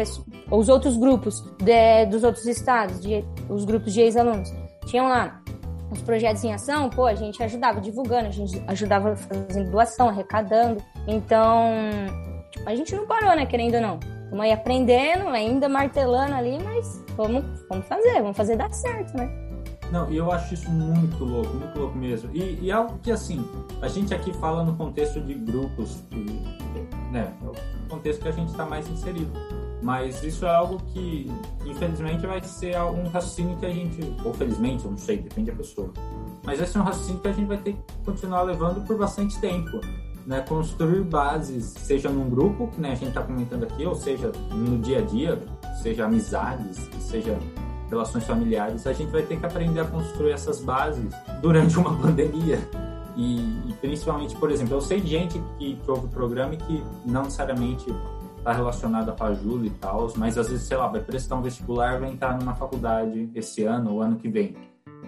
os 0.51 0.71
outros 0.71 0.97
grupos 0.97 1.43
de, 1.63 2.07
dos 2.07 2.25
outros 2.25 2.47
estados, 2.47 2.99
de, 2.99 3.23
os 3.51 3.67
grupos 3.67 3.93
de 3.93 4.01
ex-alunos, 4.01 4.51
tinham 4.87 5.07
lá 5.07 5.39
os 5.91 6.01
projetos 6.01 6.43
em 6.45 6.55
ação, 6.55 6.89
pô, 6.89 7.05
a 7.05 7.15
gente 7.15 7.43
ajudava 7.43 7.79
divulgando, 7.79 8.29
a 8.29 8.31
gente 8.31 8.59
ajudava 8.67 9.15
fazendo 9.15 9.71
doação, 9.71 10.09
arrecadando. 10.09 10.83
Então, 11.07 11.71
tipo, 12.51 12.67
a 12.67 12.75
gente 12.75 12.97
não 12.97 13.07
parou, 13.07 13.37
né, 13.37 13.45
querendo 13.45 13.75
ou 13.75 13.81
não. 13.83 13.99
Estamos 13.99 14.41
aí 14.41 14.51
aprendendo, 14.51 15.29
ainda 15.29 15.69
martelando 15.69 16.35
ali, 16.35 16.59
mas 16.65 17.05
vamos, 17.19 17.45
vamos 17.69 17.87
fazer, 17.87 18.15
vamos 18.23 18.37
fazer 18.37 18.57
dar 18.57 18.73
certo, 18.73 19.15
né? 19.15 19.29
Não, 19.91 20.11
e 20.11 20.17
eu 20.17 20.31
acho 20.33 20.55
isso 20.55 20.71
muito 20.71 21.25
louco, 21.25 21.55
muito 21.55 21.79
louco 21.79 21.97
mesmo. 21.97 22.31
E, 22.33 22.59
e 22.61 22.73
algo 22.73 22.99
que, 23.03 23.11
assim, 23.11 23.45
a 23.81 23.89
gente 23.89 24.15
aqui 24.15 24.33
fala 24.35 24.65
no 24.65 24.75
contexto 24.77 25.21
de 25.21 25.35
grupos, 25.35 26.03
né? 27.13 27.33
É 27.43 27.47
o 27.47 27.89
contexto 27.89 28.23
que 28.23 28.29
a 28.29 28.33
gente 28.33 28.51
está 28.51 28.65
mais 28.65 28.89
inserido. 28.89 29.31
Mas 29.83 30.23
isso 30.23 30.47
é 30.47 30.55
algo 30.55 30.79
que, 30.93 31.31
infelizmente, 31.67 32.27
vai 32.27 32.43
ser 32.43 32.77
um 32.81 33.07
raciocínio 33.09 33.57
que 33.59 33.67
a 33.67 33.71
gente, 33.71 34.01
ou 34.25 34.33
felizmente, 34.33 34.85
eu 34.85 34.91
não 34.91 34.99
sei, 34.99 35.19
depende 35.19 35.51
da 35.51 35.57
pessoa. 35.57 35.93
Mas 36.43 36.59
vai 36.59 36.67
ser 36.67 36.79
um 36.79 36.83
raciocínio 36.83 37.21
que 37.21 37.29
a 37.29 37.33
gente 37.33 37.47
vai 37.47 37.59
ter 37.59 37.75
que 37.75 37.81
continuar 38.05 38.43
levando 38.43 38.85
por 38.87 38.97
bastante 38.97 39.39
tempo. 39.41 39.81
Né, 40.27 40.41
construir 40.41 41.03
bases, 41.03 41.67
seja 41.67 42.09
num 42.09 42.31
grupo, 42.31 42.69
que 42.69 42.81
né, 42.81 42.93
a 42.93 42.95
gente 42.95 43.09
está 43.09 43.21
comentando 43.21 43.65
aqui, 43.65 43.85
ou 43.85 43.95
seja 43.95 44.33
no 44.53 44.79
dia 44.79 45.01
a 45.01 45.03
dia, 45.03 45.39
seja 45.83 46.07
amizades, 46.07 46.79
seja 46.99 47.39
relações 47.89 48.25
familiares, 48.25 48.87
a 48.87 48.93
gente 48.93 49.11
vai 49.11 49.23
ter 49.23 49.39
que 49.39 49.47
aprender 49.47 49.81
a 49.81 49.85
construir 49.85 50.33
essas 50.33 50.61
bases 50.61 51.15
durante 51.41 51.79
uma 51.79 51.97
pandemia. 52.01 52.59
E, 53.17 53.39
e 53.69 53.75
principalmente, 53.81 54.35
por 54.37 54.51
exemplo, 54.51 54.75
eu 54.75 54.81
sei 54.81 55.01
de 55.01 55.09
gente 55.09 55.41
que, 55.59 55.77
que 55.77 55.91
ouve 55.91 56.07
o 56.07 56.09
programa 56.09 56.55
e 56.55 56.57
que 56.57 56.85
não 57.05 57.23
necessariamente 57.25 57.87
está 58.39 58.53
relacionada 58.53 59.13
com 59.13 59.25
a 59.25 59.33
Júlia 59.33 59.69
e 59.69 59.75
tal, 59.75 60.13
mas 60.17 60.37
às 60.37 60.49
vezes, 60.49 60.67
sei 60.67 60.77
lá, 60.77 60.89
vai 60.89 61.01
prestar 61.01 61.37
um 61.37 61.43
vestibular, 61.43 61.99
vai 61.99 62.11
entrar 62.11 62.39
numa 62.39 62.55
faculdade 62.55 63.31
esse 63.35 63.65
ano 63.65 63.95
ou 63.95 64.03
ano 64.03 64.17
que 64.17 64.29
vem. 64.29 64.55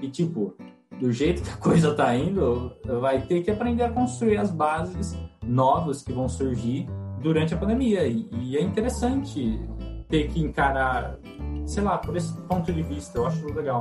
E 0.01 0.09
tipo, 0.09 0.55
do 0.99 1.13
jeito 1.13 1.43
que 1.43 1.51
a 1.51 1.57
coisa 1.59 1.95
tá 1.95 2.15
indo, 2.17 2.73
vai 3.01 3.21
ter 3.21 3.43
que 3.43 3.51
aprender 3.51 3.83
a 3.83 3.91
construir 3.91 4.39
as 4.39 4.51
bases 4.51 5.17
novas 5.45 6.03
que 6.03 6.13
vão 6.13 6.29
surgir 6.29 6.87
durante 7.21 7.53
a 7.53 7.57
pandemia. 7.57 8.07
E, 8.07 8.29
e 8.33 8.57
é 8.57 8.63
interessante 8.63 9.61
ter 10.09 10.29
que 10.29 10.41
encarar 10.41 11.19
sei 11.67 11.83
lá, 11.83 11.99
por 11.99 12.17
esse 12.17 12.33
ponto 12.43 12.73
de 12.73 12.83
vista, 12.83 13.19
eu 13.19 13.27
acho 13.27 13.45
legal. 13.53 13.81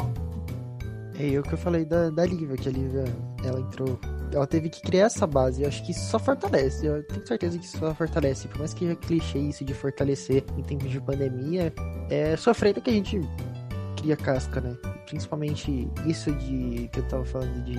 É 1.17 1.39
o 1.39 1.43
que 1.43 1.53
eu 1.53 1.57
falei 1.57 1.85
da, 1.85 2.09
da 2.09 2.25
Lívia, 2.25 2.57
que 2.57 2.67
a 2.67 2.71
Lívia, 2.71 3.05
ela 3.45 3.61
entrou 3.61 3.97
ela 4.35 4.45
teve 4.45 4.69
que 4.69 4.81
criar 4.81 5.05
essa 5.05 5.25
base. 5.25 5.61
Eu 5.61 5.67
acho 5.67 5.83
que 5.85 5.91
isso 5.91 6.09
só 6.09 6.19
fortalece. 6.19 6.85
Eu 6.85 7.03
tenho 7.03 7.25
certeza 7.25 7.57
que 7.57 7.65
isso 7.65 7.77
só 7.77 7.93
fortalece. 7.93 8.47
Por 8.47 8.59
mais 8.59 8.73
que 8.73 8.85
seja 8.85 8.95
clichê 8.95 9.39
isso 9.39 9.63
de 9.63 9.73
fortalecer 9.73 10.43
em 10.57 10.63
tempos 10.63 10.89
de 10.89 10.99
pandemia, 10.99 11.73
é 12.09 12.35
sofrendo 12.35 12.81
que 12.81 12.89
a 12.89 12.93
gente 12.93 13.21
cria 13.97 14.15
casca, 14.15 14.59
né? 14.61 14.75
Principalmente 15.05 15.89
isso 16.05 16.31
de 16.33 16.89
que 16.91 16.99
eu 16.99 17.07
tava 17.07 17.25
falando 17.25 17.63
de 17.63 17.75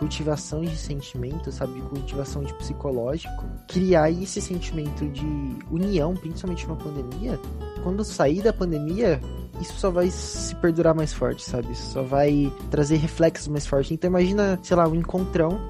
cultivação 0.00 0.62
de 0.62 0.74
sentimento, 0.76 1.52
sabe? 1.52 1.80
Cultivação 1.82 2.42
de 2.42 2.54
psicológico. 2.54 3.44
Criar 3.68 4.10
esse 4.10 4.40
sentimento 4.40 5.06
de 5.06 5.26
união, 5.70 6.14
principalmente 6.14 6.66
numa 6.66 6.78
pandemia. 6.78 7.38
Quando 7.84 8.02
sair 8.02 8.42
da 8.42 8.52
pandemia, 8.52 9.20
isso 9.60 9.74
só 9.74 9.90
vai 9.90 10.10
se 10.10 10.54
perdurar 10.56 10.94
mais 10.94 11.12
forte, 11.12 11.44
sabe? 11.44 11.70
Isso 11.72 11.92
só 11.92 12.02
vai 12.02 12.50
trazer 12.70 12.96
reflexos 12.96 13.46
mais 13.46 13.66
fortes. 13.66 13.92
Então 13.92 14.08
imagina, 14.08 14.58
sei 14.62 14.76
lá, 14.76 14.88
um 14.88 14.94
encontrão 14.94 15.60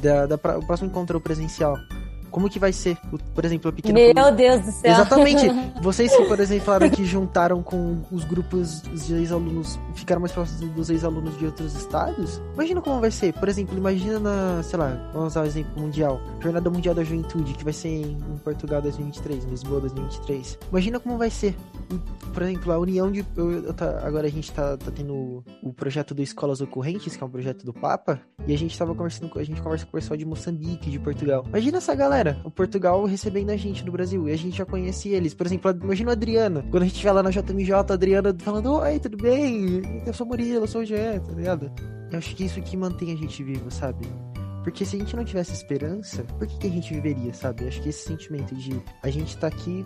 da, 0.00 0.26
da, 0.26 0.36
o 0.36 0.64
próximo 0.64 0.88
encontro 0.88 1.20
presencial 1.20 1.76
como 2.32 2.48
que 2.48 2.58
vai 2.58 2.72
ser, 2.72 2.96
por 3.34 3.44
exemplo, 3.44 3.68
a 3.68 3.72
pequena 3.72 3.94
Meu. 3.94 4.32
Deus 4.32 4.62
do 4.62 4.72
céu. 4.72 4.90
Exatamente. 4.90 5.46
Vocês 5.82 6.16
que, 6.16 6.24
por 6.24 6.40
exemplo, 6.40 6.64
falaram 6.64 6.88
que 6.88 7.04
juntaram 7.04 7.62
com 7.62 8.02
os 8.10 8.24
grupos 8.24 8.80
de 8.82 9.14
ex-alunos, 9.14 9.78
ficaram 9.94 10.20
mais 10.20 10.32
próximos 10.32 10.72
dos 10.72 10.88
ex-alunos 10.88 11.38
de 11.38 11.44
outros 11.44 11.74
estados. 11.74 12.40
Imagina 12.54 12.80
como 12.80 13.00
vai 13.00 13.10
ser. 13.10 13.34
Por 13.34 13.48
exemplo, 13.48 13.76
imagina 13.76 14.18
na, 14.18 14.62
sei 14.62 14.78
lá, 14.78 15.10
vamos 15.12 15.32
usar 15.32 15.42
o 15.42 15.44
exemplo 15.44 15.78
mundial. 15.80 16.20
Jornada 16.40 16.70
Mundial 16.70 16.94
da 16.94 17.04
Juventude, 17.04 17.52
que 17.52 17.62
vai 17.62 17.72
ser 17.72 17.88
em, 17.88 18.18
Portugal 18.42 18.80
2023, 18.80 19.44
em 19.44 19.50
Lisboa 19.50 19.80
2023. 19.80 20.58
Imagina 20.70 20.98
como 20.98 21.18
vai 21.18 21.30
ser. 21.30 21.54
Por 22.32 22.42
exemplo, 22.42 22.72
a 22.72 22.78
união 22.78 23.12
de. 23.12 23.24
Eu, 23.36 23.50
eu 23.66 23.74
tá, 23.74 24.00
agora 24.02 24.26
a 24.26 24.30
gente 24.30 24.50
tá, 24.52 24.76
tá 24.78 24.90
tendo 24.90 25.44
o 25.62 25.72
projeto 25.74 26.14
do 26.14 26.22
Escolas 26.22 26.62
Ocorrentes, 26.62 27.14
que 27.14 27.22
é 27.22 27.26
um 27.26 27.30
projeto 27.30 27.64
do 27.64 27.74
Papa, 27.74 28.20
e 28.46 28.54
a 28.54 28.58
gente 28.58 28.76
tava 28.78 28.94
conversando. 28.94 29.30
A 29.38 29.44
gente 29.44 29.60
conversa 29.60 29.84
com 29.84 29.90
o 29.90 30.00
pessoal 30.00 30.16
de 30.16 30.24
Moçambique, 30.24 30.90
de 30.90 30.98
Portugal. 30.98 31.44
Imagina 31.48 31.78
essa 31.78 31.94
galera 31.94 32.21
o 32.44 32.50
Portugal 32.50 33.04
recebendo 33.04 33.50
a 33.50 33.56
gente 33.56 33.84
no 33.84 33.92
Brasil. 33.92 34.28
E 34.28 34.32
a 34.32 34.36
gente 34.36 34.56
já 34.56 34.64
conhece 34.64 35.08
eles. 35.10 35.34
Por 35.34 35.46
exemplo, 35.46 35.70
imagina 35.82 36.10
a 36.10 36.12
Adriana. 36.12 36.64
Quando 36.70 36.82
a 36.82 36.86
gente 36.86 36.94
estiver 36.94 37.12
lá 37.12 37.22
na 37.22 37.30
JMJ, 37.30 37.72
a 37.72 37.80
Adriana 37.94 38.34
falando: 38.38 38.74
Oi, 38.74 38.98
tudo 38.98 39.16
bem? 39.16 39.82
Eu 40.06 40.12
sou 40.12 40.26
Murilo, 40.26 40.64
eu 40.64 40.68
sou 40.68 40.82
o 40.82 40.84
Gé, 40.84 41.18
tá 41.18 41.32
ligado? 41.32 41.70
Eu 42.10 42.18
acho 42.18 42.34
que 42.36 42.44
isso 42.44 42.60
que 42.60 42.76
mantém 42.76 43.12
a 43.12 43.16
gente 43.16 43.42
vivo, 43.42 43.70
sabe? 43.70 44.06
Porque 44.62 44.84
se 44.84 44.96
a 44.96 44.98
gente 44.98 45.16
não 45.16 45.24
tivesse 45.24 45.52
esperança, 45.52 46.22
por 46.38 46.46
que, 46.46 46.58
que 46.58 46.66
a 46.66 46.70
gente 46.70 46.94
viveria, 46.94 47.32
sabe? 47.34 47.66
Acho 47.66 47.80
que 47.82 47.88
esse 47.88 48.06
sentimento 48.06 48.54
de 48.54 48.80
a 49.02 49.10
gente 49.10 49.36
tá 49.36 49.48
aqui 49.48 49.84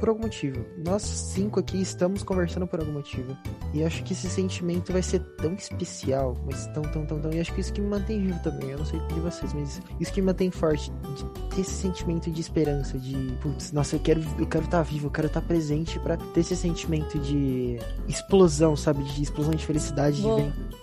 por 0.00 0.08
algum 0.08 0.22
motivo. 0.22 0.64
Nós 0.84 1.02
cinco 1.02 1.60
aqui 1.60 1.80
estamos 1.80 2.22
conversando 2.22 2.66
por 2.66 2.80
algum 2.80 2.92
motivo. 2.92 3.36
E 3.72 3.84
acho 3.84 4.02
que 4.02 4.14
esse 4.14 4.28
sentimento 4.28 4.92
vai 4.92 5.02
ser 5.02 5.20
tão 5.36 5.52
especial, 5.54 6.34
mas 6.44 6.66
tão, 6.68 6.82
tão, 6.82 7.04
tão, 7.04 7.20
tão. 7.20 7.32
E 7.32 7.38
acho 7.38 7.52
que 7.54 7.60
isso 7.60 7.72
que 7.72 7.80
me 7.80 7.88
mantém 7.88 8.20
vivo 8.20 8.42
também. 8.42 8.70
Eu 8.70 8.78
não 8.78 8.86
sei 8.86 8.98
de 8.98 9.20
vocês, 9.20 9.52
mas 9.52 9.80
isso 10.00 10.12
que 10.12 10.20
me 10.20 10.26
mantém 10.26 10.50
forte. 10.50 10.90
De 10.90 11.24
ter 11.54 11.60
esse 11.60 11.72
sentimento 11.72 12.30
de 12.30 12.40
esperança, 12.40 12.98
de, 12.98 13.14
putz, 13.40 13.72
nossa, 13.72 13.96
eu 13.96 14.00
quero 14.00 14.20
eu 14.38 14.46
quero 14.46 14.64
estar 14.64 14.78
tá 14.78 14.82
vivo, 14.82 15.06
eu 15.06 15.10
quero 15.10 15.26
estar 15.26 15.40
tá 15.42 15.46
presente 15.46 15.98
para 16.00 16.16
ter 16.16 16.40
esse 16.40 16.56
sentimento 16.56 17.18
de 17.18 17.78
explosão, 18.08 18.74
sabe? 18.74 19.04
De 19.04 19.22
explosão 19.22 19.52
de 19.52 19.64
felicidade 19.64 20.22
Bom. 20.22 20.50
de. 20.50 20.79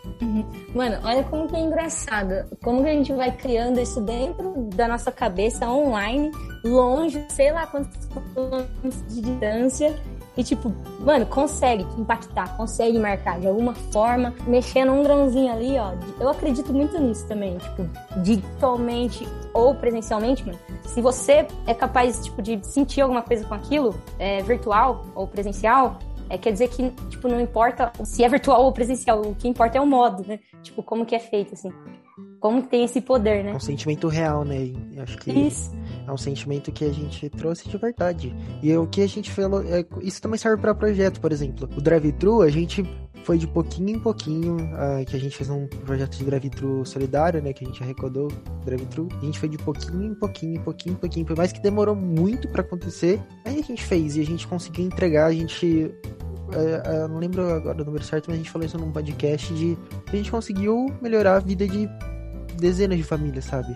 Mano, 0.74 0.98
olha 1.04 1.24
como 1.24 1.48
que 1.48 1.56
é 1.56 1.60
engraçado. 1.60 2.46
Como 2.64 2.84
que 2.84 2.90
a 2.90 2.94
gente 2.94 3.14
vai 3.14 3.32
criando 3.32 3.80
isso 3.80 4.02
dentro 4.02 4.70
da 4.76 4.88
nossa 4.88 5.12
cabeça 5.12 5.68
online, 5.70 6.32
longe, 6.64 7.24
sei 7.30 7.52
lá 7.52 7.68
quantos 7.68 8.06
quilômetros 8.06 9.04
de 9.08 9.22
distância. 9.22 9.96
E, 10.38 10.44
tipo, 10.44 10.72
mano, 11.00 11.26
consegue 11.26 11.84
impactar, 11.98 12.56
consegue 12.56 13.00
marcar 13.00 13.40
de 13.40 13.48
alguma 13.48 13.74
forma, 13.74 14.36
mexendo 14.46 14.92
um 14.92 15.02
grãozinho 15.02 15.52
ali, 15.52 15.80
ó. 15.80 15.94
Eu 16.20 16.30
acredito 16.30 16.72
muito 16.72 16.96
nisso 17.00 17.28
também, 17.28 17.58
tipo, 17.58 17.90
de 18.22 18.38
totalmente 18.38 19.28
ou 19.52 19.74
presencialmente, 19.74 20.46
mano, 20.46 20.60
se 20.84 21.02
você 21.02 21.48
é 21.66 21.74
capaz, 21.74 22.24
tipo, 22.24 22.40
de 22.44 22.60
sentir 22.64 23.02
alguma 23.02 23.24
coisa 23.24 23.44
com 23.46 23.56
aquilo, 23.56 23.96
é, 24.20 24.44
virtual 24.44 25.06
ou 25.16 25.26
presencial, 25.26 25.98
é, 26.30 26.38
quer 26.38 26.52
dizer 26.52 26.70
que, 26.70 26.90
tipo, 27.10 27.28
não 27.28 27.40
importa 27.40 27.92
se 28.04 28.24
é 28.24 28.30
virtual 28.30 28.64
ou 28.64 28.72
presencial, 28.72 29.22
o 29.22 29.36
que 29.36 29.48
importa 29.48 29.78
é 29.78 29.82
o 29.82 29.86
modo, 29.86 30.26
né? 30.28 30.40
Tipo, 30.62 30.84
como 30.84 31.06
que 31.06 31.16
é 31.16 31.20
feito, 31.20 31.54
assim. 31.54 31.72
Como 32.40 32.62
tem 32.62 32.84
esse 32.84 33.02
poder, 33.02 33.44
né? 33.44 33.52
É 33.52 33.56
um 33.56 33.60
sentimento 33.60 34.08
real, 34.08 34.44
né? 34.44 34.72
Eu 34.94 35.04
acho 35.04 35.18
que 35.18 35.32
Isso. 35.32 35.72
é 36.08 36.12
um 36.12 36.18
sentimento 36.18 36.72
que 36.72 36.86
a 36.86 36.92
gente 36.92 37.30
trouxe 37.30 37.68
de 37.68 37.78
verdade. 37.78 38.36
E 38.62 38.76
o 38.76 38.88
que 38.88 39.02
a 39.02 39.08
gente 39.08 39.32
falou, 39.32 39.62
é, 39.62 39.86
isso 40.02 40.22
também 40.22 40.38
serve 40.38 40.62
para 40.62 40.74
projeto, 40.74 41.20
por 41.20 41.32
exemplo. 41.32 41.68
O 41.76 41.82
drive-thru, 41.82 42.42
a 42.42 42.50
gente 42.50 42.84
foi 43.24 43.38
de 43.38 43.48
pouquinho 43.48 43.98
em 43.98 44.00
pouquinho, 44.00 44.58
ah, 44.76 45.04
que 45.06 45.16
a 45.16 45.20
gente 45.20 45.36
fez 45.36 45.50
um 45.50 45.68
projeto 45.68 46.16
de 46.16 46.24
drive-thru 46.24 46.86
solidário, 46.86 47.42
né? 47.42 47.52
Que 47.54 47.66
a 47.66 47.68
gente 47.68 47.84
arrecadou 47.84 48.30
drive-thru. 48.64 49.10
A 49.22 49.26
gente 49.26 49.40
foi 49.40 49.50
de 49.50 49.58
pouquinho 49.58 50.12
em 50.12 50.16
pouquinho, 50.16 50.56
em 50.56 50.64
pouquinho 50.64 50.94
em 50.94 50.98
pouquinho. 50.98 51.26
Por 51.26 51.36
mais 51.36 51.52
que 51.52 51.62
demorou 51.62 51.96
muito 51.96 52.48
para 52.48 52.62
acontecer, 52.62 53.20
aí 53.44 53.60
a 53.60 53.64
gente 53.64 53.84
fez 53.84 54.16
e 54.16 54.22
a 54.22 54.26
gente 54.26 54.48
conseguiu 54.48 54.86
entregar, 54.86 55.26
a 55.26 55.34
gente 55.34 55.92
é, 55.92 55.92
é, 55.92 56.17
eu 56.52 57.08
não 57.08 57.20
lembro 57.20 57.54
agora 57.54 57.82
o 57.82 57.86
número 57.86 58.04
certo, 58.04 58.28
mas 58.28 58.36
a 58.36 58.38
gente 58.38 58.50
falou 58.50 58.66
isso 58.66 58.78
num 58.78 58.92
podcast 58.92 59.54
de 59.54 59.78
a 60.08 60.16
gente 60.16 60.32
conseguiu 60.32 60.88
melhorar 61.02 61.36
a 61.36 61.40
vida 61.40 61.68
de 61.68 61.90
dezenas 62.58 62.98
de 62.98 63.04
famílias, 63.04 63.46
sabe? 63.46 63.76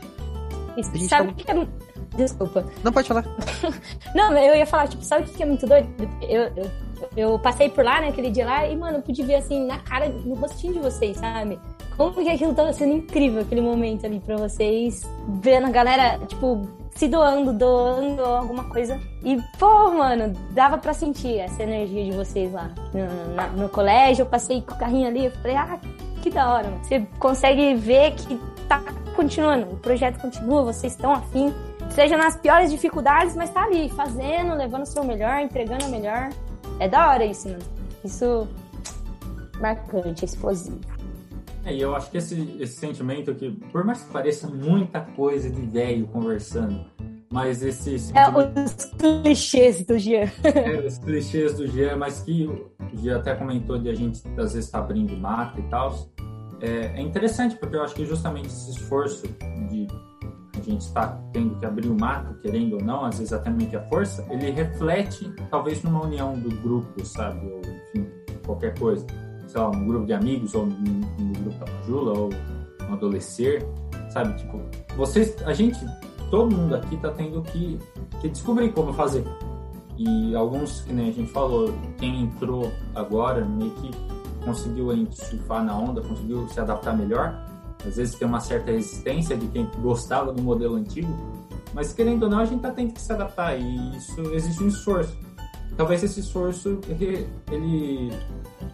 Sabe 1.07 1.07
tá- 1.07 1.23
o 1.23 1.35
que 1.35 1.51
é... 1.51 1.67
Desculpa. 2.15 2.65
Não 2.83 2.91
pode 2.91 3.07
falar. 3.07 3.25
Não, 4.15 4.33
eu 4.37 4.55
ia 4.55 4.65
falar, 4.65 4.87
tipo, 4.87 5.03
sabe 5.03 5.29
o 5.29 5.33
que 5.33 5.43
é 5.43 5.45
muito 5.45 5.65
doido? 5.65 5.87
Eu, 6.21 6.41
eu, 6.55 6.71
eu 7.15 7.39
passei 7.39 7.69
por 7.69 7.83
lá, 7.83 8.01
né, 8.01 8.09
aquele 8.09 8.29
dia 8.29 8.45
lá, 8.45 8.67
e, 8.67 8.75
mano, 8.75 8.97
eu 8.97 9.01
pude 9.01 9.23
ver, 9.23 9.35
assim, 9.35 9.65
na 9.65 9.79
cara, 9.79 10.09
no 10.09 10.35
rostinho 10.35 10.73
de 10.73 10.79
vocês, 10.79 11.17
sabe? 11.17 11.59
Como 11.95 12.13
que 12.13 12.29
aquilo 12.29 12.53
tava 12.53 12.73
sendo 12.73 12.93
incrível, 12.93 13.41
aquele 13.41 13.61
momento 13.61 14.05
ali 14.05 14.19
pra 14.19 14.35
vocês, 14.37 15.03
vendo 15.41 15.67
a 15.67 15.71
galera, 15.71 16.19
tipo, 16.27 16.67
se 17.01 17.07
doando, 17.07 17.51
doando 17.51 18.23
alguma 18.23 18.65
coisa. 18.65 18.99
E, 19.23 19.35
pô, 19.57 19.89
mano, 19.89 20.35
dava 20.51 20.77
pra 20.77 20.93
sentir 20.93 21.39
essa 21.39 21.63
energia 21.63 22.05
de 22.05 22.11
vocês 22.11 22.53
lá. 22.53 22.69
No, 22.93 23.63
no 23.63 23.69
colégio, 23.69 24.21
eu 24.21 24.27
passei 24.27 24.61
com 24.61 24.75
o 24.75 24.77
carrinho 24.77 25.07
ali, 25.07 25.25
eu 25.25 25.31
falei, 25.31 25.55
ah, 25.57 25.79
que 26.21 26.29
da 26.29 26.53
hora, 26.53 26.69
mano. 26.69 26.83
Você 26.83 26.99
consegue 27.17 27.73
ver 27.73 28.11
que 28.11 28.39
tá 28.67 28.83
continuando, 29.15 29.73
o 29.73 29.77
projeto 29.77 30.21
continua, 30.21 30.61
vocês 30.61 30.93
estão 30.93 31.11
afim 31.11 31.51
seja 31.89 32.15
nas 32.15 32.37
piores 32.37 32.69
dificuldades, 32.71 33.35
mas 33.35 33.49
tá 33.49 33.63
ali, 33.63 33.89
fazendo, 33.89 34.53
levando 34.55 34.83
o 34.83 34.85
seu 34.85 35.03
melhor, 35.03 35.41
entregando 35.41 35.87
o 35.87 35.89
melhor. 35.89 36.29
É 36.79 36.87
da 36.87 37.09
hora 37.09 37.25
isso, 37.25 37.49
mano. 37.49 37.63
Isso 38.05 38.47
marcante, 39.59 40.23
explosivo. 40.23 40.79
É, 41.63 41.73
e 41.73 41.81
eu 41.81 41.95
acho 41.95 42.09
que 42.09 42.17
esse, 42.17 42.57
esse 42.59 42.77
sentimento 42.77 43.33
que, 43.35 43.51
por 43.71 43.83
mais 43.83 44.03
que 44.03 44.11
pareça 44.11 44.47
muita 44.47 45.01
coisa 45.01 45.49
de 45.49 45.61
velho 45.61 46.07
conversando, 46.07 46.85
mas 47.31 47.61
esse 47.61 47.95
É 47.95 47.97
sentimento, 47.97 48.59
os 48.59 48.85
clichês 48.97 49.85
do 49.85 49.97
Jean. 49.97 50.29
é, 50.43 50.85
os 50.85 50.97
clichês 50.97 51.55
do 51.55 51.67
Jean, 51.67 51.95
mas 51.97 52.21
que 52.21 52.45
o 52.45 52.71
Jean 52.95 53.17
até 53.17 53.35
comentou 53.35 53.77
de 53.77 53.89
a 53.89 53.95
gente 53.95 54.21
às 54.37 54.53
vezes 54.53 54.69
tá 54.69 54.79
abrindo 54.79 55.15
mata 55.15 55.59
e 55.59 55.63
tal, 55.63 55.95
é, 56.59 56.99
é 56.99 57.01
interessante, 57.01 57.55
porque 57.55 57.75
eu 57.75 57.83
acho 57.83 57.95
que 57.95 58.05
justamente 58.05 58.47
esse 58.47 58.71
esforço 58.71 59.27
de 59.69 59.87
a 60.57 60.63
gente 60.63 60.81
está 60.81 61.19
tendo 61.33 61.57
que 61.57 61.65
abrir 61.65 61.87
o 61.87 61.99
mato, 61.99 62.35
querendo 62.41 62.73
ou 62.75 62.83
não, 62.83 63.05
às 63.05 63.17
vezes 63.17 63.33
até 63.33 63.49
meio 63.49 63.69
que 63.69 63.75
a 63.75 63.81
força, 63.87 64.25
ele 64.29 64.51
reflete 64.51 65.33
talvez 65.49 65.81
numa 65.81 66.03
união 66.03 66.37
do 66.37 66.49
grupo, 66.61 67.03
sabe? 67.03 67.47
Ou 67.47 67.61
enfim, 67.61 68.07
qualquer 68.45 68.77
coisa. 68.77 69.05
Sei 69.51 69.59
lá, 69.59 69.69
um 69.69 69.85
grupo 69.85 70.05
de 70.05 70.13
amigos, 70.13 70.55
ou 70.55 70.65
no, 70.65 70.77
no 70.77 71.33
grupo 71.33 71.59
da 71.59 71.65
Pajula, 71.65 72.17
ou 72.17 72.29
um 72.89 72.93
adolescer, 72.93 73.67
sabe? 74.09 74.37
Tipo, 74.37 74.61
vocês, 74.95 75.35
a 75.45 75.51
gente, 75.51 75.77
todo 76.29 76.55
mundo 76.55 76.75
aqui 76.75 76.95
tá 76.95 77.11
tendo 77.11 77.41
que, 77.41 77.77
que 78.21 78.29
descobrir 78.29 78.71
como 78.71 78.93
fazer. 78.93 79.25
E 79.97 80.33
alguns, 80.33 80.79
que 80.81 80.93
nem 80.93 81.09
a 81.09 81.11
gente 81.11 81.29
falou, 81.33 81.73
quem 81.97 82.21
entrou 82.23 82.71
agora 82.95 83.43
meio 83.43 83.71
que 83.71 83.91
conseguiu 84.45 84.87
surfar 85.11 85.65
na 85.65 85.77
onda, 85.77 86.01
conseguiu 86.01 86.47
se 86.47 86.57
adaptar 86.57 86.97
melhor. 86.97 87.45
Às 87.85 87.97
vezes 87.97 88.15
tem 88.15 88.25
uma 88.25 88.39
certa 88.39 88.71
resistência 88.71 89.35
de 89.35 89.47
quem 89.47 89.69
gostava 89.81 90.31
do 90.31 90.41
modelo 90.41 90.75
antigo, 90.75 91.13
mas 91.73 91.91
querendo 91.91 92.23
ou 92.23 92.29
não, 92.29 92.39
a 92.39 92.45
gente 92.45 92.61
tá 92.61 92.71
tendo 92.71 92.93
que 92.93 93.01
se 93.01 93.11
adaptar 93.11 93.59
e 93.59 93.97
isso 93.97 94.21
exige 94.33 94.63
um 94.63 94.67
esforço. 94.67 95.17
Talvez 95.77 96.03
esse 96.03 96.19
esforço 96.19 96.79
ele, 96.87 97.27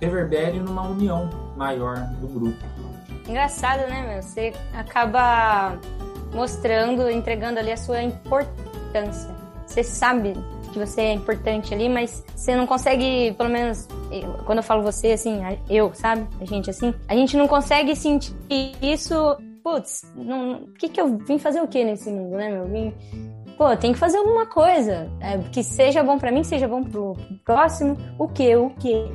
reverbere 0.02 0.60
numa 0.60 0.84
união 0.88 1.30
maior 1.56 1.98
do 2.20 2.28
grupo. 2.28 2.58
Engraçado, 3.28 3.88
né, 3.90 4.08
meu? 4.08 4.24
Você 4.24 4.54
acaba 4.74 5.78
mostrando, 6.34 7.10
entregando 7.10 7.60
ali 7.60 7.72
a 7.72 7.78
sua 7.78 8.02
importância. 8.02 9.30
Você 9.66 9.84
sabe 9.84 10.34
que 10.72 10.80
você 10.80 11.02
é 11.02 11.14
importante 11.14 11.74
ali, 11.74 11.90
mas 11.90 12.24
você 12.36 12.56
não 12.56 12.66
consegue, 12.66 13.34
pelo 13.38 13.50
menos, 13.50 13.88
quando 14.46 14.60
eu 14.60 14.64
falo 14.64 14.82
você, 14.84 15.12
assim, 15.12 15.42
eu, 15.70 15.94
sabe? 15.94 16.28
A 16.40 16.46
gente, 16.46 16.70
assim, 16.70 16.94
a 17.08 17.16
gente 17.16 17.36
não 17.36 17.48
consegue 17.48 17.96
sentir 17.96 18.34
isso. 18.82 19.38
Putz, 19.64 20.04
o 20.16 20.72
que 20.80 20.88
que 20.88 21.02
eu 21.02 21.18
vim 21.18 21.38
fazer 21.38 21.60
o 21.60 21.68
que 21.68 21.84
nesse 21.84 22.10
mundo, 22.10 22.38
né, 22.38 22.50
meu? 22.50 22.64
Eu 22.64 22.70
Vim, 22.70 22.94
pô, 23.58 23.76
tem 23.76 23.92
que 23.92 24.00
fazer 24.00 24.18
alguma 24.18 24.46
coisa. 24.46 25.10
é, 25.20 25.38
que 25.52 25.64
seja 25.64 26.04
bom 26.04 26.18
pra 26.18 26.32
mim, 26.32 26.44
seja 26.44 26.68
bom 26.68 26.84
pro, 26.84 27.18
próximo. 27.44 27.98
O 28.18 28.28
que? 28.28 28.56
O 28.56 28.70
que? 28.70 29.12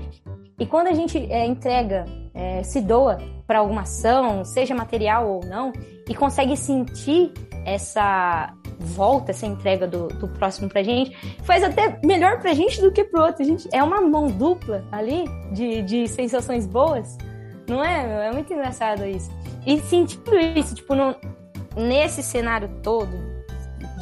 E 0.58 0.66
quando 0.66 0.88
a 0.88 0.92
gente 0.92 1.18
é, 1.30 1.46
entrega, 1.46 2.04
é, 2.34 2.62
se 2.62 2.80
doa 2.80 3.18
para 3.46 3.60
alguma 3.60 3.82
ação, 3.82 4.44
seja 4.44 4.74
material 4.74 5.28
ou 5.28 5.44
não, 5.44 5.72
e 6.08 6.14
consegue 6.14 6.56
sentir 6.56 7.32
essa 7.64 8.52
volta, 8.78 9.30
essa 9.30 9.46
entrega 9.46 9.86
do, 9.86 10.08
do 10.08 10.28
próximo 10.28 10.68
pra 10.68 10.82
gente, 10.82 11.16
faz 11.42 11.62
até 11.62 12.00
melhor 12.04 12.40
pra 12.40 12.52
gente 12.52 12.80
do 12.80 12.90
que 12.90 13.04
pro 13.04 13.22
outro. 13.22 13.42
A 13.42 13.46
gente, 13.46 13.68
é 13.72 13.82
uma 13.82 14.00
mão 14.00 14.26
dupla 14.26 14.84
ali 14.90 15.24
de, 15.52 15.82
de 15.82 16.08
sensações 16.08 16.66
boas, 16.66 17.16
não 17.68 17.84
é? 17.84 18.28
É 18.28 18.32
muito 18.32 18.52
engraçado 18.52 19.04
isso. 19.04 19.30
E 19.64 19.80
sentindo 19.80 20.36
isso, 20.38 20.74
tipo, 20.74 20.94
no, 20.94 21.14
nesse 21.76 22.22
cenário 22.22 22.68
todo 22.82 23.31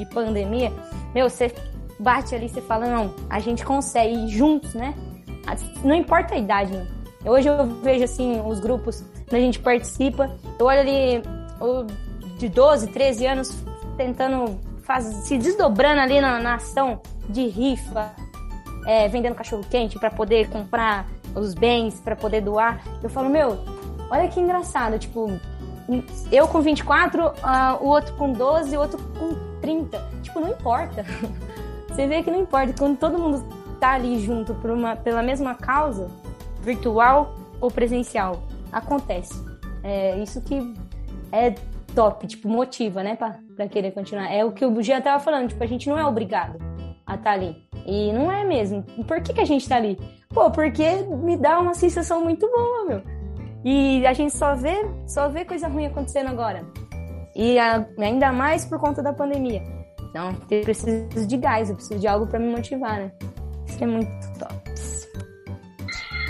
de 0.04 0.06
pandemia, 0.06 0.72
meu, 1.14 1.28
você 1.28 1.52
bate 1.98 2.34
ali, 2.34 2.48
você 2.48 2.60
fala, 2.60 2.86
não, 2.86 3.14
a 3.28 3.38
gente 3.38 3.64
consegue 3.64 4.28
juntos, 4.28 4.74
né? 4.74 4.94
Não 5.84 5.94
importa 5.94 6.34
a 6.34 6.38
idade? 6.38 6.72
Hoje 7.24 7.48
eu 7.48 7.66
vejo, 7.82 8.04
assim, 8.04 8.40
os 8.40 8.60
grupos 8.60 9.04
que 9.26 9.36
a 9.36 9.40
gente 9.40 9.58
participa, 9.58 10.30
eu 10.58 10.66
olho 10.66 10.80
ali 10.80 11.22
de 12.38 12.48
12, 12.48 12.86
13 12.88 13.26
anos 13.26 13.64
tentando 13.96 14.58
fazer, 14.82 15.12
se 15.16 15.36
desdobrando 15.36 16.00
ali 16.00 16.20
na, 16.20 16.40
na 16.40 16.54
ação 16.54 17.00
de 17.28 17.46
rifa, 17.46 18.10
é, 18.86 19.06
vendendo 19.08 19.34
cachorro 19.34 19.62
quente 19.70 19.98
para 19.98 20.10
poder 20.10 20.48
comprar 20.48 21.06
os 21.34 21.54
bens, 21.54 22.00
para 22.00 22.16
poder 22.16 22.40
doar. 22.40 22.82
Eu 23.02 23.10
falo, 23.10 23.28
meu, 23.28 23.58
olha 24.10 24.26
que 24.28 24.40
engraçado, 24.40 24.98
tipo, 24.98 25.30
eu 26.30 26.46
com 26.48 26.60
24, 26.60 27.32
ah, 27.42 27.78
o 27.80 27.86
outro 27.86 28.14
com 28.14 28.32
12, 28.32 28.76
o 28.76 28.80
outro 28.80 28.98
com 29.18 29.34
30. 29.60 29.98
Tipo, 30.22 30.40
não 30.40 30.50
importa. 30.50 31.04
Você 31.88 32.06
vê 32.06 32.22
que 32.22 32.30
não 32.30 32.40
importa. 32.40 32.72
Quando 32.78 32.98
todo 32.98 33.18
mundo 33.18 33.44
tá 33.78 33.92
ali 33.92 34.20
junto 34.20 34.54
por 34.54 34.70
uma, 34.70 34.96
pela 34.96 35.22
mesma 35.22 35.54
causa, 35.54 36.08
virtual 36.60 37.34
ou 37.60 37.70
presencial, 37.70 38.42
acontece. 38.70 39.34
É 39.82 40.16
isso 40.18 40.40
que 40.42 40.74
é 41.32 41.54
top, 41.94 42.26
tipo, 42.26 42.48
motiva, 42.48 43.02
né, 43.02 43.16
pra, 43.16 43.38
pra 43.56 43.68
querer 43.68 43.92
continuar. 43.92 44.32
É 44.32 44.44
o 44.44 44.52
que 44.52 44.64
o 44.64 44.82
Jean 44.82 45.00
tava 45.00 45.22
falando, 45.22 45.48
tipo, 45.48 45.62
a 45.62 45.66
gente 45.66 45.88
não 45.88 45.98
é 45.98 46.04
obrigado 46.04 46.58
a 47.06 47.14
estar 47.14 47.32
ali. 47.32 47.56
E 47.86 48.12
não 48.12 48.30
é 48.30 48.44
mesmo. 48.44 48.82
Por 49.06 49.20
que, 49.20 49.32
que 49.32 49.40
a 49.40 49.44
gente 49.44 49.68
tá 49.68 49.76
ali? 49.76 49.98
Pô, 50.28 50.50
porque 50.50 50.84
me 51.22 51.36
dá 51.36 51.58
uma 51.58 51.74
sensação 51.74 52.22
muito 52.22 52.48
boa, 52.48 52.84
meu. 52.84 53.19
E 53.64 54.06
a 54.06 54.12
gente 54.12 54.36
só 54.36 54.54
vê, 54.54 54.74
só 55.06 55.28
vê 55.28 55.44
coisa 55.44 55.68
ruim 55.68 55.86
acontecendo 55.86 56.28
agora. 56.28 56.64
E 57.34 57.58
a- 57.58 57.86
ainda 57.98 58.32
mais 58.32 58.64
por 58.64 58.78
conta 58.78 59.02
da 59.02 59.12
pandemia. 59.12 59.62
Então, 60.08 60.34
eu 60.50 60.62
preciso 60.62 61.26
de 61.26 61.36
gás, 61.36 61.68
eu 61.70 61.76
preciso 61.76 62.00
de 62.00 62.08
algo 62.08 62.26
pra 62.26 62.38
me 62.38 62.48
motivar, 62.50 62.98
né? 62.98 63.12
Isso 63.66 63.84
é 63.84 63.86
muito 63.86 64.10
top. 64.38 64.70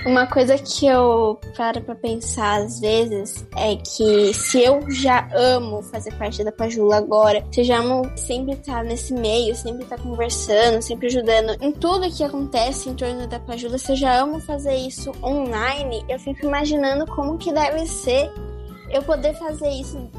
Uma 0.07 0.27
coisa 0.27 0.57
que 0.57 0.87
eu 0.87 1.39
paro 1.55 1.83
pra 1.83 1.95
pensar 1.95 2.63
às 2.63 2.81
vezes 2.81 3.47
é 3.55 3.77
que 3.77 4.33
se 4.33 4.63
eu 4.63 4.91
já 4.91 5.29
amo 5.35 5.83
fazer 5.83 6.15
parte 6.15 6.43
da 6.43 6.51
Pajula 6.51 6.97
agora, 6.97 7.45
se 7.53 7.61
eu 7.61 7.65
já 7.65 7.81
amo 7.81 8.11
sempre 8.17 8.55
estar 8.55 8.83
nesse 8.83 9.13
meio, 9.13 9.55
sempre 9.55 9.83
estar 9.83 9.99
conversando, 9.99 10.81
sempre 10.81 11.09
ajudando 11.09 11.55
em 11.61 11.71
tudo 11.71 12.11
que 12.11 12.25
acontece 12.25 12.89
em 12.89 12.95
torno 12.95 13.27
da 13.27 13.39
Pajula, 13.39 13.77
se 13.77 13.93
eu 13.93 13.97
já 13.97 14.19
amo 14.19 14.41
fazer 14.41 14.75
isso 14.75 15.13
online, 15.23 16.03
eu 16.09 16.19
fico 16.19 16.47
imaginando 16.47 17.05
como 17.07 17.37
que 17.37 17.53
deve 17.53 17.87
ser 17.87 18.33
eu 18.91 19.03
poder 19.03 19.35
fazer 19.35 19.69
isso 19.69 20.11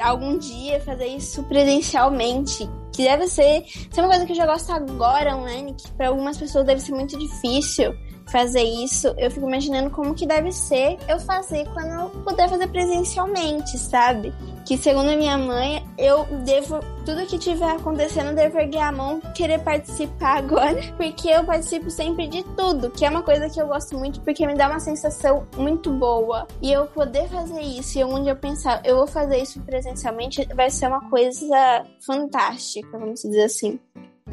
algum 0.00 0.38
dia, 0.38 0.80
fazer 0.80 1.06
isso 1.06 1.42
presencialmente. 1.44 2.68
Que 2.92 3.04
deve 3.04 3.26
ser, 3.28 3.64
ser 3.90 4.00
uma 4.00 4.08
coisa 4.08 4.26
que 4.26 4.32
eu 4.32 4.36
já 4.36 4.46
gosto 4.46 4.70
agora 4.72 5.36
online, 5.36 5.74
que 5.74 5.90
para 5.92 6.08
algumas 6.08 6.36
pessoas 6.36 6.66
deve 6.66 6.80
ser 6.80 6.92
muito 6.92 7.18
difícil 7.18 7.94
fazer 8.30 8.62
isso, 8.62 9.08
eu 9.18 9.30
fico 9.30 9.46
imaginando 9.46 9.90
como 9.90 10.14
que 10.14 10.26
deve 10.26 10.52
ser 10.52 10.98
eu 11.08 11.18
fazer 11.20 11.66
quando 11.72 11.88
eu 11.88 12.10
puder 12.22 12.48
fazer 12.48 12.68
presencialmente, 12.68 13.76
sabe? 13.78 14.32
Que 14.64 14.78
segundo 14.78 15.10
a 15.10 15.16
minha 15.16 15.36
mãe, 15.36 15.84
eu 15.98 16.24
devo, 16.44 16.78
tudo 17.04 17.26
que 17.26 17.38
tiver 17.38 17.72
acontecendo, 17.72 18.28
eu 18.28 18.34
devo 18.36 18.58
erguer 18.58 18.82
a 18.82 18.92
mão, 18.92 19.20
querer 19.34 19.58
participar 19.60 20.38
agora, 20.38 20.80
porque 20.96 21.28
eu 21.28 21.44
participo 21.44 21.90
sempre 21.90 22.28
de 22.28 22.44
tudo, 22.56 22.90
que 22.90 23.04
é 23.04 23.10
uma 23.10 23.22
coisa 23.22 23.50
que 23.50 23.60
eu 23.60 23.66
gosto 23.66 23.98
muito, 23.98 24.20
porque 24.20 24.46
me 24.46 24.54
dá 24.54 24.68
uma 24.68 24.80
sensação 24.80 25.46
muito 25.56 25.90
boa. 25.90 26.46
E 26.62 26.72
eu 26.72 26.86
poder 26.86 27.28
fazer 27.28 27.60
isso, 27.60 27.98
e 27.98 28.04
onde 28.04 28.28
eu 28.28 28.36
pensar, 28.36 28.80
eu 28.84 28.96
vou 28.96 29.06
fazer 29.06 29.38
isso 29.38 29.60
presencialmente, 29.62 30.46
vai 30.54 30.70
ser 30.70 30.86
uma 30.86 31.10
coisa 31.10 31.84
fantástica, 32.06 32.96
vamos 32.96 33.22
dizer 33.22 33.44
assim. 33.44 33.78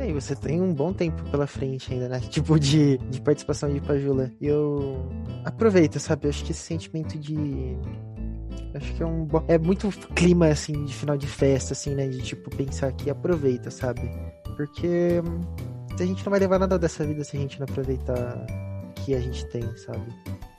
E 0.05 0.13
você 0.13 0.35
tem 0.35 0.61
um 0.61 0.73
bom 0.73 0.93
tempo 0.93 1.23
pela 1.29 1.47
frente 1.47 1.93
ainda, 1.93 2.09
né? 2.09 2.19
Tipo, 2.29 2.59
de, 2.59 2.97
de 2.97 3.21
participação 3.21 3.71
de 3.71 3.79
Pajula. 3.81 4.31
E 4.39 4.47
eu 4.47 5.09
aproveito, 5.43 5.99
sabe? 5.99 6.25
Eu 6.25 6.29
acho 6.29 6.43
que 6.43 6.51
esse 6.51 6.61
sentimento 6.61 7.17
de. 7.17 7.77
Acho 8.75 8.93
que 8.93 9.01
é 9.01 9.05
um 9.05 9.25
bom. 9.25 9.43
É 9.47 9.57
muito 9.57 9.89
clima, 10.13 10.47
assim, 10.47 10.85
de 10.85 10.93
final 10.93 11.17
de 11.17 11.27
festa, 11.27 11.73
assim, 11.73 11.95
né? 11.95 12.07
De, 12.07 12.21
tipo, 12.21 12.49
pensar 12.49 12.91
que 12.91 13.09
aproveita, 13.09 13.71
sabe? 13.71 14.01
Porque 14.55 15.21
hum, 15.25 15.41
a 15.93 16.05
gente 16.05 16.23
não 16.25 16.31
vai 16.31 16.39
levar 16.39 16.59
nada 16.59 16.77
dessa 16.77 17.05
vida 17.05 17.23
se 17.23 17.37
a 17.37 17.39
gente 17.39 17.59
não 17.59 17.65
aproveitar 17.65 18.45
que 19.07 19.15
a 19.15 19.21
gente 19.21 19.45
tem, 19.45 19.63
sabe? 19.77 20.03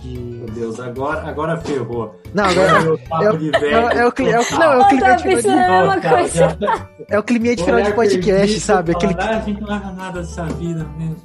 De... 0.00 0.18
Meu 0.18 0.46
Deus, 0.46 0.80
agora, 0.80 1.28
agora 1.28 1.58
ferrou. 1.58 2.18
Não, 2.32 2.44
agora. 2.44 2.72
É, 2.72 3.24
é, 3.24 3.68
é, 3.68 3.98
é, 3.98 4.06
o, 4.06 4.08
o, 4.08 4.58
não, 4.58 4.80
o 4.80 4.88
clima 4.88 5.16
de 5.16 5.22
final 5.22 6.00
de 6.00 7.04
É 7.10 7.18
o 7.18 7.22
clima 7.22 7.54
de 7.54 7.62
final 7.62 7.82
de 7.82 7.92
podcast, 7.92 8.60
sabe? 8.60 8.92
Aquele... 8.92 9.12
A 9.20 9.40
gente 9.40 9.60
não 9.60 9.68
leva 9.68 9.92
nada 9.92 10.20
dessa 10.20 10.46
vida 10.46 10.82
mesmo. 10.96 11.16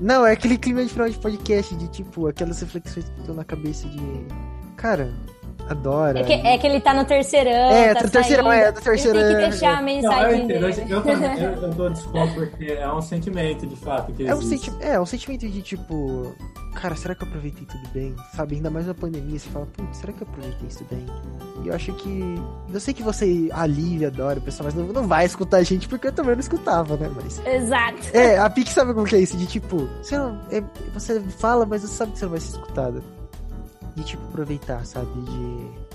Não, 0.00 0.26
é 0.26 0.32
aquele 0.32 0.58
clima 0.58 0.82
de 0.82 0.88
final 0.88 1.08
de 1.08 1.16
podcast, 1.18 1.72
de 1.76 1.86
tipo, 1.86 2.26
aquelas 2.26 2.60
reflexões 2.60 3.08
que 3.08 3.20
estão 3.20 3.36
na 3.36 3.44
cabeça 3.44 3.86
de. 3.88 4.26
Cara, 4.74 5.14
adora. 5.72 6.20
É 6.20 6.22
que, 6.22 6.32
é 6.32 6.58
que 6.58 6.66
ele 6.66 6.80
tá 6.80 6.94
no 6.94 7.04
terceirão. 7.04 7.70
É, 7.70 7.94
tá 7.94 8.02
no 8.04 8.10
terceirão, 8.10 8.52
é, 8.52 8.72
no 8.72 8.80
terceirão. 8.80 9.20
Ele 9.20 9.34
tem 9.34 9.44
que 9.44 9.50
deixar 9.50 9.78
a 9.78 9.82
mensagem 9.82 10.22
não, 10.22 10.30
eu, 10.30 10.70
entendo, 10.70 10.90
eu, 10.90 11.02
eu, 11.04 11.62
eu, 11.62 11.70
dou 11.70 11.90
desconto 11.90 12.34
porque 12.34 12.72
é 12.72 12.92
um 12.92 13.02
sentimento, 13.02 13.66
de 13.66 13.76
fato, 13.76 14.12
que 14.12 14.26
é 14.26 14.34
um, 14.34 14.42
senti 14.42 14.72
é, 14.80 15.00
um 15.00 15.06
sentimento 15.06 15.48
de 15.48 15.62
tipo, 15.62 16.34
cara, 16.74 16.94
será 16.96 17.14
que 17.14 17.22
eu 17.22 17.28
aproveitei 17.28 17.66
tudo 17.66 17.88
bem? 17.92 18.14
Sabe, 18.34 18.56
ainda 18.56 18.70
mais 18.70 18.86
na 18.86 18.94
pandemia, 18.94 19.38
você 19.38 19.48
fala, 19.50 19.66
putz, 19.66 19.98
será 19.98 20.12
que 20.12 20.22
eu 20.22 20.28
aproveitei 20.28 20.68
isso 20.68 20.84
bem? 20.90 21.06
E 21.64 21.68
eu 21.68 21.74
acho 21.74 21.92
que. 21.94 22.42
Eu 22.72 22.80
sei 22.80 22.94
que 22.94 23.02
você 23.02 23.48
alivia, 23.52 24.08
adora 24.08 24.38
o 24.38 24.42
pessoal, 24.42 24.66
mas 24.66 24.74
não, 24.74 24.92
não 24.92 25.06
vai 25.06 25.24
escutar 25.26 25.58
a 25.58 25.62
gente 25.62 25.88
porque 25.88 26.08
eu 26.08 26.12
também 26.12 26.32
não 26.32 26.40
escutava, 26.40 26.96
né? 26.96 27.10
Mas. 27.14 27.40
Exato. 27.46 27.98
É, 28.12 28.38
a 28.38 28.48
Pix 28.50 28.70
sabe 28.70 28.94
como 28.94 29.06
que 29.06 29.16
é 29.16 29.20
isso? 29.20 29.36
De 29.36 29.46
tipo, 29.46 29.88
você, 30.02 30.16
não, 30.16 30.40
é, 30.50 30.62
você 30.92 31.20
fala, 31.20 31.64
mas 31.66 31.82
você 31.82 31.94
sabe 31.94 32.12
que 32.12 32.18
você 32.18 32.24
não 32.24 32.32
vai 32.32 32.40
ser 32.40 32.56
escutada. 32.56 33.02
De 33.96 34.04
tipo, 34.04 34.22
aproveitar, 34.24 34.84
sabe? 34.86 35.10
De 35.20 35.92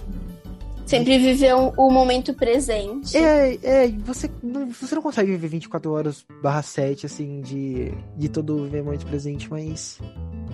Sempre 0.87 1.19
viver 1.19 1.53
o, 1.53 1.73
o 1.75 1.91
momento 1.91 2.33
presente. 2.33 3.17
É, 3.17 3.57
é, 3.61 3.87
você 4.05 4.31
não, 4.41 4.69
você 4.69 4.95
não 4.95 5.01
consegue 5.01 5.31
viver 5.31 5.49
24 5.49 5.91
horas 5.91 6.25
barra 6.41 6.61
7, 6.61 7.05
assim, 7.05 7.41
de, 7.41 7.91
de 8.15 8.29
todo 8.29 8.55
o 8.55 8.83
momento 8.83 9.05
presente, 9.05 9.51
mas 9.51 9.99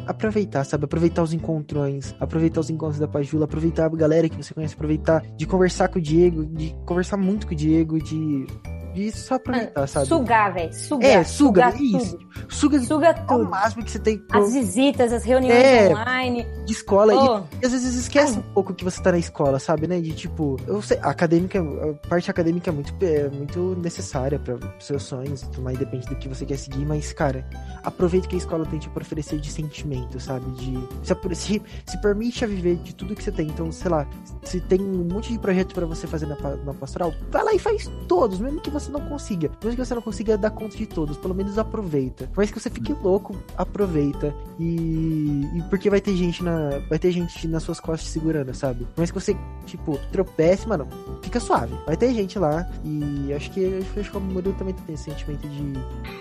aproveitar, 0.08 0.64
sabe? 0.64 0.86
Aproveitar 0.86 1.22
os 1.22 1.34
encontrões, 1.34 2.16
aproveitar 2.20 2.62
os 2.62 2.72
encontros 2.72 3.00
da 3.00 3.08
Pajula, 3.08 3.46
aproveitar 3.46 3.86
a 3.86 3.90
galera 3.90 4.28
que 4.28 4.36
você 4.36 4.56
conhece, 4.56 4.74
aproveitar 4.74 5.22
de 5.38 5.46
conversar 5.46 5.88
com 5.90 6.00
o 6.00 6.02
Diego, 6.02 6.44
de 6.44 6.76
conversar 6.84 7.18
muito 7.18 7.46
com 7.46 7.54
o 7.54 7.56
Diego, 7.56 8.02
de 8.02 8.48
de 8.94 9.12
só 9.12 9.36
aproveitar, 9.36 9.88
sabe? 9.88 10.08
Sugar, 10.08 10.54
velho. 10.54 10.74
Sugar. 10.74 11.10
É, 11.10 11.24
suga, 11.24 11.72
sugar 11.72 11.82
isso. 11.82 12.18
Tudo. 12.18 12.34
Suga, 12.50 12.80
suga 12.82 13.14
tudo. 13.14 13.44
o 13.44 13.50
máximo 13.50 13.84
que 13.84 13.92
você 13.92 14.00
tem. 14.00 14.24
As 14.32 14.54
visitas, 14.54 15.12
as 15.12 15.24
reuniões 15.24 15.54
é, 15.54 15.90
online. 15.90 16.46
De 16.66 16.72
escola. 16.72 17.14
Oh. 17.14 17.56
E, 17.62 17.66
às 17.66 17.72
vezes 17.72 17.96
esquece 17.96 18.38
um 18.38 18.42
pouco 18.42 18.74
que 18.74 18.84
você 18.84 19.02
tá 19.02 19.12
na 19.12 19.18
escola, 19.18 19.60
sabe, 19.60 19.88
né? 19.88 20.00
De 20.00 20.14
tipo, 20.14 20.58
eu 20.68 20.82
sei, 20.82 20.98
a 21.02 21.10
acadêmica, 21.10 21.60
a 21.60 22.08
parte 22.08 22.30
acadêmica 22.30 22.70
é 22.70 22.74
muito, 22.74 22.94
é 23.02 23.30
muito 23.30 23.78
necessária 23.82 24.40
para 24.40 24.58
seus 24.80 25.04
sonhos 25.04 25.42
e 25.42 25.50
tudo 25.50 25.64
mais, 25.64 25.78
depende 25.78 26.08
do 26.08 26.16
que 26.16 26.28
você 26.28 26.46
quer 26.46 26.58
seguir, 26.58 26.86
mas, 26.86 27.14
cara, 27.14 27.48
aproveita 27.84 28.28
que 28.28 28.36
a 28.36 28.38
escola 28.38 28.66
tem 28.66 28.80
tipo, 28.80 28.94
pra 28.94 29.04
oferecer 29.04 29.40
de 29.40 29.52
sentimento, 29.52 30.20
sabe? 30.20 30.50
De. 30.52 30.74
Se, 31.04 31.36
se, 31.36 31.62
se 31.86 32.02
permite 32.02 32.44
a 32.44 32.48
viver 32.48 32.76
de 32.78 32.94
tudo 32.96 33.16
que 33.16 33.24
você 33.24 33.32
tem. 33.32 33.48
Então, 33.48 33.72
sei 33.72 33.92
lá, 33.92 34.08
se 34.44 34.60
tem 34.62 34.82
um 34.82 35.04
monte 35.04 35.32
de 35.32 35.40
projeto 35.40 35.74
para 35.74 35.86
você 35.86 36.08
fazer 36.08 36.26
na, 36.26 36.36
na 36.36 36.74
pastoral, 36.74 37.14
vai 37.30 37.44
lá 37.44 37.54
e 37.54 37.60
faz 37.60 37.90
todos, 38.08 38.40
mesmo 38.40 38.62
que 38.62 38.70
você 38.70 38.83
não 38.92 39.02
consiga. 39.02 39.50
Mesmo 39.64 39.78
que 39.78 39.86
você 39.86 39.96
não 39.96 40.02
consiga 40.02 40.38
dar 40.38 40.52
conta 40.52 40.78
de 40.78 40.86
todos, 40.86 41.18
pelo 41.18 41.34
menos 41.34 41.58
aproveita. 41.58 42.28
Por 42.28 42.38
mais 42.38 42.52
que 42.52 42.60
você 42.60 42.70
fique 42.70 42.94
louco, 42.94 43.36
aproveita. 43.58 44.34
E, 44.60 45.48
e 45.56 45.64
porque 45.70 45.90
vai 45.90 46.02
ter 46.02 46.16
gente 46.16 46.44
na. 46.44 46.80
Vai 46.90 47.00
ter 47.00 47.12
gente 47.12 47.48
nas 47.48 47.64
suas 47.64 47.80
costas 47.80 48.10
segurando, 48.10 48.54
sabe? 48.54 48.86
Por 48.86 49.00
mais 49.00 49.12
que 49.12 49.20
você, 49.20 49.36
tipo, 49.66 49.98
tropece, 50.12 50.68
mano, 50.68 50.88
fica 51.22 51.40
suave. 51.40 51.74
Vai 51.86 51.98
ter 51.98 52.14
gente 52.14 52.38
lá. 52.38 52.70
E 52.84 53.34
acho 53.34 53.52
que 53.52 53.84
acho 53.98 54.12
que 54.12 54.18
o 54.18 54.22
Murilo 54.22 54.56
também 54.56 54.74
tem 54.74 54.96
esse 54.96 55.06
sentimento 55.06 55.48
de. 55.48 55.74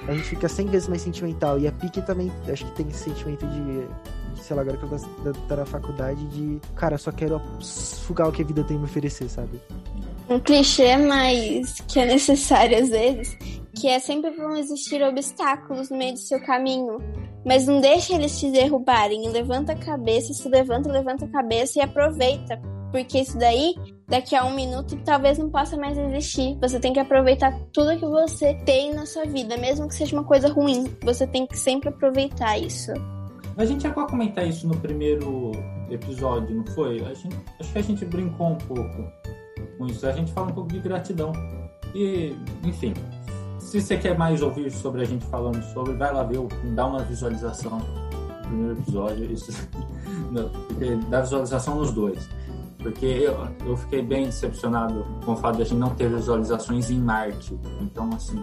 A 0.08 0.14
gente 0.14 0.28
fica 0.28 0.48
100 0.48 0.66
vezes 0.66 0.88
mais 0.88 1.02
sentimental. 1.02 1.58
E 1.58 1.66
a 1.66 1.72
Pique 1.72 2.02
também 2.02 2.30
acho 2.50 2.64
que 2.66 2.72
tem 2.72 2.88
esse 2.88 3.04
sentimento 3.04 3.46
de 3.46 3.86
sei 4.42 4.56
lá, 4.56 4.62
agora 4.62 4.76
que 4.76 4.84
eu 4.84 4.88
tô, 4.88 5.32
tô 5.32 5.56
na 5.56 5.64
faculdade, 5.64 6.26
de, 6.26 6.60
cara, 6.74 6.98
só 6.98 7.12
quero 7.12 7.40
sugar 7.60 8.28
o 8.28 8.32
que 8.32 8.42
a 8.42 8.44
vida 8.44 8.64
tem 8.64 8.76
a 8.76 8.80
me 8.80 8.86
oferecer, 8.86 9.28
sabe? 9.28 9.60
Um 10.28 10.38
clichê, 10.38 10.96
mas 10.96 11.80
que 11.88 12.00
é 12.00 12.06
necessário 12.06 12.78
às 12.78 12.88
vezes, 12.88 13.36
que 13.74 13.88
é 13.88 13.98
sempre 13.98 14.30
vão 14.30 14.56
existir 14.56 15.02
obstáculos 15.02 15.90
no 15.90 15.96
meio 15.96 16.12
do 16.12 16.18
seu 16.18 16.40
caminho. 16.40 16.98
Mas 17.44 17.66
não 17.66 17.80
deixe 17.80 18.14
eles 18.14 18.38
te 18.38 18.50
derrubarem. 18.50 19.28
Levanta 19.28 19.72
a 19.72 19.76
cabeça, 19.76 20.32
se 20.32 20.48
levanta, 20.48 20.90
levanta 20.90 21.24
a 21.24 21.28
cabeça 21.28 21.78
e 21.78 21.82
aproveita. 21.82 22.60
Porque 22.92 23.18
isso 23.18 23.36
daí, 23.38 23.74
daqui 24.06 24.36
a 24.36 24.44
um 24.44 24.54
minuto, 24.54 24.96
talvez 25.04 25.38
não 25.38 25.50
possa 25.50 25.76
mais 25.76 25.98
existir. 25.98 26.56
Você 26.60 26.78
tem 26.78 26.92
que 26.92 27.00
aproveitar 27.00 27.58
tudo 27.72 27.98
que 27.98 28.04
você 28.04 28.54
tem 28.66 28.94
na 28.94 29.06
sua 29.06 29.24
vida, 29.24 29.56
mesmo 29.56 29.88
que 29.88 29.94
seja 29.94 30.14
uma 30.14 30.24
coisa 30.24 30.52
ruim. 30.52 30.84
Você 31.02 31.26
tem 31.26 31.46
que 31.46 31.58
sempre 31.58 31.88
aproveitar 31.88 32.58
isso. 32.58 32.92
A 33.56 33.64
gente 33.64 33.82
chegou 33.82 34.04
a 34.04 34.08
comentar 34.08 34.46
isso 34.46 34.68
no 34.68 34.76
primeiro 34.76 35.52
episódio, 35.90 36.54
não 36.54 36.66
foi? 36.74 36.98
Gente, 36.98 37.36
acho 37.58 37.72
que 37.72 37.78
a 37.78 37.82
gente 37.82 38.04
brincou 38.04 38.48
um 38.48 38.56
pouco 38.56 39.21
com 39.78 39.86
isso. 39.86 40.06
A 40.06 40.12
gente 40.12 40.32
fala 40.32 40.48
um 40.48 40.54
pouco 40.54 40.72
de 40.72 40.78
gratidão. 40.78 41.32
E, 41.94 42.36
enfim, 42.64 42.94
se 43.58 43.80
você 43.80 43.96
quer 43.96 44.16
mais 44.16 44.42
ouvir 44.42 44.70
sobre 44.70 45.02
a 45.02 45.04
gente 45.04 45.24
falando 45.26 45.62
sobre, 45.72 45.94
vai 45.94 46.12
lá 46.12 46.22
ver, 46.22 46.38
dá 46.74 46.86
uma 46.86 47.00
visualização 47.00 47.78
no 47.78 48.42
primeiro 48.42 48.78
episódio. 48.78 49.32
Isso, 49.32 49.68
não, 50.30 50.50
dá 51.08 51.20
visualização 51.20 51.76
nos 51.76 51.92
dois. 51.92 52.28
Porque 52.78 53.06
eu, 53.06 53.48
eu 53.64 53.76
fiquei 53.76 54.02
bem 54.02 54.24
decepcionado 54.24 55.06
com 55.24 55.32
o 55.32 55.36
fato 55.36 55.56
de 55.56 55.62
a 55.62 55.64
gente 55.64 55.78
não 55.78 55.94
ter 55.94 56.08
visualizações 56.08 56.90
em 56.90 56.98
Marte. 56.98 57.56
Então, 57.80 58.10
assim. 58.14 58.40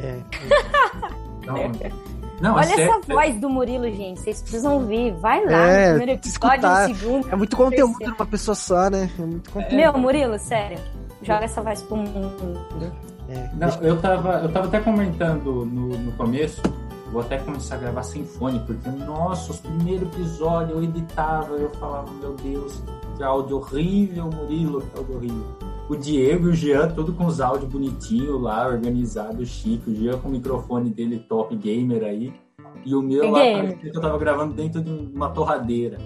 É. 0.00 0.22
Então, 1.46 1.56
não, 2.40 2.54
Olha 2.54 2.64
essa 2.64 2.82
é... 2.82 3.14
voz 3.14 3.40
do 3.40 3.48
Murilo, 3.48 3.90
gente. 3.90 4.20
Vocês 4.20 4.42
precisam 4.42 4.74
ouvir. 4.74 5.12
Vai 5.14 5.44
lá 5.44 5.66
é, 5.66 5.92
no 5.92 5.98
primeiro 5.98 6.20
episódio, 6.20 6.68
no 6.68 6.94
segundo. 6.94 7.28
É 7.30 7.36
muito 7.36 7.56
conteúdo 7.56 7.96
numa 8.00 8.26
pessoa 8.26 8.54
só, 8.54 8.90
né? 8.90 9.10
É 9.18 9.22
muito 9.22 9.50
conteúdo. 9.50 9.74
Meu, 9.74 9.92
Murilo, 9.98 10.38
sério. 10.38 10.78
Joga 11.22 11.44
essa 11.44 11.62
voz 11.62 11.82
pro 11.82 11.96
mundo. 11.96 12.66
É, 13.28 13.50
não, 13.54 13.68
eu 13.82 14.00
tava, 14.00 14.40
eu 14.40 14.52
tava 14.52 14.66
até 14.66 14.80
comentando 14.80 15.64
no, 15.64 15.88
no 15.98 16.12
começo. 16.12 16.62
Vou 17.10 17.22
até 17.22 17.38
começar 17.38 17.76
a 17.76 17.78
gravar 17.78 18.02
sem 18.02 18.24
fone, 18.24 18.58
porque, 18.66 18.88
nossa, 18.90 19.52
os 19.52 19.60
primeiros 19.60 20.08
episódios 20.12 20.76
eu 20.76 20.82
editava, 20.82 21.54
eu 21.54 21.70
falava, 21.70 22.10
meu 22.20 22.34
Deus, 22.34 22.82
que 23.16 23.22
áudio 23.22 23.58
horrível, 23.58 24.24
Murilo, 24.24 24.82
que 24.82 24.98
áudio 24.98 25.16
horrível 25.16 25.75
o 25.88 25.96
Diego 25.96 26.46
e 26.46 26.50
o 26.50 26.54
Jean, 26.54 26.88
tudo 26.88 27.12
com 27.12 27.26
os 27.26 27.40
áudios 27.40 27.70
bonitinhos 27.70 28.40
lá, 28.40 28.66
organizado, 28.66 29.44
chique. 29.44 29.90
O 29.90 29.94
Jean 29.94 30.18
com 30.18 30.28
o 30.28 30.32
microfone 30.32 30.90
dele 30.90 31.18
top 31.28 31.54
gamer 31.56 32.02
aí. 32.04 32.32
E 32.84 32.94
o 32.94 33.02
meu 33.02 33.30
lá, 33.30 33.40
que 33.72 33.88
eu 33.88 34.00
tava 34.00 34.18
gravando 34.18 34.54
dentro 34.54 34.82
de 34.82 34.90
uma 34.90 35.30
torradeira. 35.30 35.98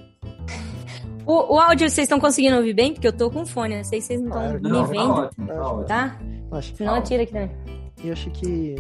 O, 1.26 1.54
o 1.54 1.60
áudio 1.60 1.88
vocês 1.88 2.04
estão 2.04 2.18
conseguindo 2.18 2.56
ouvir 2.56 2.74
bem? 2.74 2.92
Porque 2.92 3.06
eu 3.06 3.12
tô 3.12 3.30
com 3.30 3.44
fone, 3.44 3.76
não 3.76 3.84
sei 3.84 4.00
se 4.00 4.08
vocês 4.08 4.20
não 4.20 4.56
estão 4.56 4.82
me 4.82 4.88
vendo. 4.88 5.14
Tá, 5.14 5.20
ótimo, 5.20 5.46
tá, 5.46 5.72
ótimo. 5.72 5.84
tá? 5.84 6.62
Senão 6.62 6.96
eu 6.96 7.02
tiro 7.02 7.22
aqui 7.22 7.32
também. 7.32 7.50
Eu 8.02 8.12
acho 8.12 8.30
que 8.30 8.76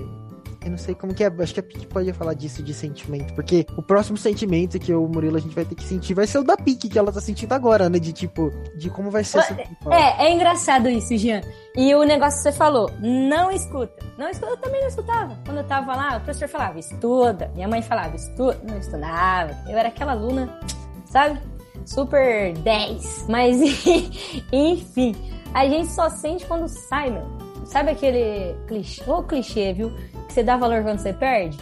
eu 0.62 0.70
não 0.70 0.78
sei 0.78 0.94
como 0.94 1.14
que 1.14 1.24
é. 1.24 1.32
Acho 1.38 1.54
que 1.54 1.60
a 1.60 1.62
Pique 1.62 1.86
pode 1.86 2.12
falar 2.12 2.34
disso 2.34 2.62
de 2.62 2.74
sentimento. 2.74 3.32
Porque 3.34 3.66
o 3.76 3.82
próximo 3.82 4.16
sentimento 4.16 4.78
que 4.78 4.92
o 4.92 5.08
Murilo 5.08 5.36
a 5.36 5.40
gente 5.40 5.54
vai 5.54 5.64
ter 5.64 5.74
que 5.74 5.82
sentir 5.82 6.12
vai 6.12 6.26
ser 6.26 6.38
o 6.38 6.44
da 6.44 6.56
Pique, 6.56 6.88
que 6.88 6.98
ela 6.98 7.10
tá 7.10 7.20
sentindo 7.20 7.52
agora, 7.52 7.88
né? 7.88 7.98
De 7.98 8.12
tipo, 8.12 8.50
de 8.76 8.90
como 8.90 9.10
vai 9.10 9.24
ser 9.24 9.38
essa. 9.38 9.54
É, 9.90 10.26
é 10.26 10.32
engraçado 10.32 10.88
isso, 10.88 11.16
Jean. 11.16 11.40
E 11.74 11.94
o 11.94 12.02
negócio 12.02 12.38
que 12.38 12.42
você 12.42 12.52
falou, 12.52 12.90
não 13.00 13.50
escuta. 13.50 14.04
Não 14.18 14.28
escuta, 14.28 14.52
eu 14.52 14.56
também 14.58 14.80
não 14.80 14.88
escutava. 14.88 15.38
Quando 15.44 15.58
eu 15.58 15.64
tava 15.64 15.96
lá, 15.96 16.16
o 16.18 16.20
professor 16.20 16.48
falava, 16.48 16.78
estuda. 16.78 17.50
Minha 17.54 17.68
mãe 17.68 17.80
falava, 17.80 18.14
estuda. 18.14 18.60
Não 18.68 18.78
estudava. 18.78 19.56
Eu 19.66 19.78
era 19.78 19.88
aquela 19.88 20.12
aluna, 20.12 20.60
sabe? 21.06 21.40
Super 21.86 22.52
10. 22.52 23.26
Mas, 23.28 23.60
enfim, 24.52 25.14
a 25.54 25.66
gente 25.66 25.88
só 25.88 26.10
sente 26.10 26.44
quando 26.44 26.68
sai, 26.68 27.10
meu. 27.10 27.39
Sabe 27.70 27.92
aquele 27.92 28.56
clichê, 28.66 29.00
ou 29.06 29.22
clichê, 29.22 29.72
viu? 29.72 29.92
que 30.26 30.34
você 30.34 30.42
dá 30.42 30.56
valor 30.56 30.82
quando 30.82 30.98
você 30.98 31.12
perde? 31.12 31.56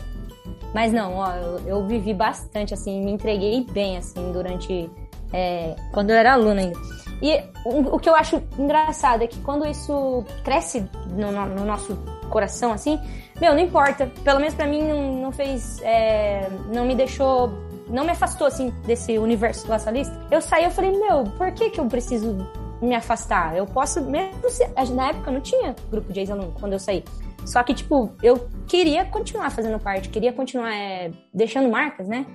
Mas 0.72 0.90
não, 0.90 1.16
ó, 1.16 1.34
eu, 1.34 1.58
eu 1.66 1.86
vivi 1.86 2.14
bastante, 2.14 2.72
assim, 2.72 3.04
me 3.04 3.10
entreguei 3.10 3.62
bem, 3.70 3.98
assim, 3.98 4.32
durante. 4.32 4.90
É, 5.34 5.76
quando 5.92 6.08
eu 6.08 6.16
era 6.16 6.32
aluna 6.32 6.62
ainda. 6.62 6.78
E 7.20 7.42
o, 7.62 7.96
o, 7.96 8.00
que 8.00 8.08
eu 8.08 8.14
acho 8.14 8.42
engraçado 8.58 9.22
é 9.22 9.26
que 9.26 9.38
quando 9.40 9.66
isso 9.66 10.24
cresce 10.42 10.88
no, 11.10 11.30
no, 11.30 11.46
no 11.46 11.64
nosso 11.66 11.94
coração, 12.30 12.72
assim, 12.72 12.98
meu, 13.38 13.52
não 13.52 13.60
importa. 13.60 14.10
Pelo 14.24 14.40
menos 14.40 14.54
para 14.54 14.66
mim 14.66 14.82
não, 14.82 15.22
não 15.22 15.32
fez. 15.32 15.78
É, 15.82 16.48
não 16.72 16.86
me 16.86 16.94
deixou. 16.94 17.52
Não 17.86 18.04
me 18.04 18.12
afastou, 18.12 18.46
assim, 18.46 18.72
desse 18.86 19.18
universo 19.18 19.68
laçalista. 19.68 20.18
Eu 20.30 20.40
saí 20.40 20.64
eu 20.64 20.70
falei, 20.70 20.90
meu, 20.92 21.24
por 21.24 21.52
que 21.52 21.68
que 21.68 21.80
eu 21.80 21.86
preciso 21.86 22.36
me 22.80 22.94
afastar? 22.94 23.56
Eu 23.56 23.66
posso, 23.66 24.00
mesmo 24.02 24.48
se. 24.48 24.66
Na 24.94 25.08
época 25.08 25.30
não 25.30 25.40
tinha 25.40 25.74
grupo 25.90 26.12
de 26.12 26.20
ex-aluno 26.20 26.54
quando 26.58 26.72
eu 26.72 26.78
saí. 26.78 27.04
Só 27.44 27.62
que, 27.62 27.74
tipo, 27.74 28.12
eu 28.22 28.48
queria 28.66 29.04
continuar 29.04 29.50
fazendo 29.50 29.78
parte, 29.78 30.08
queria 30.08 30.32
continuar 30.32 30.74
é, 30.74 31.10
deixando 31.32 31.70
marcas, 31.70 32.06
né? 32.06 32.26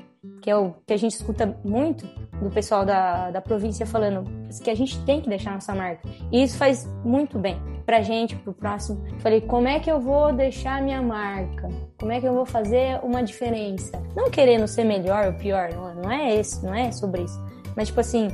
Que 0.41 0.49
é 0.49 0.55
o 0.55 0.73
que 0.87 0.93
a 0.93 0.97
gente 0.97 1.13
escuta 1.13 1.57
muito 1.63 2.07
do 2.41 2.49
pessoal 2.49 2.85
da, 2.85 3.29
da 3.29 3.41
província 3.41 3.85
falando 3.85 4.23
que 4.63 4.69
a 4.69 4.75
gente 4.75 4.97
tem 5.05 5.21
que 5.21 5.29
deixar 5.29 5.51
nossa 5.51 5.75
marca. 5.75 6.01
E 6.31 6.41
isso 6.41 6.57
faz 6.57 6.87
muito 7.03 7.37
bem 7.37 7.61
pra 7.85 8.01
gente, 8.01 8.35
pro 8.37 8.53
próximo. 8.53 9.03
Falei, 9.19 9.41
como 9.41 9.67
é 9.67 9.79
que 9.79 9.91
eu 9.91 9.99
vou 9.99 10.33
deixar 10.33 10.81
minha 10.81 11.01
marca? 11.01 11.69
Como 11.99 12.11
é 12.11 12.19
que 12.19 12.27
eu 12.27 12.33
vou 12.33 12.45
fazer 12.45 12.99
uma 13.03 13.21
diferença? 13.21 14.01
Não 14.15 14.29
querendo 14.29 14.67
ser 14.67 14.83
melhor 14.83 15.27
ou 15.27 15.33
pior, 15.33 15.69
não, 15.73 15.95
não 15.95 16.11
é 16.11 16.35
esse, 16.35 16.65
não 16.65 16.73
é 16.73 16.91
sobre 16.91 17.23
isso. 17.23 17.39
Mas, 17.75 17.87
tipo 17.87 17.99
assim, 17.99 18.29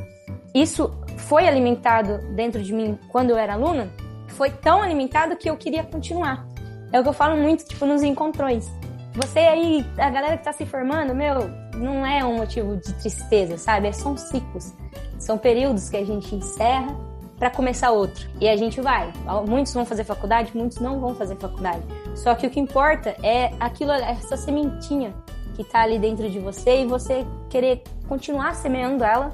isso 0.53 0.91
foi 1.17 1.47
alimentado 1.47 2.19
dentro 2.35 2.61
de 2.63 2.73
mim 2.73 2.97
quando 3.09 3.31
eu 3.31 3.37
era 3.37 3.53
aluna, 3.53 3.91
foi 4.27 4.49
tão 4.49 4.81
alimentado 4.81 5.35
que 5.35 5.49
eu 5.49 5.57
queria 5.57 5.83
continuar. 5.83 6.47
É 6.91 6.99
o 6.99 7.03
que 7.03 7.09
eu 7.09 7.13
falo 7.13 7.37
muito, 7.37 7.65
tipo, 7.65 7.85
nos 7.85 8.01
encontrões. 8.01 8.67
Você 9.13 9.39
aí, 9.39 9.85
a 9.97 10.09
galera 10.09 10.37
que 10.37 10.43
tá 10.43 10.53
se 10.53 10.65
formando, 10.65 11.13
meu, 11.13 11.49
não 11.75 12.05
é 12.05 12.23
um 12.23 12.37
motivo 12.37 12.77
de 12.77 12.93
tristeza, 12.93 13.57
sabe? 13.57 13.87
É, 13.87 13.91
são 13.91 14.15
ciclos. 14.17 14.73
São 15.17 15.37
períodos 15.37 15.89
que 15.89 15.97
a 15.97 16.05
gente 16.05 16.33
encerra 16.33 16.95
para 17.37 17.49
começar 17.49 17.91
outro. 17.91 18.29
E 18.39 18.47
a 18.47 18.55
gente 18.55 18.81
vai. 18.81 19.11
Muitos 19.47 19.73
vão 19.73 19.85
fazer 19.85 20.03
faculdade, 20.03 20.51
muitos 20.55 20.79
não 20.79 20.99
vão 20.99 21.15
fazer 21.15 21.35
faculdade. 21.35 21.83
Só 22.15 22.35
que 22.35 22.47
o 22.47 22.49
que 22.49 22.59
importa 22.59 23.15
é 23.23 23.51
aquilo, 23.59 23.91
essa 23.91 24.37
sementinha 24.37 25.13
que 25.55 25.63
tá 25.63 25.81
ali 25.81 25.99
dentro 25.99 26.29
de 26.29 26.39
você 26.39 26.83
e 26.83 26.85
você 26.85 27.25
querer 27.49 27.83
continuar 28.07 28.55
semeando 28.55 29.03
ela 29.03 29.33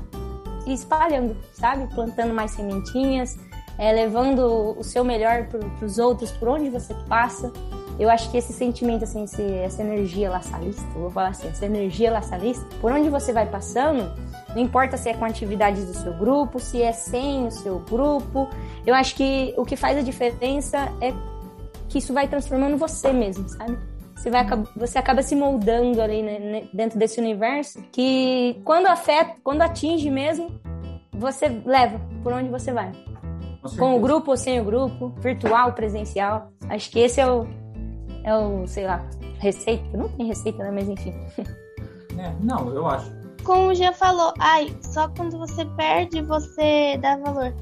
e 0.65 0.73
espalhando, 0.73 1.35
sabe? 1.53 1.87
Plantando 1.93 2.33
mais 2.33 2.51
sementinhas, 2.51 3.37
é, 3.77 3.91
levando 3.91 4.75
o 4.77 4.83
seu 4.83 5.03
melhor 5.03 5.47
para 5.47 5.85
os 5.85 5.97
outros, 5.97 6.31
por 6.31 6.47
onde 6.49 6.69
você 6.69 6.93
passa. 7.07 7.51
Eu 7.97 8.09
acho 8.09 8.29
que 8.29 8.37
esse 8.37 8.51
sentimento, 8.51 9.05
assim, 9.05 9.23
esse, 9.23 9.41
essa 9.41 9.81
energia 9.81 10.29
laçalista, 10.29 10.83
vou 10.93 11.09
falar 11.09 11.29
assim, 11.29 11.47
essa 11.47 11.65
energia 11.65 12.11
laçalista, 12.11 12.65
por 12.81 12.91
onde 12.91 13.09
você 13.09 13.31
vai 13.31 13.45
passando, 13.45 14.11
não 14.53 14.61
importa 14.61 14.97
se 14.97 15.09
é 15.09 15.13
com 15.13 15.23
atividades 15.23 15.85
do 15.85 15.93
seu 15.93 16.13
grupo, 16.13 16.59
se 16.59 16.81
é 16.81 16.91
sem 16.91 17.47
o 17.47 17.51
seu 17.51 17.79
grupo, 17.79 18.49
eu 18.85 18.93
acho 18.93 19.15
que 19.15 19.53
o 19.57 19.63
que 19.63 19.77
faz 19.77 19.97
a 19.97 20.01
diferença 20.01 20.91
é 20.99 21.13
que 21.87 21.99
isso 21.99 22.13
vai 22.13 22.27
transformando 22.27 22.77
você 22.77 23.13
mesmo, 23.13 23.47
sabe? 23.47 23.77
Você, 24.15 24.29
vai, 24.29 24.45
você 24.75 24.97
acaba 24.97 25.21
se 25.21 25.35
moldando 25.35 26.01
ali 26.01 26.23
né, 26.23 26.63
dentro 26.73 26.97
desse 26.97 27.19
universo 27.19 27.81
que 27.91 28.59
quando 28.63 28.87
afeta, 28.87 29.35
quando 29.43 29.61
atinge 29.61 30.09
mesmo, 30.09 30.49
você 31.11 31.49
leva 31.65 31.99
por 32.23 32.33
onde 32.33 32.49
você 32.49 32.71
vai. 32.71 32.91
Com, 33.61 33.77
com 33.77 33.95
o 33.95 33.99
grupo 33.99 34.31
ou 34.31 34.37
sem 34.37 34.59
o 34.59 34.63
grupo, 34.63 35.09
virtual, 35.19 35.73
presencial. 35.73 36.51
Acho 36.69 36.89
que 36.89 36.99
esse 36.99 37.19
é 37.19 37.29
o, 37.29 37.47
é 38.23 38.35
o, 38.35 38.65
sei 38.67 38.85
lá, 38.85 39.05
receita. 39.39 39.97
Não 39.97 40.09
tem 40.09 40.27
receita, 40.27 40.63
né? 40.63 40.71
Mas 40.71 40.89
enfim. 40.89 41.13
É, 42.17 42.33
não, 42.39 42.69
eu 42.69 42.87
acho. 42.87 43.11
Como 43.43 43.75
já 43.75 43.91
falou, 43.91 44.33
ai, 44.39 44.73
só 44.81 45.09
quando 45.09 45.37
você 45.37 45.65
perde 45.65 46.21
você 46.21 46.97
dá 47.01 47.17
valor. 47.17 47.53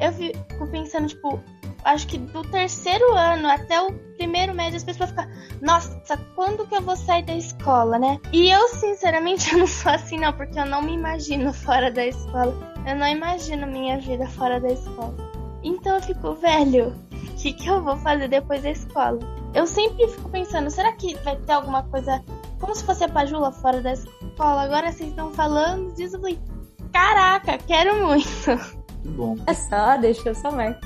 Eu 0.00 0.12
fico 0.12 0.66
pensando, 0.72 1.06
tipo, 1.06 1.40
acho 1.84 2.06
que 2.06 2.18
do 2.18 2.42
terceiro 2.42 3.14
ano 3.14 3.48
até 3.48 3.80
o 3.80 3.92
primeiro 4.16 4.54
médio 4.54 4.76
as 4.76 4.84
pessoas 4.84 5.10
ficam, 5.10 5.26
nossa, 5.60 6.16
quando 6.34 6.66
que 6.66 6.74
eu 6.74 6.80
vou 6.80 6.96
sair 6.96 7.22
da 7.24 7.34
escola, 7.34 7.98
né? 7.98 8.18
E 8.32 8.50
eu, 8.50 8.68
sinceramente, 8.68 9.52
eu 9.52 9.58
não 9.58 9.66
sou 9.66 9.92
assim, 9.92 10.18
não, 10.18 10.32
porque 10.32 10.58
eu 10.58 10.66
não 10.66 10.82
me 10.82 10.94
imagino 10.94 11.52
fora 11.54 11.90
da 11.90 12.06
escola. 12.06 12.54
Eu 12.86 12.96
não 12.96 13.06
imagino 13.06 13.66
minha 13.66 13.98
vida 13.98 14.26
fora 14.28 14.60
da 14.60 14.72
escola. 14.72 15.14
Então 15.62 15.96
eu 15.96 16.02
fico, 16.02 16.34
velho, 16.34 16.94
o 17.12 17.34
que, 17.36 17.52
que 17.52 17.68
eu 17.68 17.82
vou 17.82 17.96
fazer 17.98 18.28
depois 18.28 18.62
da 18.62 18.70
escola? 18.70 19.18
Eu 19.54 19.66
sempre 19.66 20.08
fico 20.08 20.28
pensando, 20.30 20.70
será 20.70 20.92
que 20.92 21.14
vai 21.18 21.36
ter 21.36 21.52
alguma 21.52 21.82
coisa 21.84 22.22
como 22.60 22.74
se 22.74 22.84
fosse 22.84 23.04
a 23.04 23.08
Pajula 23.08 23.52
fora 23.52 23.80
da 23.80 23.92
escola? 23.92 24.62
Agora 24.62 24.90
vocês 24.90 25.10
estão 25.10 25.32
falando 25.32 25.94
disso, 25.94 26.16
eu 26.16 26.20
falei, 26.20 26.38
caraca, 26.92 27.58
quero 27.58 28.06
muito. 28.06 28.84
Bom. 29.16 29.36
É 29.46 29.54
só, 29.54 29.96
deixa 29.96 30.30
eu 30.30 30.34
somar. 30.34 30.78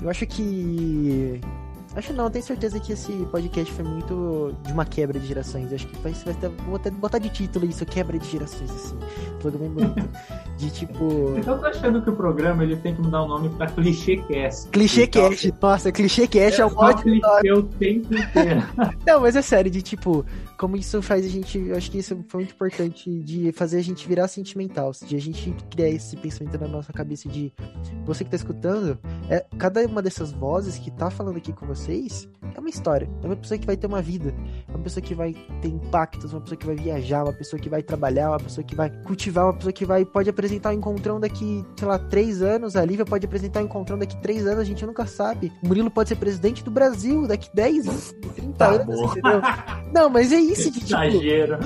Eu 0.00 0.10
acho 0.10 0.26
que 0.26 1.40
Acho 1.96 2.12
não, 2.12 2.30
tenho 2.30 2.44
certeza 2.44 2.78
que 2.78 2.92
esse 2.92 3.10
podcast 3.32 3.72
foi 3.72 3.82
muito 3.82 4.54
de 4.62 4.70
uma 4.70 4.84
quebra 4.84 5.18
de 5.18 5.26
gerações. 5.26 5.72
Acho 5.72 5.86
que 5.86 5.96
vai, 6.00 6.12
vai 6.12 6.34
ter, 6.34 6.50
vou 6.50 6.76
até 6.76 6.90
botar 6.90 7.18
de 7.18 7.30
título 7.30 7.64
isso, 7.64 7.86
quebra 7.86 8.18
de 8.18 8.28
gerações, 8.28 8.70
assim. 8.70 8.98
Tudo 9.40 9.58
bem 9.58 9.70
bonito. 9.70 10.06
De 10.58 10.70
tipo. 10.70 11.04
Eu 11.36 11.58
tô 11.58 11.66
achando 11.66 12.02
que 12.02 12.10
o 12.10 12.16
programa 12.16 12.64
ele 12.64 12.76
tem 12.76 12.94
que 12.94 13.00
mudar 13.00 13.22
o 13.22 13.28
nome 13.28 13.48
pra 13.48 13.66
Clichê 13.66 14.18
Cast. 14.28 14.68
Clichê 14.68 15.06
Cast, 15.06 15.54
nossa, 15.60 15.90
Clichê 15.90 16.26
Cast 16.26 16.60
é, 16.60 16.64
é 16.64 16.66
um 16.66 16.76
ótimo 16.76 17.14
nome. 17.18 17.52
o 17.52 17.62
tempo 17.62 18.14
inteiro. 18.14 18.62
não, 19.06 19.20
mas 19.20 19.34
é 19.34 19.40
sério, 19.40 19.70
de 19.70 19.80
tipo, 19.80 20.24
como 20.58 20.76
isso 20.76 21.00
faz 21.00 21.24
a 21.24 21.28
gente. 21.28 21.58
Eu 21.58 21.76
acho 21.76 21.90
que 21.90 21.98
isso 21.98 22.24
foi 22.28 22.40
muito 22.40 22.52
importante 22.52 23.10
de 23.20 23.52
fazer 23.52 23.78
a 23.78 23.82
gente 23.82 24.06
virar 24.06 24.28
sentimental, 24.28 24.92
de 25.06 25.16
a 25.16 25.20
gente 25.20 25.54
criar 25.70 25.88
esse 25.88 26.16
pensamento 26.16 26.58
na 26.58 26.68
nossa 26.68 26.92
cabeça 26.92 27.26
de 27.28 27.52
você 28.04 28.24
que 28.24 28.30
tá 28.30 28.36
escutando, 28.36 28.98
é, 29.30 29.44
cada 29.58 29.84
uma 29.86 30.02
dessas 30.02 30.32
vozes 30.32 30.78
que 30.78 30.90
tá 30.90 31.10
falando 31.10 31.36
aqui 31.36 31.52
com 31.52 31.66
vocês 31.86 32.28
é 32.54 32.60
uma 32.60 32.68
história. 32.68 33.08
É 33.22 33.26
uma 33.26 33.36
pessoa 33.36 33.58
que 33.58 33.66
vai 33.66 33.76
ter 33.76 33.86
uma 33.86 34.02
vida, 34.02 34.34
é 34.68 34.72
uma 34.72 34.82
pessoa 34.82 35.02
que 35.02 35.14
vai 35.14 35.34
ter 35.60 35.68
impactos, 35.68 36.32
uma 36.32 36.40
pessoa 36.40 36.56
que 36.58 36.66
vai 36.66 36.74
viajar, 36.74 37.24
uma 37.24 37.32
pessoa 37.32 37.60
que 37.60 37.68
vai 37.68 37.82
trabalhar, 37.82 38.30
uma 38.30 38.40
pessoa 38.40 38.64
que 38.64 38.74
vai 38.74 38.90
cultivar, 39.04 39.44
uma 39.46 39.54
pessoa 39.54 39.72
que 39.72 39.84
vai 39.84 40.04
pode 40.04 40.28
apresentar 40.28 40.70
um 40.70 40.74
encontrão 40.74 41.20
daqui, 41.20 41.64
sei 41.76 41.88
lá, 41.88 41.98
três 41.98 42.42
anos, 42.42 42.76
a 42.76 42.84
Lívia 42.84 43.04
pode 43.04 43.24
apresentar 43.26 43.60
um 43.60 43.64
encontrão 43.64 43.98
daqui 43.98 44.16
três 44.20 44.46
anos, 44.46 44.60
a 44.60 44.64
gente 44.64 44.84
nunca 44.84 45.06
sabe. 45.06 45.52
O 45.62 45.68
Murilo 45.68 45.90
pode 45.90 46.08
ser 46.08 46.16
presidente 46.16 46.64
do 46.64 46.70
Brasil 46.70 47.26
daqui 47.26 47.48
10, 47.54 48.14
30 48.34 48.52
tá 48.56 48.68
anos, 48.68 49.00
bom. 49.00 49.10
entendeu? 49.10 49.42
Não, 49.92 50.10
mas 50.10 50.32
é 50.32 50.38
isso 50.38 50.70
de 50.70 50.80
tipo. 50.80 51.00
Exagero. 51.00 51.58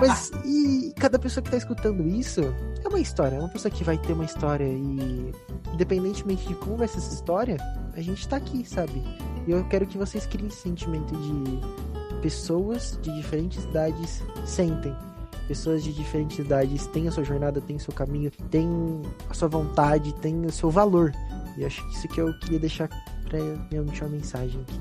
Mas 0.00 0.30
e 0.44 0.92
cada 0.96 1.18
pessoa 1.18 1.42
que 1.42 1.50
tá 1.50 1.56
escutando 1.56 2.06
isso 2.06 2.40
é 2.84 2.88
uma 2.88 3.00
história. 3.00 3.36
É 3.36 3.38
uma 3.38 3.48
pessoa 3.48 3.70
que 3.70 3.84
vai 3.84 3.98
ter 3.98 4.12
uma 4.12 4.24
história 4.24 4.64
e, 4.64 5.32
independentemente 5.72 6.46
de 6.46 6.54
como 6.54 6.76
vai 6.76 6.88
ser 6.88 6.98
essa 6.98 7.14
história, 7.14 7.56
a 7.96 8.00
gente 8.00 8.26
tá 8.28 8.36
aqui, 8.36 8.64
sabe? 8.64 9.02
E 9.46 9.50
eu 9.50 9.64
quero 9.64 9.86
que 9.86 9.98
vocês 9.98 10.26
criem 10.26 10.48
esse 10.48 10.58
sentimento 10.58 11.14
de 11.16 11.60
pessoas 12.22 12.98
de 13.02 13.14
diferentes 13.14 13.64
idades 13.64 14.22
sentem. 14.44 14.94
Pessoas 15.46 15.84
de 15.84 15.92
diferentes 15.92 16.38
idades 16.38 16.86
têm 16.86 17.06
a 17.06 17.10
sua 17.10 17.22
jornada, 17.22 17.60
têm 17.60 17.76
o 17.76 17.80
seu 17.80 17.92
caminho, 17.92 18.30
têm 18.50 18.68
a 19.28 19.34
sua 19.34 19.48
vontade, 19.48 20.14
têm 20.14 20.46
o 20.46 20.52
seu 20.52 20.70
valor. 20.70 21.12
E 21.58 21.64
acho 21.64 21.86
que 21.86 21.94
isso 21.94 22.08
que 22.08 22.20
eu 22.20 22.32
queria 22.40 22.58
deixar 22.58 22.88
pra 23.28 23.38
minha 23.70 23.82
última 23.82 24.08
mensagem 24.08 24.62
aqui. 24.62 24.80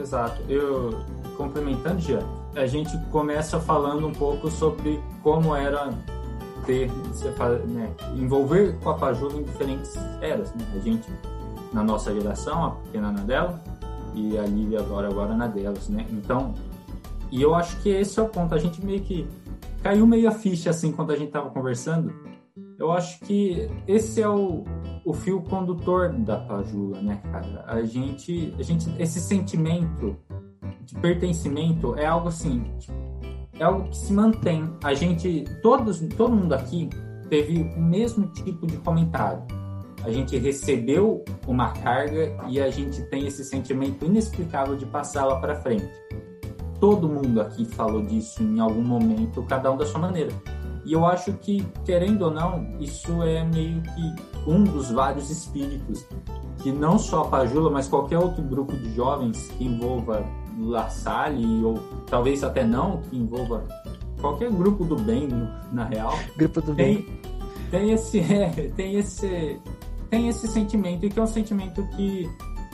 Exato. 0.00 0.40
Eu, 0.48 1.00
complementando, 1.36 2.00
já, 2.00 2.20
a 2.54 2.66
gente 2.66 2.96
começa 3.10 3.58
falando 3.58 4.06
um 4.06 4.12
pouco 4.12 4.50
sobre 4.50 5.02
como 5.22 5.56
era 5.56 5.92
ter, 6.64 6.90
né, 7.66 7.90
envolver 8.14 8.76
com 8.80 8.90
a 8.90 9.12
em 9.12 9.42
diferentes 9.42 9.96
eras. 10.20 10.52
Né? 10.54 10.64
A 10.74 10.78
gente, 10.78 11.08
na 11.72 11.82
nossa 11.82 12.12
geração, 12.14 12.64
a 12.64 12.70
pequena 12.72 13.10
na 13.10 13.22
dela, 13.22 13.60
e 14.16 14.38
a 14.38 14.42
Lívia 14.42 14.80
agora, 14.80 15.08
agora 15.08 15.36
na 15.36 15.46
delas, 15.46 15.88
né? 15.88 16.06
Então, 16.10 16.54
e 17.30 17.42
eu 17.42 17.54
acho 17.54 17.80
que 17.82 17.90
esse 17.90 18.18
é 18.18 18.22
o 18.22 18.28
ponto. 18.28 18.54
A 18.54 18.58
gente 18.58 18.84
meio 18.84 19.00
que 19.02 19.28
caiu 19.82 20.06
meio 20.06 20.28
a 20.28 20.32
ficha, 20.32 20.70
assim, 20.70 20.90
quando 20.90 21.12
a 21.12 21.16
gente 21.16 21.30
tava 21.30 21.50
conversando. 21.50 22.12
Eu 22.78 22.92
acho 22.92 23.20
que 23.20 23.70
esse 23.86 24.20
é 24.20 24.28
o, 24.28 24.64
o 25.04 25.12
fio 25.12 25.40
condutor 25.42 26.12
da 26.12 26.36
Pajula, 26.36 27.00
né, 27.00 27.20
cara? 27.30 27.64
A 27.66 27.82
gente, 27.82 28.54
a 28.58 28.62
gente, 28.62 28.90
esse 28.98 29.20
sentimento 29.20 30.16
de 30.84 30.94
pertencimento 30.96 31.94
é 31.96 32.06
algo 32.06 32.28
assim, 32.28 32.64
é 33.58 33.64
algo 33.64 33.88
que 33.88 33.96
se 33.96 34.12
mantém. 34.12 34.70
A 34.82 34.94
gente, 34.94 35.44
todos, 35.62 36.00
todo 36.16 36.34
mundo 36.34 36.52
aqui 36.52 36.88
teve 37.28 37.62
o 37.76 37.80
mesmo 37.80 38.26
tipo 38.28 38.66
de 38.66 38.76
comentário. 38.78 39.42
A 40.06 40.10
gente 40.12 40.38
recebeu 40.38 41.24
uma 41.48 41.72
carga 41.72 42.32
e 42.48 42.60
a 42.60 42.70
gente 42.70 43.02
tem 43.06 43.26
esse 43.26 43.44
sentimento 43.44 44.04
inexplicável 44.04 44.76
de 44.76 44.86
passá-la 44.86 45.40
para 45.40 45.56
frente. 45.56 45.90
Todo 46.78 47.08
mundo 47.08 47.40
aqui 47.40 47.64
falou 47.64 48.02
disso 48.02 48.40
em 48.40 48.60
algum 48.60 48.82
momento, 48.82 49.42
cada 49.42 49.68
um 49.72 49.76
da 49.76 49.84
sua 49.84 49.98
maneira. 49.98 50.30
E 50.84 50.92
eu 50.92 51.04
acho 51.04 51.32
que, 51.32 51.66
querendo 51.84 52.22
ou 52.22 52.30
não, 52.30 52.78
isso 52.78 53.20
é 53.24 53.42
meio 53.42 53.82
que 53.82 54.48
um 54.48 54.62
dos 54.62 54.92
vários 54.92 55.28
espíritos 55.28 56.06
que 56.58 56.70
não 56.70 57.00
só 57.00 57.22
a 57.22 57.28
Pajula, 57.28 57.68
mas 57.68 57.88
qualquer 57.88 58.18
outro 58.18 58.44
grupo 58.44 58.76
de 58.76 58.94
jovens 58.94 59.48
que 59.58 59.64
envolva 59.64 60.24
La 60.56 60.88
Salle, 60.88 61.64
ou 61.64 61.80
talvez 62.06 62.44
até 62.44 62.64
não, 62.64 63.02
que 63.02 63.16
envolva 63.16 63.64
qualquer 64.20 64.52
grupo 64.52 64.84
do 64.84 64.94
bem, 64.94 65.28
na 65.72 65.84
real. 65.84 66.16
Grupo 66.36 66.60
do 66.60 66.76
tem, 66.76 67.02
bem. 67.02 67.20
Tem 67.72 67.90
esse, 67.90 68.20
é, 68.20 68.70
tem 68.76 68.94
esse, 68.94 69.60
tem 70.10 70.28
esse 70.28 70.46
sentimento, 70.48 71.04
e 71.04 71.10
que 71.10 71.18
é 71.18 71.22
um 71.22 71.26
sentimento 71.26 71.86
que 71.96 72.28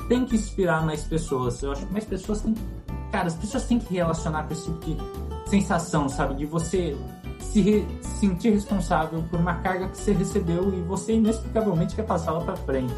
tem 0.09 0.25
que 0.25 0.37
inspirar 0.37 0.85
mais 0.85 1.05
pessoas. 1.05 1.63
Eu 1.63 1.73
acho 1.73 1.87
que 1.87 1.93
mais 1.93 2.05
pessoas 2.05 2.41
têm 2.41 2.55
que. 2.55 2.63
Cara, 3.11 3.27
as 3.27 3.35
pessoas 3.35 3.65
têm 3.67 3.79
que 3.79 3.95
relacionar 3.95 4.45
com 4.45 4.53
esse 4.53 4.71
tipo 4.71 5.03
de 5.45 5.51
sensação, 5.51 6.09
sabe? 6.09 6.35
De 6.35 6.47
você 6.47 6.97
se 7.41 7.61
re 7.61 7.87
sentir 8.01 8.51
responsável 8.51 9.23
por 9.31 9.39
uma 9.39 9.55
carga 9.57 9.89
que 9.89 9.99
você 9.99 10.13
recebeu 10.13 10.73
e 10.73 10.81
você 10.83 11.15
inexplicavelmente 11.15 11.95
quer 11.95 12.07
passá-la 12.07 12.41
para 12.41 12.57
frente. 12.57 12.95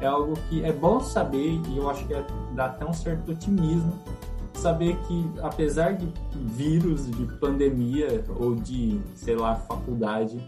É 0.00 0.06
algo 0.06 0.34
que 0.48 0.64
é 0.64 0.72
bom 0.72 1.00
saber 1.00 1.60
e 1.68 1.76
eu 1.76 1.88
acho 1.88 2.04
que 2.06 2.14
é, 2.14 2.24
dá 2.54 2.66
até 2.66 2.84
um 2.84 2.92
certo 2.92 3.30
otimismo 3.30 3.92
saber 4.54 4.96
que 5.08 5.30
apesar 5.42 5.92
de 5.92 6.08
vírus, 6.32 7.10
de 7.10 7.26
pandemia 7.38 8.24
ou 8.28 8.54
de, 8.54 9.00
sei 9.14 9.34
lá, 9.34 9.56
faculdade, 9.56 10.38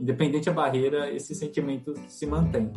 independente 0.00 0.46
da 0.46 0.52
barreira, 0.52 1.12
esse 1.14 1.34
sentimento 1.34 1.94
se 2.08 2.26
mantém. 2.26 2.72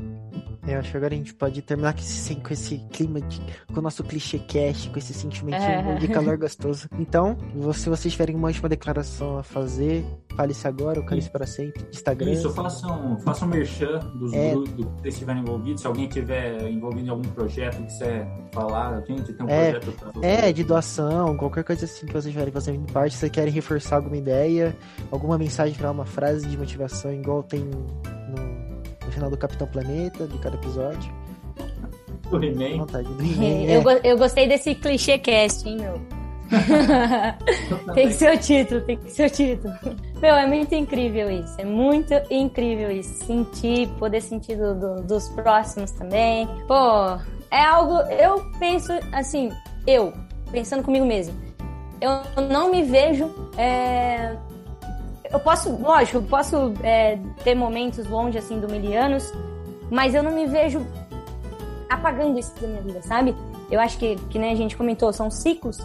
Eu 0.66 0.80
acho 0.80 0.92
que 0.92 0.98
agora 0.98 1.14
a 1.14 1.18
gente 1.18 1.34
pode 1.34 1.62
terminar 1.62 1.94
com 1.94 2.00
esse, 2.00 2.36
com 2.36 2.54
esse 2.54 2.78
clima, 2.92 3.20
de, 3.20 3.42
com 3.74 3.80
o 3.80 3.82
nosso 3.82 4.04
clichê 4.04 4.40
cast, 4.40 4.90
com 4.90 4.98
esse 4.98 5.14
sentimento 5.14 5.62
é. 5.62 5.96
de 5.96 6.08
calor 6.08 6.38
gostoso. 6.38 6.88
Então, 6.98 7.38
se 7.74 7.90
vocês 7.90 8.14
tiverem 8.14 8.36
uma 8.36 8.48
última 8.48 8.70
declaração 8.70 9.38
a 9.38 9.44
fazer, 9.44 10.06
fale-se 10.36 10.68
agora 10.68 11.00
ou 11.00 11.06
cale-se 11.06 11.30
para 11.30 11.46
sempre. 11.46 11.86
Instagram. 11.92 12.32
Isso, 12.32 12.50
façam, 12.52 13.20
façam 13.20 13.48
merchan 13.48 14.00
dos 14.16 14.32
é. 14.32 14.52
grupos 14.52 14.72
do 14.72 14.86
que 14.86 15.02
vocês 15.02 15.14
estiverem 15.16 15.42
envolvidos. 15.42 15.82
Se 15.82 15.88
alguém 15.88 16.08
estiver 16.08 16.70
envolvido 16.70 17.08
em 17.08 17.10
algum 17.10 17.30
projeto 17.30 17.78
que 17.78 17.84
quiser 17.84 18.28
falar, 18.54 19.02
gente, 19.02 19.34
tem 19.34 19.46
um 19.46 19.50
é, 19.50 19.72
projeto 19.72 20.12
pra 20.14 20.28
É, 20.28 20.54
de 20.54 20.64
doação, 20.64 21.36
qualquer 21.36 21.64
coisa 21.64 21.86
assim 21.86 22.06
que 22.06 22.14
vocês 22.14 22.32
tiverem 22.32 22.54
fazendo 22.54 22.92
parte, 22.92 23.14
se 23.14 23.20
vocês 23.20 23.32
querem 23.32 23.52
reforçar 23.52 23.98
alguma 23.98 24.16
ideia, 24.16 24.76
alguma 25.12 25.38
mensagem 25.38 25.76
final, 25.76 25.92
uma 25.92 26.06
frase 26.06 26.48
de 26.48 26.58
motivação, 26.58 27.14
igual 27.14 27.44
tem 27.44 27.62
no 27.62 28.53
final 29.14 29.30
do 29.30 29.38
Capitão 29.38 29.68
Planeta, 29.68 30.28
de 30.28 30.38
cada 30.40 30.56
episódio. 30.56 31.14
Do 32.30 32.44
He-Man. 32.44 32.86
É, 33.42 33.78
eu, 33.78 33.84
eu 34.04 34.18
gostei 34.18 34.48
desse 34.48 34.76
clichê 34.76 35.18
cast, 35.18 35.68
hein, 35.68 35.78
meu? 35.78 36.02
tem 37.94 38.08
que 38.08 38.14
ser 38.14 38.36
o 38.36 38.38
título, 38.38 38.82
tem 38.82 38.98
que 38.98 39.12
ser 39.12 39.28
o 39.28 39.30
título. 39.30 39.74
Meu, 40.22 40.36
é 40.36 40.46
muito 40.46 40.74
incrível 40.76 41.30
isso. 41.30 41.56
É 41.58 41.66
muito 41.66 42.14
incrível 42.30 42.92
isso. 42.92 43.26
Sentir, 43.26 43.88
poder 44.00 44.22
sentir 44.22 44.56
do, 44.56 44.76
do, 44.76 45.02
dos 45.04 45.30
próximos 45.30 45.92
também. 45.92 46.48
Pô, 46.68 47.18
é 47.52 47.62
algo. 47.62 47.96
Eu 48.12 48.44
penso 48.60 48.92
assim, 49.12 49.52
eu, 49.88 50.14
pensando 50.52 50.84
comigo 50.84 51.06
mesmo. 51.06 51.36
Eu 52.00 52.22
não 52.50 52.70
me 52.70 52.84
vejo 52.84 53.34
é, 53.58 54.36
eu 55.34 55.40
posso, 55.40 55.76
lógico, 55.76 56.18
eu 56.18 56.22
posso 56.22 56.74
é, 56.84 57.18
ter 57.44 57.56
momentos 57.56 58.06
longe 58.08 58.38
assim 58.38 58.60
do 58.60 58.70
Milianos, 58.70 59.34
mas 59.90 60.14
eu 60.14 60.22
não 60.22 60.32
me 60.32 60.46
vejo 60.46 60.86
apagando 61.90 62.38
isso 62.38 62.54
da 62.62 62.68
minha 62.68 62.82
vida, 62.82 63.02
sabe? 63.02 63.36
Eu 63.72 63.80
acho 63.80 63.98
que, 63.98 64.16
que 64.30 64.38
nem 64.38 64.52
a 64.52 64.56
gente 64.56 64.78
comentou, 64.78 65.12
são 65.12 65.32
ciclos 65.32 65.80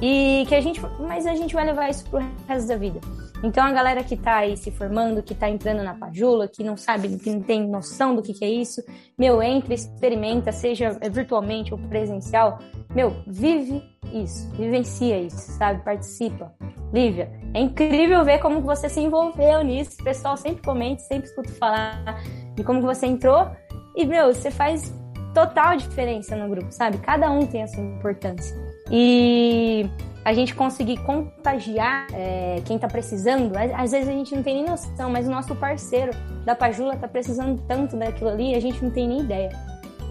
e 0.00 0.44
que 0.48 0.54
a 0.54 0.60
gente, 0.60 0.80
mas 1.00 1.26
a 1.26 1.34
gente 1.34 1.52
vai 1.52 1.64
levar 1.64 1.90
isso 1.90 2.04
pro 2.08 2.22
resto 2.46 2.68
da 2.68 2.76
vida. 2.76 3.00
Então 3.42 3.64
a 3.64 3.72
galera 3.72 4.04
que 4.04 4.16
tá 4.16 4.36
aí 4.36 4.56
se 4.56 4.70
formando, 4.70 5.22
que 5.22 5.34
tá 5.34 5.48
entrando 5.50 5.82
na 5.82 5.94
pajula, 5.94 6.46
que 6.46 6.62
não 6.62 6.76
sabe, 6.76 7.08
que 7.18 7.30
não 7.30 7.42
tem 7.42 7.66
noção 7.68 8.14
do 8.14 8.22
que, 8.22 8.32
que 8.32 8.44
é 8.44 8.50
isso, 8.50 8.82
meu, 9.18 9.42
entra, 9.42 9.74
experimenta, 9.74 10.52
seja 10.52 10.96
virtualmente 11.10 11.74
ou 11.74 11.78
presencial, 11.78 12.58
meu, 12.94 13.16
vive 13.26 13.82
isso, 14.12 14.50
vivencia 14.52 15.18
isso, 15.18 15.52
sabe? 15.52 15.82
Participa. 15.82 16.52
Lívia, 16.92 17.32
é 17.54 17.60
incrível 17.60 18.22
ver 18.22 18.38
como 18.38 18.60
você 18.60 18.88
se 18.88 19.00
envolveu 19.00 19.64
nisso. 19.64 19.96
O 20.00 20.04
pessoal 20.04 20.36
sempre 20.36 20.62
comenta, 20.62 21.00
sempre 21.00 21.26
escuta 21.28 21.50
falar 21.54 22.22
de 22.54 22.62
como 22.62 22.82
você 22.82 23.06
entrou. 23.06 23.50
E, 23.96 24.04
meu, 24.04 24.32
você 24.32 24.50
faz 24.50 24.94
total 25.34 25.76
diferença 25.76 26.36
no 26.36 26.48
grupo, 26.48 26.70
sabe? 26.70 26.98
Cada 26.98 27.30
um 27.30 27.46
tem 27.46 27.62
a 27.62 27.66
sua 27.66 27.82
importância. 27.82 28.54
E 28.90 29.88
a 30.24 30.32
gente 30.32 30.54
conseguir 30.54 30.98
contagiar 30.98 32.06
é, 32.12 32.62
quem 32.64 32.78
tá 32.78 32.86
precisando, 32.86 33.52
às 33.56 33.90
vezes 33.90 34.08
a 34.08 34.12
gente 34.12 34.34
não 34.34 34.42
tem 34.42 34.56
nem 34.56 34.64
noção, 34.64 35.10
mas 35.10 35.26
o 35.26 35.30
nosso 35.30 35.54
parceiro 35.56 36.12
da 36.44 36.54
Pajula 36.54 36.96
tá 36.96 37.08
precisando 37.08 37.60
tanto 37.66 37.96
daquilo 37.96 38.30
ali, 38.30 38.54
a 38.54 38.60
gente 38.60 38.82
não 38.82 38.90
tem 38.90 39.08
nem 39.08 39.20
ideia. 39.20 39.50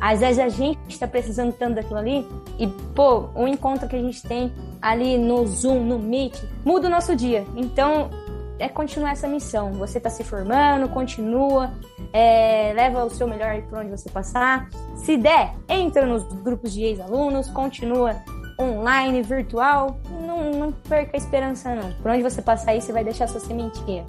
Às 0.01 0.20
vezes 0.20 0.39
a 0.39 0.49
gente 0.49 0.80
está 0.89 1.07
precisando 1.07 1.53
tanto 1.53 1.76
daquilo 1.76 1.99
ali 1.99 2.28
e, 2.57 2.68
pô, 2.95 3.30
o 3.36 3.47
encontro 3.47 3.88
que 3.88 3.95
a 3.95 4.01
gente 4.01 4.22
tem 4.24 4.51
ali 4.82 5.18
no 5.18 5.45
Zoom, 5.45 5.84
no 5.84 5.99
Meet, 5.99 6.41
muda 6.66 6.88
o 6.88 6.89
nosso 6.89 7.16
dia. 7.16 7.45
Então, 7.55 8.09
é 8.57 8.68
continuar 8.68 9.12
essa 9.12 9.28
missão. 9.28 9.74
Você 9.74 9.99
está 9.99 10.09
se 10.09 10.24
formando, 10.24 10.89
continua, 10.89 11.72
é, 12.12 12.74
leva 12.76 13.05
o 13.05 13.09
seu 13.12 13.28
melhor 13.28 13.62
para 13.62 13.82
onde 13.82 13.91
você 13.91 14.09
passar. 14.09 14.70
Se 14.95 15.18
der, 15.18 15.53
entra 15.70 16.05
nos 16.05 16.24
grupos 16.41 16.74
de 16.74 16.84
ex-alunos, 16.84 17.47
continua 17.51 18.16
online, 18.62 19.22
virtual. 19.22 19.99
Não, 20.09 20.51
não 20.51 20.72
perca 20.72 21.16
a 21.16 21.18
esperança, 21.18 21.76
não. 21.76 21.91
Por 21.93 22.12
onde 22.12 22.24
você 22.24 22.41
passar 22.41 22.72
aí, 22.72 22.82
você 22.82 22.93
vai 22.93 23.03
deixar 23.03 23.28
sua 23.28 23.39
sementinha. 23.39 24.05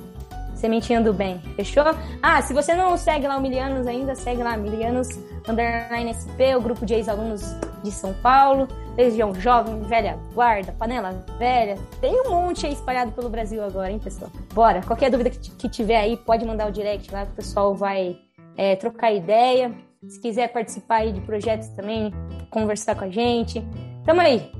Sementinha 0.55 1.01
do 1.01 1.13
bem, 1.13 1.41
fechou? 1.57 1.83
Ah, 2.23 2.41
se 2.41 2.55
você 2.55 2.75
não 2.75 2.97
segue 2.97 3.27
lá 3.27 3.37
o 3.37 3.41
Milianos 3.41 3.87
ainda, 3.87 4.15
segue 4.15 4.45
lá 4.45 4.57
Milianos 4.57 5.09
Underline 5.49 6.15
SP, 6.15 6.55
o 6.55 6.61
grupo 6.61 6.87
de 6.87 6.95
ex-alunos 6.95 7.43
de 7.83 7.91
São 7.91 8.15
Paulo, 8.15 8.69
Legião 8.97 9.35
Jovem, 9.35 9.81
Velha 9.81 10.19
Guarda, 10.33 10.73
Panela 10.73 11.25
Velha. 11.39 11.77
Tem 12.01 12.13
um 12.13 12.31
monte 12.31 12.67
aí 12.67 12.73
espalhado 12.73 13.11
pelo 13.13 13.29
Brasil 13.29 13.63
agora, 13.65 13.91
hein, 13.91 13.99
pessoal? 13.99 14.31
Bora, 14.55 14.83
qualquer 14.83 15.11
dúvida 15.11 15.31
que, 15.31 15.51
que 15.51 15.69
tiver 15.69 15.97
aí, 15.97 16.17
pode 16.17 16.45
mandar 16.45 16.69
o 16.69 16.73
direct 16.73 17.13
lá 17.13 17.27
que 17.27 17.33
o 17.33 17.37
pessoal 17.37 17.75
vai 17.75 18.17
é, 18.57 18.77
trocar 18.77 19.13
ideia. 19.13 19.73
Se 20.09 20.21
quiser 20.21 20.49
participar 20.53 20.97
aí 20.97 21.13
de 21.13 21.21
projetos 21.21 21.69
também, 21.69 22.13
conversar 22.51 22.95
com 22.95 23.05
a 23.05 23.11
gente. 23.11 23.65
Tamo 24.05 24.21
aí. 24.21 24.51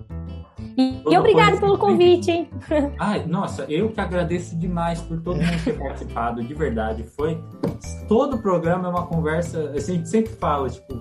E, 0.77 1.03
e 1.07 1.19
obrigado 1.19 1.59
pelo 1.59 1.77
convite, 1.77 2.31
hein? 2.31 2.51
Ai, 2.99 3.27
nossa, 3.27 3.65
eu 3.69 3.91
que 3.91 4.01
agradeço 4.01 4.57
demais 4.57 5.01
por 5.01 5.21
todo 5.21 5.37
mundo 5.37 5.65
ter 5.65 5.79
participado, 5.79 6.43
de 6.43 6.55
verdade. 6.55 7.05
Foi. 7.05 7.43
Todo 8.09 8.37
o 8.37 8.39
programa 8.43 8.89
é 8.89 8.91
uma 8.91 9.07
conversa. 9.07 9.71
A 9.75 9.81
gente 9.81 10.09
sempre 10.09 10.33
fala, 10.35 10.71
tipo, 10.71 10.95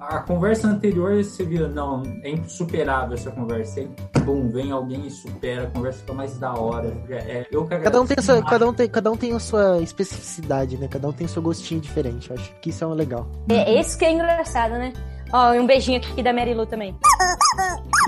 a 0.00 0.20
conversa 0.20 0.68
anterior 0.68 1.22
você 1.22 1.44
vira, 1.44 1.68
não, 1.68 2.02
é 2.22 2.30
insuperável 2.30 3.14
essa 3.14 3.30
conversa. 3.30 3.80
Aí, 3.80 3.90
bum, 4.24 4.48
vem 4.48 4.70
alguém 4.70 5.06
e 5.06 5.10
supera, 5.10 5.64
a 5.64 5.70
conversa 5.70 5.98
fica 5.98 6.14
mais 6.14 6.38
da 6.38 6.54
hora. 6.54 6.96
É, 7.10 7.46
eu 7.50 7.66
que 7.66 7.78
cada 7.78 8.00
um 8.00 8.06
tem 8.06 8.22
sua, 8.22 8.42
cada 8.42 8.68
um 8.68 8.72
tem 8.72 8.88
Cada 8.88 9.10
um 9.10 9.16
tem 9.16 9.34
a 9.34 9.38
sua 9.38 9.80
especificidade, 9.80 10.78
né? 10.78 10.88
Cada 10.88 11.08
um 11.08 11.12
tem 11.12 11.26
o 11.26 11.28
seu 11.28 11.42
gostinho 11.42 11.80
diferente. 11.80 12.30
Eu 12.30 12.36
acho 12.36 12.54
que 12.60 12.70
isso 12.70 12.84
é 12.84 12.86
um 12.86 12.94
legal. 12.94 13.28
É, 13.50 13.78
isso 13.78 13.98
que 13.98 14.04
é 14.04 14.12
engraçado, 14.12 14.72
né? 14.72 14.92
Ó, 15.32 15.50
oh, 15.50 15.54
e 15.54 15.60
um 15.60 15.66
beijinho 15.66 15.98
aqui 15.98 16.22
da 16.22 16.32
Mary 16.32 16.54
Lu 16.54 16.64
também. 16.66 16.96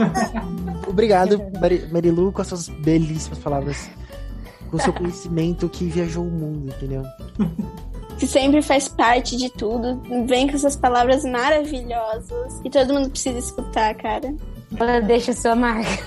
Obrigado, 0.88 1.40
Mary, 1.92 2.10
Lu, 2.10 2.32
com 2.32 2.40
as 2.42 2.48
suas 2.48 2.68
belíssimas 2.68 3.38
palavras. 3.38 3.90
Com 4.70 4.76
o 4.76 4.80
seu 4.80 4.92
conhecimento 4.92 5.68
que 5.68 5.84
viajou 5.84 6.24
o 6.24 6.30
mundo, 6.30 6.68
entendeu? 6.68 7.02
Que 8.18 8.26
sempre 8.26 8.62
faz 8.62 8.88
parte 8.88 9.36
de 9.36 9.50
tudo. 9.50 10.00
Vem 10.26 10.48
com 10.48 10.54
essas 10.54 10.76
palavras 10.76 11.24
maravilhosas. 11.24 12.60
E 12.64 12.70
todo 12.70 12.94
mundo 12.94 13.10
precisa 13.10 13.38
escutar, 13.38 13.94
cara. 13.96 14.34
Ela 14.78 15.00
deixa 15.00 15.32
sua 15.32 15.56
marca. 15.56 16.04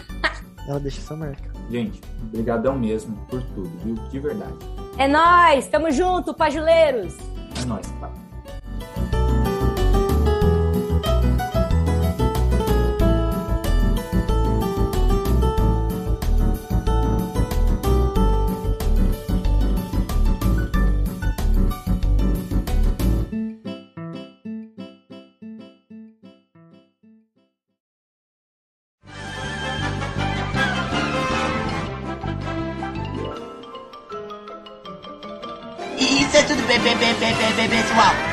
Ela 0.68 0.80
deixa 0.80 1.02
sua 1.02 1.18
marca. 1.18 1.52
Gente, 1.70 2.00
brigadão 2.24 2.78
mesmo 2.78 3.18
por 3.30 3.42
tudo, 3.56 3.72
viu? 3.84 3.96
De 4.10 4.20
verdade. 4.20 4.54
É 4.98 5.08
nós, 5.08 5.68
tamo 5.68 5.92
junto, 5.92 6.34
pajuleiros. 6.34 7.14
É 7.62 7.66
nós, 7.66 7.88
pai. 8.00 8.12
Isso 37.04 37.12
é 37.12 37.16
tudo 37.16 37.20
bem, 37.20 37.34
bem, 37.34 37.36
bem, 37.36 37.54
bem, 37.54 37.54
bem, 37.54 37.70
bem, 37.70 37.82
pessoal. 37.84 38.33